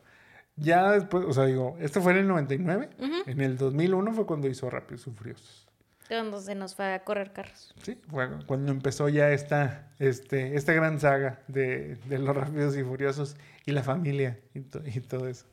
[0.55, 2.91] ya después, o sea, digo, esto fue en el 99.
[3.27, 5.67] En el 2001 fue cuando hizo Rápidos y Furiosos.
[6.07, 7.75] Cuando se nos fue a correr carros.
[7.83, 12.85] Sí, bueno, cuando empezó ya esta, este, esta gran saga de, de los Rápidos y
[12.85, 13.37] Furiosos
[13.67, 15.47] y la familia y, y todo eso.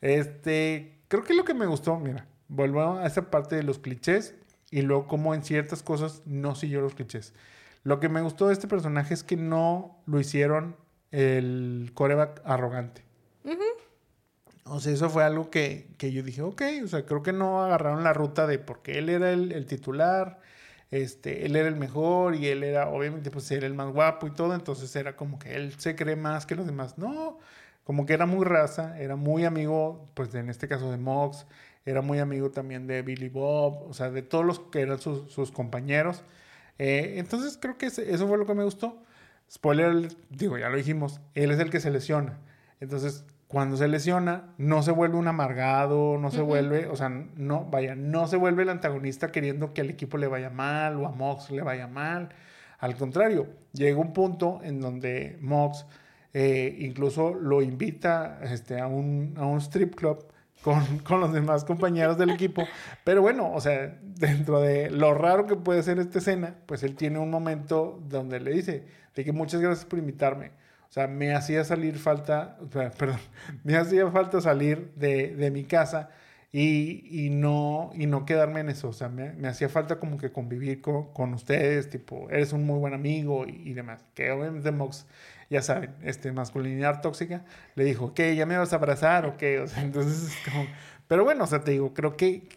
[0.00, 4.36] Este, creo que lo que me gustó, mira, vuelvo a esa parte de los clichés
[4.70, 7.34] y luego como en ciertas cosas no siguió los clichés.
[7.88, 10.76] Lo que me gustó de este personaje es que no lo hicieron
[11.10, 13.02] el coreback arrogante.
[14.64, 18.04] O sea, eso fue algo que, yo dije, ok, o sea, creo que no agarraron
[18.04, 20.38] la ruta de porque él era el, titular,
[20.90, 24.32] este, él era el mejor y él era, obviamente, pues era el más guapo y
[24.32, 26.98] todo, entonces era como que él se cree más que los demás.
[26.98, 27.38] No,
[27.84, 31.46] como que era muy raza, era muy amigo, pues en este caso de Mox,
[31.86, 35.32] era muy amigo también de Billy Bob, o sea, de todos los que eran sus,
[35.32, 36.22] sus compañeros.
[36.78, 39.02] Eh, entonces creo que eso fue lo que me gustó.
[39.50, 42.38] Spoiler, digo, ya lo dijimos, él es el que se lesiona.
[42.80, 47.64] Entonces, cuando se lesiona, no se vuelve un amargado, no se vuelve, o sea, no,
[47.64, 51.12] vaya, no se vuelve el antagonista queriendo que al equipo le vaya mal o a
[51.12, 52.28] Mox le vaya mal.
[52.78, 55.86] Al contrario, llega un punto en donde Mox
[56.34, 60.26] eh, incluso lo invita este, a, un, a un strip club
[60.62, 62.66] con, con, los demás compañeros del equipo.
[63.04, 66.96] Pero bueno, o sea, dentro de lo raro que puede ser esta escena, pues él
[66.96, 70.52] tiene un momento donde le dice, de que muchas gracias por invitarme.
[70.88, 72.56] O sea, me hacía salir falta,
[72.98, 73.20] perdón,
[73.64, 76.10] me hacía falta salir de, de mi casa
[76.50, 78.88] y, y, no, y no quedarme en eso.
[78.88, 82.78] O sea, me, hacía falta como que convivir con, con, ustedes, tipo, eres un muy
[82.78, 84.04] buen amigo y, y demás.
[84.14, 85.06] Que obviamente Mox,
[85.50, 87.44] ya saben, este, masculinidad tóxica,
[87.74, 88.36] le dijo, ¿qué?
[88.36, 89.60] ¿Ya me vas a abrazar o qué?
[89.60, 90.66] O sea, entonces es como...
[91.06, 92.48] Pero bueno, o sea, te digo, creo que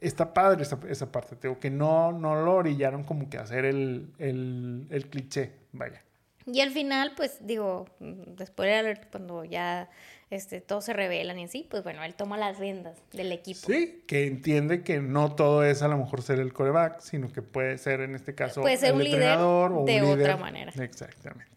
[0.00, 1.36] está padre esa, esa parte.
[1.36, 5.52] Te digo, que no, no lo orillaron como que a hacer el, el, el cliché,
[5.72, 6.02] vaya.
[6.46, 9.90] Y al final, pues digo, después de cuando ya
[10.30, 13.66] este, todos se revelan y así, pues bueno, él toma las riendas del equipo.
[13.66, 17.42] Sí, que entiende que no todo es a lo mejor ser el coreback, sino que
[17.42, 20.34] puede ser en este caso puede ser el un líder entrenador o de un otra
[20.34, 20.38] líder.
[20.38, 20.72] manera.
[20.76, 21.55] Exactamente.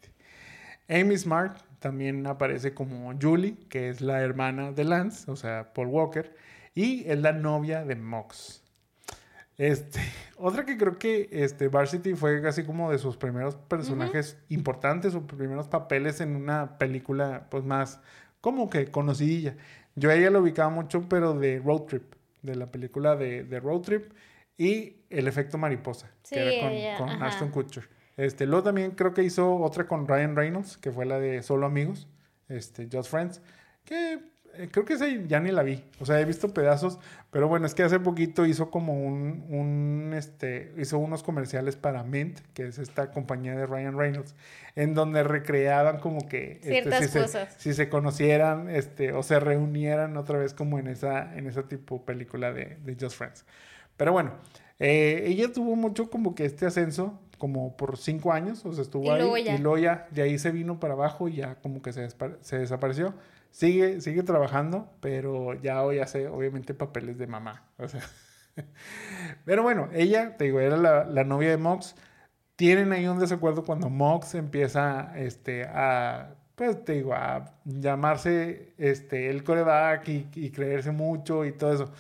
[0.90, 5.88] Amy Smart también aparece como Julie, que es la hermana de Lance, o sea, Paul
[5.88, 6.36] Walker,
[6.74, 8.64] y es la novia de Mox.
[9.58, 10.00] Este,
[10.38, 15.24] otra que creo que este, Varsity fue casi como de sus primeros personajes importantes, sus
[15.24, 18.00] primeros papeles en una película, pues más
[18.42, 19.56] como que conocidilla.
[19.96, 23.60] Yo a ella la ubicaba mucho, pero de Road Trip, de la película de, de
[23.60, 24.12] Road Trip
[24.58, 27.24] y El efecto mariposa, Sí, que era con, ella, con.
[27.24, 27.99] Ashton Kutcher.
[28.20, 31.66] Este, luego también creo que hizo otra con Ryan Reynolds, que fue la de Solo
[31.66, 32.10] Amigos,
[32.50, 33.42] este, Just Friends,
[33.86, 34.20] que
[34.56, 35.86] eh, creo que esa ya ni la vi.
[36.02, 37.00] O sea, he visto pedazos,
[37.32, 42.04] pero bueno, es que hace poquito hizo como un, un este, hizo unos comerciales para
[42.04, 44.36] Mint, que es esta compañía de Ryan Reynolds,
[44.76, 47.56] en donde recreaban como que este, Ciertas si, se, cosas.
[47.58, 52.04] si se conocieran, este, o se reunieran otra vez como en esa, en esa tipo
[52.04, 53.46] película de, de Just Friends.
[53.96, 54.34] Pero bueno,
[54.80, 59.06] eh, ella tuvo mucho como que este ascenso, como por cinco años, o sea, estuvo
[59.06, 59.56] Y ahí luego ya.
[59.56, 62.08] y luego ya, de ahí se vino para abajo y ya como que se,
[62.42, 63.16] se desapareció.
[63.50, 67.64] Sigue, sigue trabajando, pero ya hoy hace obviamente papeles de mamá.
[67.80, 68.02] O sea.
[69.46, 71.96] pero bueno, ella, te digo, era la, la novia de Mox.
[72.56, 79.30] Tienen ahí un desacuerdo cuando Mox empieza este, a, pues te digo, a llamarse este,
[79.30, 81.92] el coreback y, y creerse mucho y todo eso.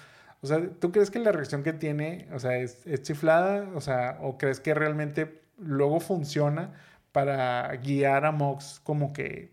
[0.42, 3.70] O sea, ¿tú crees que la reacción que tiene, o sea, es, chiflada?
[3.76, 6.74] O sea, ¿o crees que realmente luego funciona
[7.12, 9.52] para guiar a Mox como que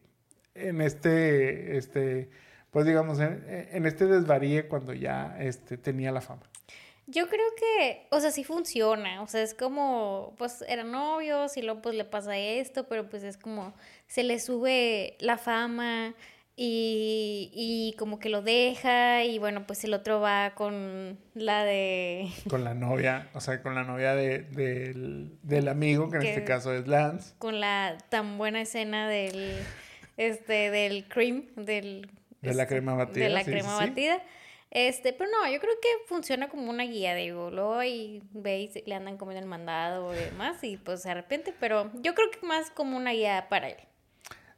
[0.55, 2.31] en este, este,
[2.71, 6.43] pues digamos, en, en este desvaríe cuando ya este, tenía la fama?
[7.09, 11.63] Yo creo que, o sea, sí funciona, o sea, es como, pues eran novios y
[11.63, 13.75] luego pues le pasa esto, pero pues es como,
[14.09, 16.17] se le sube la fama
[16.59, 22.31] y, y como que lo deja y bueno, pues el otro va con la de,
[22.49, 26.45] Con la novia, o sea, con la novia de, del, del amigo, que en este
[26.45, 27.35] caso es Lance.
[27.39, 29.59] con la tan buena escena del,
[30.17, 32.11] este, del cream, del...
[32.41, 33.89] De la este, crema batida, De la sí, crema sí, sí.
[33.91, 34.23] batida.
[34.71, 38.95] Este, pero no, yo creo que funciona como una guía, digo, luego ahí veis, le
[38.95, 42.71] andan comiendo el mandado y demás y pues se arrepiente, pero yo creo que más
[42.71, 43.77] como una guía para él.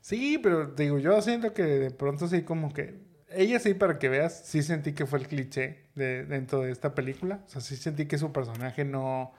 [0.09, 2.99] Sí, pero digo, yo siento que de pronto sí como que...
[3.31, 6.95] Ella sí, para que veas, sí sentí que fue el cliché de, dentro de esta
[6.95, 7.43] película.
[7.47, 9.35] O sea, sí sentí que su personaje no...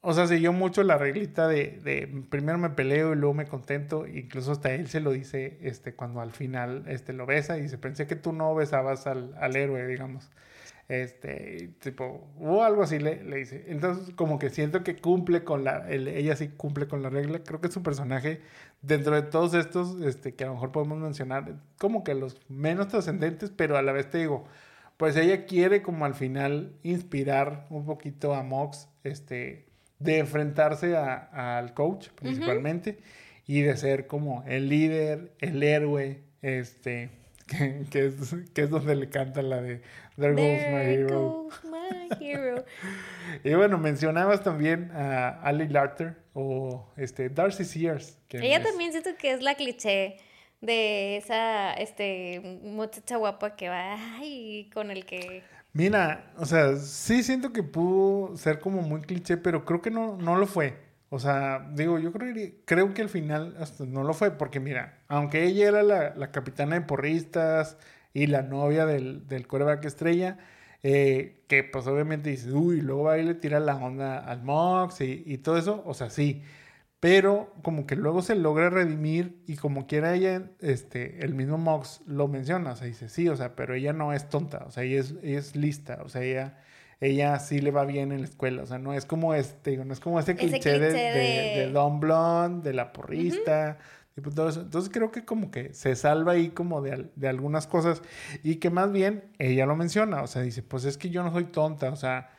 [0.00, 4.06] O sea, siguió mucho la reglita de, de primero me peleo y luego me contento.
[4.06, 7.78] Incluso hasta él se lo dice este, cuando al final este, lo besa y dice,
[7.78, 10.30] pensé que tú no besabas al, al héroe, digamos.
[10.88, 13.64] Este, tipo, o algo así le, le dice.
[13.68, 17.40] Entonces, como que siento que cumple con la, el- ella sí cumple con la regla.
[17.42, 18.40] Creo que su personaje,
[18.82, 22.88] dentro de todos estos, este, que a lo mejor podemos mencionar, como que los menos
[22.88, 24.44] trascendentes, pero a la vez te digo,
[24.98, 29.66] pues ella quiere como al final inspirar un poquito a Mox, este,
[29.98, 32.98] de enfrentarse a- al coach principalmente
[33.46, 37.08] y de ser como el líder, el héroe, este,
[37.58, 39.82] que, que es, que es donde le canta la de
[40.16, 41.20] There Goes My Hero.
[41.20, 42.64] goes my hero.
[43.42, 48.18] Y bueno, mencionabas también a Ali Larter o este, Darcy Sears.
[48.28, 50.16] que Ella es- también siento que es la cliché
[50.60, 55.42] de esa, este, muchacha guapa que va, ay, con el que...
[55.74, 60.16] Mira, o sea, sí siento que pudo ser como muy cliché, pero creo que no,
[60.16, 60.78] no lo fue.
[61.10, 64.58] O sea, digo, yo creo, que- creo que al final hasta no lo fue, porque
[64.60, 67.76] mira, aunque ella era la, la capitana de porristas
[68.12, 70.38] y la novia del, del quarterback estrella,
[70.82, 75.00] eh, que pues obviamente dice, uy, luego va y le tira la onda al Mox
[75.00, 76.42] y, y todo eso, o sea, sí.
[77.00, 82.00] Pero como que luego se logra redimir y como quiera ella, este, el mismo Mox
[82.06, 84.84] lo menciona, o sea, dice, sí, o sea, pero ella no es tonta, o sea,
[84.84, 86.58] ella es, ella es lista, o sea, ella,
[87.00, 89.92] ella sí le va bien en la escuela, o sea, no es como este, no
[89.92, 93.76] es como este Ese cliché, de, cliché de, de- de Don Blonde, de la porrista,
[94.16, 94.60] eso.
[94.60, 98.02] Entonces creo que como que se salva ahí como de, de algunas cosas
[98.42, 101.32] y que más bien ella lo menciona, o sea, dice, pues es que yo no
[101.32, 102.30] soy tonta, o sea,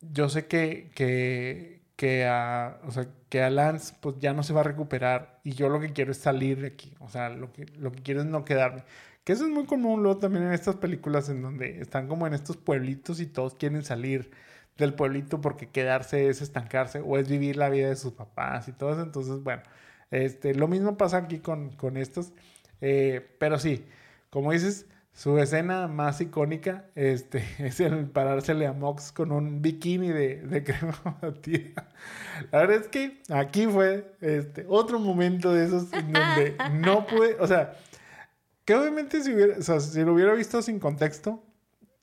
[0.00, 4.52] yo sé que, que, que a, o sea, que a Lance pues ya no se
[4.52, 7.52] va a recuperar y yo lo que quiero es salir de aquí, o sea, lo
[7.52, 8.84] que, lo que quiero es no quedarme.
[9.24, 12.34] Que eso es muy común luego también en estas películas en donde están como en
[12.34, 14.30] estos pueblitos y todos quieren salir
[14.76, 18.72] del pueblito porque quedarse es estancarse o es vivir la vida de sus papás y
[18.72, 19.02] todo eso.
[19.02, 19.62] Entonces, bueno,
[20.10, 22.32] este, lo mismo pasa aquí con, con estos.
[22.80, 23.84] Eh, pero sí,
[24.30, 30.08] como dices, su escena más icónica este, es el parársele a Mox con un bikini
[30.08, 31.88] de, de crema batida.
[32.50, 37.36] La verdad es que aquí fue este, otro momento de esos en donde no pude,
[37.40, 37.74] o sea,
[38.64, 41.42] que obviamente si, hubiera, o sea, si lo hubiera visto sin contexto,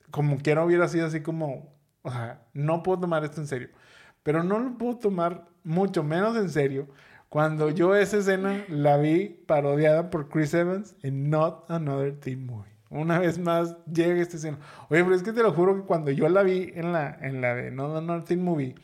[0.10, 3.70] como quiera hubiera sido así como, o sea, no puedo tomar esto en serio.
[4.24, 6.88] Pero no lo puedo tomar mucho menos en serio
[7.32, 12.70] cuando yo esa escena la vi parodiada por Chris Evans en Not Another Teen Movie.
[12.90, 14.60] Una vez más llega esta escena.
[14.90, 17.40] Oye, pero es que te lo juro que cuando yo la vi en la, en
[17.40, 18.76] la de Not Another Teen Movie,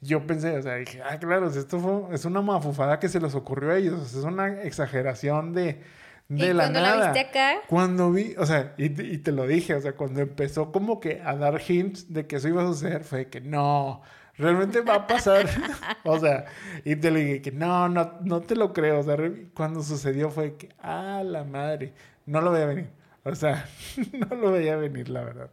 [0.00, 3.34] yo pensé, o sea, dije, ah, claro, esto fue, es una mafufada que se les
[3.34, 3.94] ocurrió a ellos.
[4.00, 5.80] O sea, es una exageración de,
[6.28, 6.96] de ¿Y la cuando nada.
[6.96, 7.54] la viste acá?
[7.66, 11.00] Cuando vi, o sea, y, te- y te lo dije, o sea, cuando empezó como
[11.00, 14.00] que a dar hints de que eso iba a suceder, fue que no,
[14.38, 15.46] realmente va a pasar.
[16.04, 16.46] o sea,
[16.84, 19.00] y te le dije que no, no, no te lo creo.
[19.00, 19.16] O sea,
[19.54, 21.94] cuando sucedió fue que, ah, la madre,
[22.26, 22.90] no lo veía venir.
[23.24, 23.66] O sea,
[24.12, 25.50] no lo veía venir, la verdad.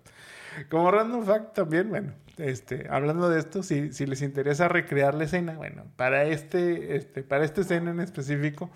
[0.69, 5.23] Como random fact también, bueno, este, hablando de esto, si, si les interesa recrear la
[5.23, 8.69] escena, bueno, para este, este, para esta escena en específico,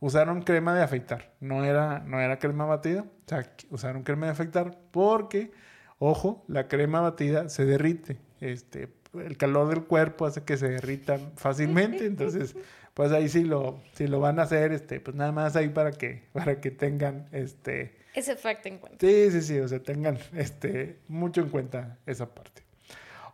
[0.00, 1.32] usaron crema de afeitar.
[1.40, 5.52] No era, no era crema batida, o sea, usaron crema de afeitar porque,
[5.98, 8.18] ojo, la crema batida se derrite.
[8.40, 12.54] Este, el calor del cuerpo hace que se derrita fácilmente, entonces,
[12.94, 15.92] pues ahí sí lo, si lo van a hacer, este, pues nada más ahí para
[15.92, 18.98] que, para que tengan, este, Ese facto en cuenta.
[19.00, 22.62] Sí, sí, sí, o sea, tengan este, mucho en cuenta esa parte.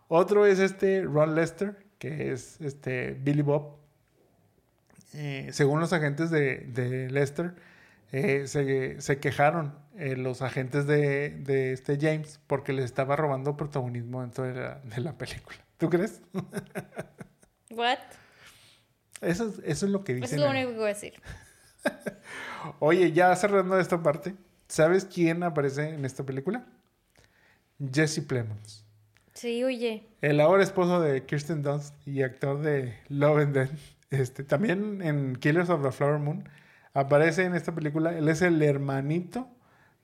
[0.09, 3.77] Otro es este Ron Lester, que es este Billy Bob.
[5.15, 7.55] Eh, según los agentes de, de Lester,
[8.13, 13.57] eh, se, se quejaron eh, los agentes de, de este James porque les estaba robando
[13.57, 15.66] protagonismo dentro de la, de la película.
[15.79, 16.21] ¿Tú crees?
[17.71, 17.99] What?
[19.21, 20.39] Eso, es- eso es lo que Eso dicen.
[20.39, 21.15] es lo único que voy a decir.
[22.81, 24.35] Oye, ya cerrando esta parte,
[24.69, 26.65] ¿sabes quién aparece en esta película?
[27.93, 28.85] Jesse Plemons.
[29.35, 30.09] Sí, oye.
[30.23, 33.71] El ahora esposo de Kirsten Dunst y actor de Love and Death,
[34.11, 36.49] este, también en Killers of the Flower Moon,
[36.95, 38.17] aparece en esta película.
[38.17, 39.47] Él es el hermanito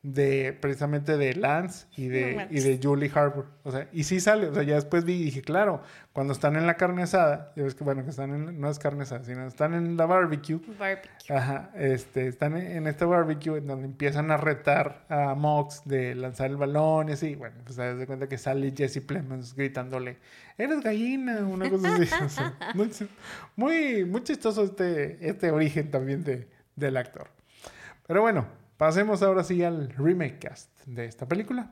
[0.02, 3.46] de precisamente de Lance y No de, y de Julie Harbour.
[3.62, 4.48] O sea, y sí sale.
[4.48, 7.62] O sea, ya después vi y dije, claro, cuando están en la carne asada, ya
[7.62, 10.60] ves que bueno, que están en, no es carne asada, sino están en la barbecue.
[10.78, 11.36] Barbecue.
[11.36, 16.14] Ajá, este, están en en este barbecue en donde empiezan a retar a Mox de
[16.14, 17.36] lanzar el balón y así.
[17.36, 20.18] Bueno, pues se de cuenta que sale Jesse Plemons gritándole,
[20.58, 22.08] eres gallina, una cosa así.
[22.24, 22.90] O sea, muy,
[23.56, 27.28] muy, muy chistoso este, este origen también de, del actor.
[28.06, 28.46] Pero bueno,
[28.82, 31.70] pasemos ahora sí al remake cast de esta película.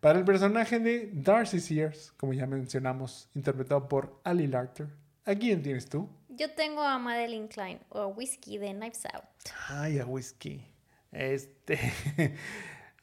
[0.00, 4.88] Para el personaje de Darcy Sears, como ya mencionamos, interpretado por Ali Larter,
[5.26, 6.08] ¿a quién tienes tú?
[6.30, 9.24] Yo tengo a Madeline Klein o a Whiskey de Knives Out.
[9.68, 10.66] Ay, a whisky.
[11.12, 11.78] Este.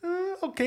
[0.01, 0.61] ah, ok.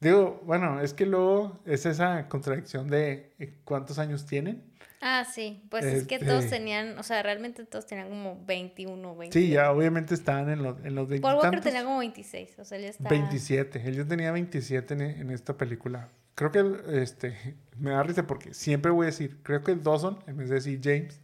[0.00, 4.64] Digo, bueno, es que luego es esa contradicción de eh, cuántos años tienen.
[5.02, 5.62] Ah, sí.
[5.70, 9.38] Pues es que Este- todos tenían, o sea, realmente todos tenían como 21, 20.
[9.38, 12.78] Sí, ya obviamente estaban en los, en los Paul Walker tenía como 26, o sea,
[12.78, 13.08] él ya está...
[13.08, 13.82] 27.
[13.86, 16.08] Él ya tenía 27 en, en esta película.
[16.34, 20.36] Creo que este, me da risa porque siempre voy a decir, creo que Dawson, en
[20.38, 21.20] vez de decir James,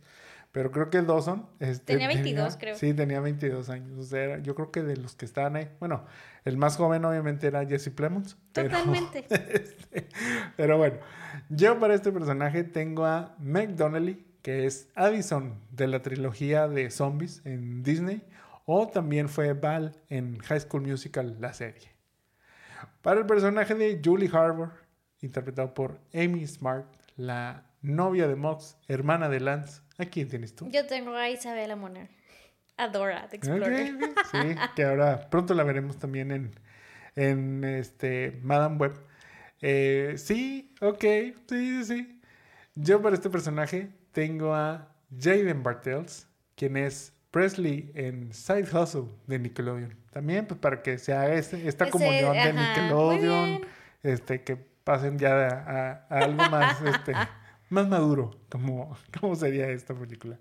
[0.56, 1.46] pero creo que Dawson...
[1.60, 2.76] Este, Tenía 22, creo.
[2.76, 3.98] Sí, tenía 22 años.
[3.98, 6.06] O sea, era- yo creo que de los que estaban ahí, bueno,
[6.46, 8.38] el más joven obviamente era Jesse Plemons.
[8.54, 9.26] pero- Totalmente.
[9.28, 10.08] este,
[10.56, 10.96] pero bueno,
[11.50, 16.90] yo para este personaje tengo a Meg Donnelly, que es Addison de la trilogía de
[16.90, 18.22] zombies en Disney,
[18.64, 21.90] o también fue Val en High School Musical, la serie.
[23.02, 24.70] Para el personaje de Julie Harbour,
[25.20, 30.68] interpretado por Amy Smart, la novia de Mox, hermana de Lance, ¿a quién tienes tú?
[30.70, 32.08] Yo tengo a Isabella Moner.
[32.76, 33.94] Adora The Explorer.
[34.30, 34.38] Sí,
[34.74, 36.50] que ahora pronto la veremos también en,
[37.14, 39.00] en este Madame Web.
[39.62, 42.20] Eh, sí, ok, sí, sí, sí.
[42.74, 44.88] Yo para este personaje tengo a
[45.18, 49.96] Jaden Bartels, quien es Presley en Side Hustle de Nickelodeon.
[50.10, 53.60] También pues, para que se haga este- esta comunión de Nickelodeon,
[54.02, 57.12] este, que pasen ya a, a algo más, este,
[57.68, 60.38] más maduro, como, como sería esta película.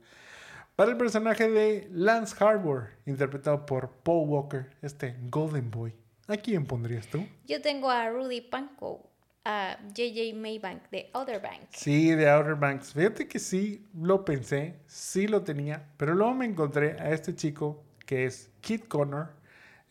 [0.75, 5.93] Para el personaje de Lance Harbour, interpretado por Paul Walker, este Golden Boy.
[6.27, 7.25] ¿A quién pondrías tú?
[7.45, 9.09] Yo tengo a Rudy Panko,
[9.45, 11.77] a JJ Maybank de Outer Banks.
[11.77, 12.93] Sí, de Outer Banks.
[12.93, 17.83] Fíjate que sí lo pensé, sí lo tenía, pero luego me encontré a este chico
[18.05, 19.29] que es Kit Connor,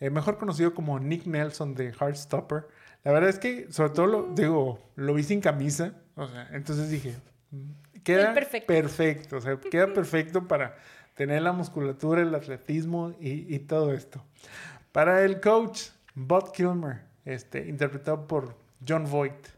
[0.00, 2.66] eh, mejor conocido como Nick Nelson de Heartstopper.
[3.04, 6.90] La verdad es que, sobre todo, lo, digo, lo vi sin camisa, o sea, entonces
[6.90, 7.14] dije,
[7.50, 7.70] mm,
[8.02, 8.66] queda perfecto.
[8.66, 10.76] perfecto, o sea, queda perfecto para
[11.14, 14.24] tener la musculatura, el atletismo y, y todo esto.
[14.92, 19.48] Para el coach, Bob Kilmer, este, interpretado por John Voight,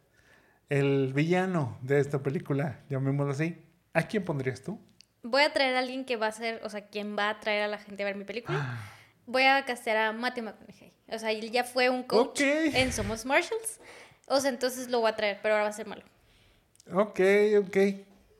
[0.68, 3.62] el villano de esta película, llamémoslo así.
[3.92, 4.80] ¿A quién pondrías tú?
[5.22, 7.62] Voy a traer a alguien que va a ser, o sea, quien va a traer
[7.62, 8.58] a la gente a ver mi película.
[8.60, 8.92] Ah.
[9.26, 10.92] Voy a castear a Matthew McConaughey.
[11.08, 12.74] O sea, él ya fue un coach Ok.
[12.74, 13.80] en Somos Marshalls.
[14.28, 16.02] O sea, entonces lo voy a traer, pero ahora va a ser malo.
[16.92, 17.20] Ok,
[17.66, 17.76] ok.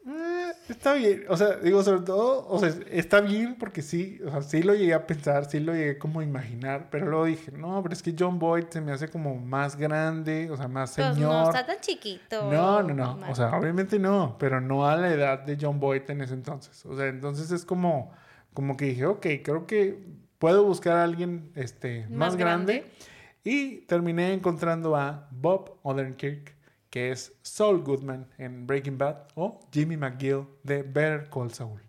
[0.08, 1.24] Eh, está bien.
[1.28, 4.74] O sea, digo, sobre todo, o sea, está bien porque sí, o sea, sí lo
[4.74, 8.02] llegué a pensar, sí lo llegué como a imaginar, pero luego dije, no, pero es
[8.04, 11.32] que John Boyd se me hace como más grande, o sea, más Pues señor.
[11.32, 12.52] no está tan chiquito.
[12.52, 13.16] No, no, no.
[13.16, 13.30] Mal.
[13.32, 16.86] O sea, obviamente no, pero no a la edad de John Boyd en ese entonces.
[16.86, 18.12] O sea, entonces es como,
[18.54, 20.04] como que dije, ok, creo que
[20.38, 22.74] puedo buscar a alguien este, más, Más grande.
[22.80, 22.92] grande.
[23.42, 26.55] Y terminé encontrando a Bob Odenkirk,
[26.96, 31.82] que es Saul Goodman en Breaking Bad, o Jimmy McGill de Better Call Saul.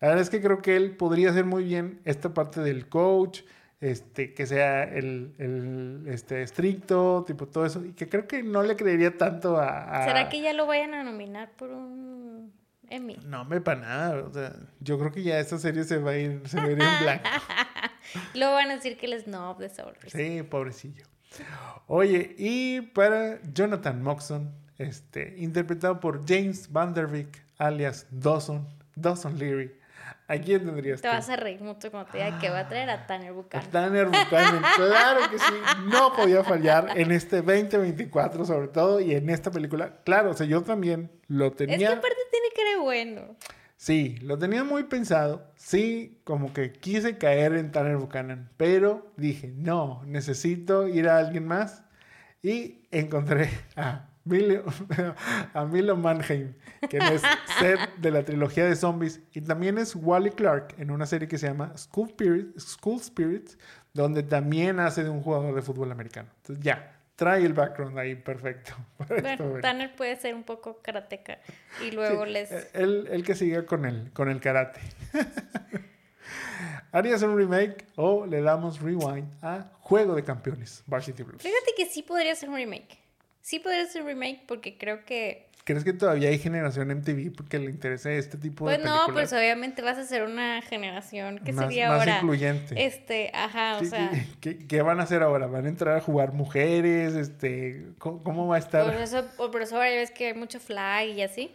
[0.00, 3.42] La verdad es que creo que él podría hacer muy bien esta parte del coach,
[3.80, 8.64] este, que sea el, el, este, estricto, tipo todo eso, y que creo que no
[8.64, 10.02] le creería tanto a...
[10.02, 12.52] a- ¿Será que ya lo vayan a nominar por un
[12.90, 13.16] Emmy?
[13.26, 16.18] No, me para nada, o sea, yo creo que ya esta serie se va a
[16.18, 17.28] ir, se va a ir en blanco.
[18.34, 19.94] Luego van a decir que es snob de Soul.
[20.08, 21.04] Sí, pobrecillo.
[21.86, 29.38] Oye, y para Jonathan Moxon, este, interpretado por James Van Der Beek, alias Dawson, Dawson
[29.38, 29.74] Leary.
[30.30, 31.14] ¿A quién tendrías Te tú?
[31.14, 33.70] vas a reír mucho cuando te diga que va a traer a Tanner A Buchanan.
[33.70, 35.54] Tanner Buchanan, claro que sí,
[35.86, 39.96] no podía fallar en este 2024 sobre todo y en esta película.
[40.04, 43.36] Claro, o sea, yo también lo Es que tenía, aparte tiene que ser bueno.
[43.78, 49.54] Sí, lo tenía muy pensado, sí, como que quise caer en Tanner Buchanan, pero dije,
[49.56, 51.84] no, necesito ir a alguien más
[52.42, 54.64] y encontré a Milo,
[55.54, 56.54] a Milo Mannheim,
[56.90, 57.22] que es
[57.58, 61.38] Seth de la trilogía de zombies y también es Wally Clark en una serie que
[61.38, 63.56] se llama School, Spirit- School Spirits,
[63.94, 66.28] donde también hace de un jugador de fútbol americano.
[66.42, 68.74] Entonces ya, trae el background ahí perfecto.
[68.96, 69.60] para Bueno, película.
[69.60, 71.40] Tanner puede ser un poco karateca
[71.84, 72.74] y luego Sí, les...
[72.74, 74.80] Él, él que siga con el, con el karate.
[76.92, 81.42] ¿Harías un remake o le damos rewind a Juego de Campeones, Varsity Blues?
[81.42, 82.98] Fíjate que sí podría ser un remake.
[83.40, 85.47] Sí podría ser un remake porque creo que...
[85.68, 89.28] ¿Crees que todavía hay generación MTV porque le interesa este tipo Pues de no, películas?
[89.28, 92.16] pues obviamente vas a ser una generación que sería más ahora...
[92.16, 92.86] incluyente.
[92.86, 94.10] Este, ajá, o ¿Qué, sea...
[94.40, 95.46] qué- qué- van a hacer ahora?
[95.46, 97.14] ¿Van a entrar a jugar mujeres?
[97.14, 98.86] Este, ¿cómo, cómo va a estar?
[98.86, 101.54] Por eso, por eso ahora ya ves que hay mucho flag y así.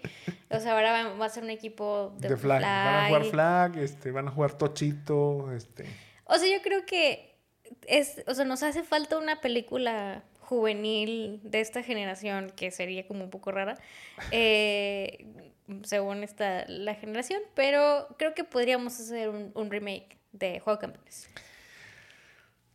[0.52, 2.61] O sea, ahora va, va a ser un equipo de, de flag.
[2.61, 3.72] Van a jugar flag.
[3.73, 5.85] flag, este, van a jugar tochito, este.
[6.26, 7.34] O sea, yo creo que
[7.88, 10.22] es, o sea, nos hace falta una película
[10.53, 13.77] juvenil de esta generación que sería como un poco rara,
[14.31, 15.25] eh,
[15.84, 20.81] según esta la generación, pero creo que podríamos hacer un, un remake de Juego de
[20.81, 21.30] Campeones.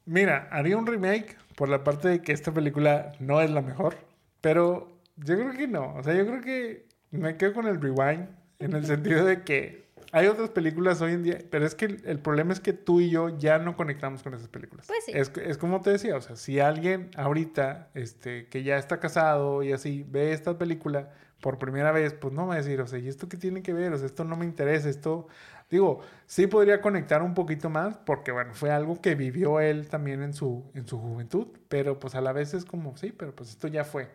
[0.05, 3.97] Mira, haría un remake por la parte de que esta película no es la mejor,
[4.41, 5.95] pero yo creo que no.
[5.95, 8.29] O sea, yo creo que me quedo con el rewind
[8.59, 12.03] en el sentido de que hay otras películas hoy en día, pero es que el,
[12.05, 14.87] el problema es que tú y yo ya no conectamos con esas películas.
[14.87, 15.13] Pues sí.
[15.15, 19.63] Es, es como te decía, o sea, si alguien ahorita este, que ya está casado
[19.63, 21.11] y así ve esta película
[21.41, 23.73] por primera vez, pues no va a decir, o sea, ¿y esto qué tiene que
[23.73, 23.93] ver?
[23.93, 25.29] O sea, esto no me interesa, esto...
[25.71, 30.23] Digo, sí podría conectar un poquito más porque, bueno, fue algo que vivió él también
[30.23, 33.51] en su, en su juventud, pero pues a la vez es como, sí, pero pues
[33.51, 34.09] esto ya fue.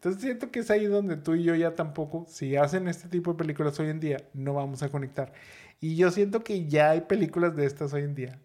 [0.00, 3.32] Entonces siento que es ahí donde tú y yo ya tampoco, si hacen este tipo
[3.32, 5.34] de películas hoy en día, no vamos a conectar.
[5.78, 8.38] Y yo siento que ya hay películas de estas hoy en día.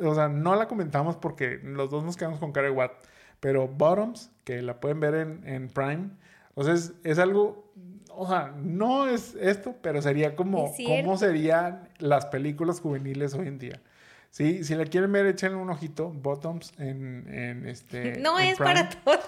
[0.00, 2.92] O sea, no la comentamos porque los dos nos quedamos con cara de what,
[3.38, 6.08] pero Bottoms, que la pueden ver en, en Prime,
[6.54, 7.70] o sea, es, es algo,
[8.08, 13.58] o sea, no es esto, pero sería como, cómo serían las películas juveniles hoy en
[13.58, 13.82] día.
[14.30, 18.16] Sí, si la quieren ver, échenle un ojito, Bottoms en, en este...
[18.20, 18.74] No en es Prime.
[18.74, 19.20] para todos.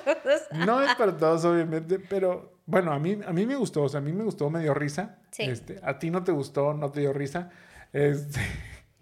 [0.66, 3.98] No es para todos, obviamente, pero bueno, a mí, a mí me gustó, o sea,
[3.98, 5.18] a mí me gustó, me dio risa.
[5.30, 5.44] Sí.
[5.44, 7.50] Este, a ti no te gustó, no te dio risa.
[7.92, 8.40] Este,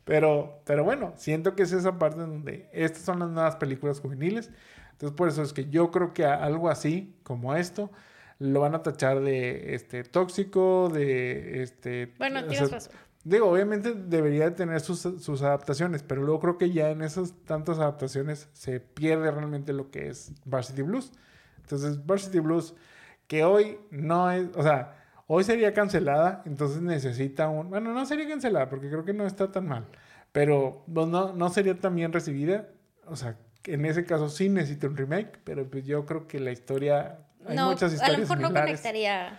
[0.05, 4.51] pero, pero bueno, siento que es esa parte donde estas son las nuevas películas juveniles.
[4.93, 7.91] Entonces, por eso es que yo creo que algo así, como esto,
[8.39, 12.15] lo van a tachar de este tóxico, de este.
[12.19, 12.93] Bueno, o tienes sea, razón.
[13.29, 17.79] Digo, obviamente debería tener sus, sus, adaptaciones, pero luego creo que ya en esas tantas
[17.79, 21.13] adaptaciones se pierde realmente lo que es Varsity Blues.
[21.59, 22.75] Entonces, Varsity Blues,
[23.27, 24.97] que hoy no es, o sea,
[25.27, 29.53] hoy sería cancelada, entonces necesita un, bueno, no sería cancelada porque creo que no está
[29.53, 29.85] tan mal,
[30.33, 32.69] pero pues, no, no sería tan bien recibida,
[33.07, 36.51] o sea, en ese caso sí necesita un remake, pero pues yo creo que la
[36.51, 39.39] historia, hay muchas historias a lo mejor no conectaría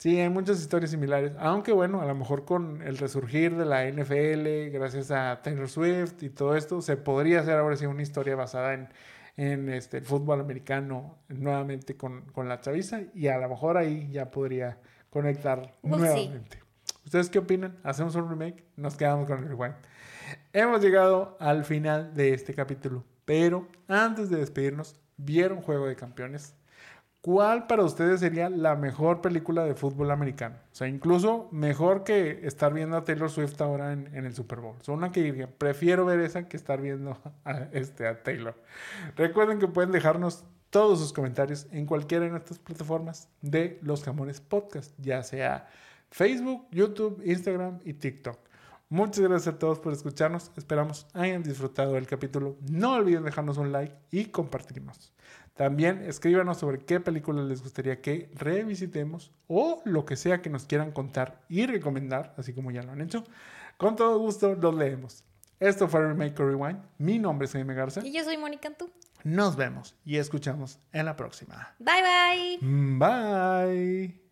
[0.00, 1.32] Sí, hay muchas historias similares.
[1.38, 6.22] Aunque bueno, a lo mejor con el resurgir de la NFL, gracias a Taylor Swift
[6.22, 8.88] y todo esto, se podría hacer ahora sí una historia basada en,
[9.36, 14.08] en este, el fútbol americano nuevamente con, con, la chaviza y a lo mejor ahí
[14.10, 14.78] ya podría
[15.10, 16.62] conectar nuevamente.
[17.04, 17.78] ¿Ustedes qué opinan?
[17.82, 18.64] ¿Hacemos un remake?
[18.76, 19.74] Nos quedamos con el rewind.
[20.54, 26.54] Hemos llegado al final de este capítulo, pero antes de despedirnos, ¿vieron Juego de Campeones?
[27.22, 30.56] ¿Cuál para ustedes sería la mejor película de fútbol americano?
[30.72, 34.76] O sea, incluso mejor que estar viendo a Taylor Swift ahora en, el Super Bowl.
[34.80, 38.54] Son una que prefiero ver esa que estar viendo a, este, a Taylor.
[39.16, 44.40] Recuerden que pueden dejarnos todos sus comentarios en cualquiera de nuestras plataformas de Los Jamones
[44.40, 45.68] Podcast, ya sea
[46.10, 48.38] Facebook, YouTube, Instagram y TikTok.
[48.88, 50.50] Muchas gracias a todos por escucharnos.
[50.56, 52.56] Esperamos hayan disfrutado del capítulo.
[52.68, 55.12] No olviden dejarnos un like y compartirnos.
[55.60, 60.64] También escríbanos sobre qué películas les gustaría que revisitemos o lo que sea que nos
[60.64, 63.24] quieran contar y recomendar, así como ya lo han hecho.
[63.76, 65.22] Con todo gusto los leemos.
[65.58, 66.78] Esto fue Remake Rewind.
[66.96, 68.00] Mi nombre es Jaime Garza.
[68.02, 68.90] Y yo soy Mónica Antú.
[69.22, 71.74] Nos vemos y escuchamos en la próxima.
[71.78, 72.98] Bye bye.
[72.98, 74.29] Bye.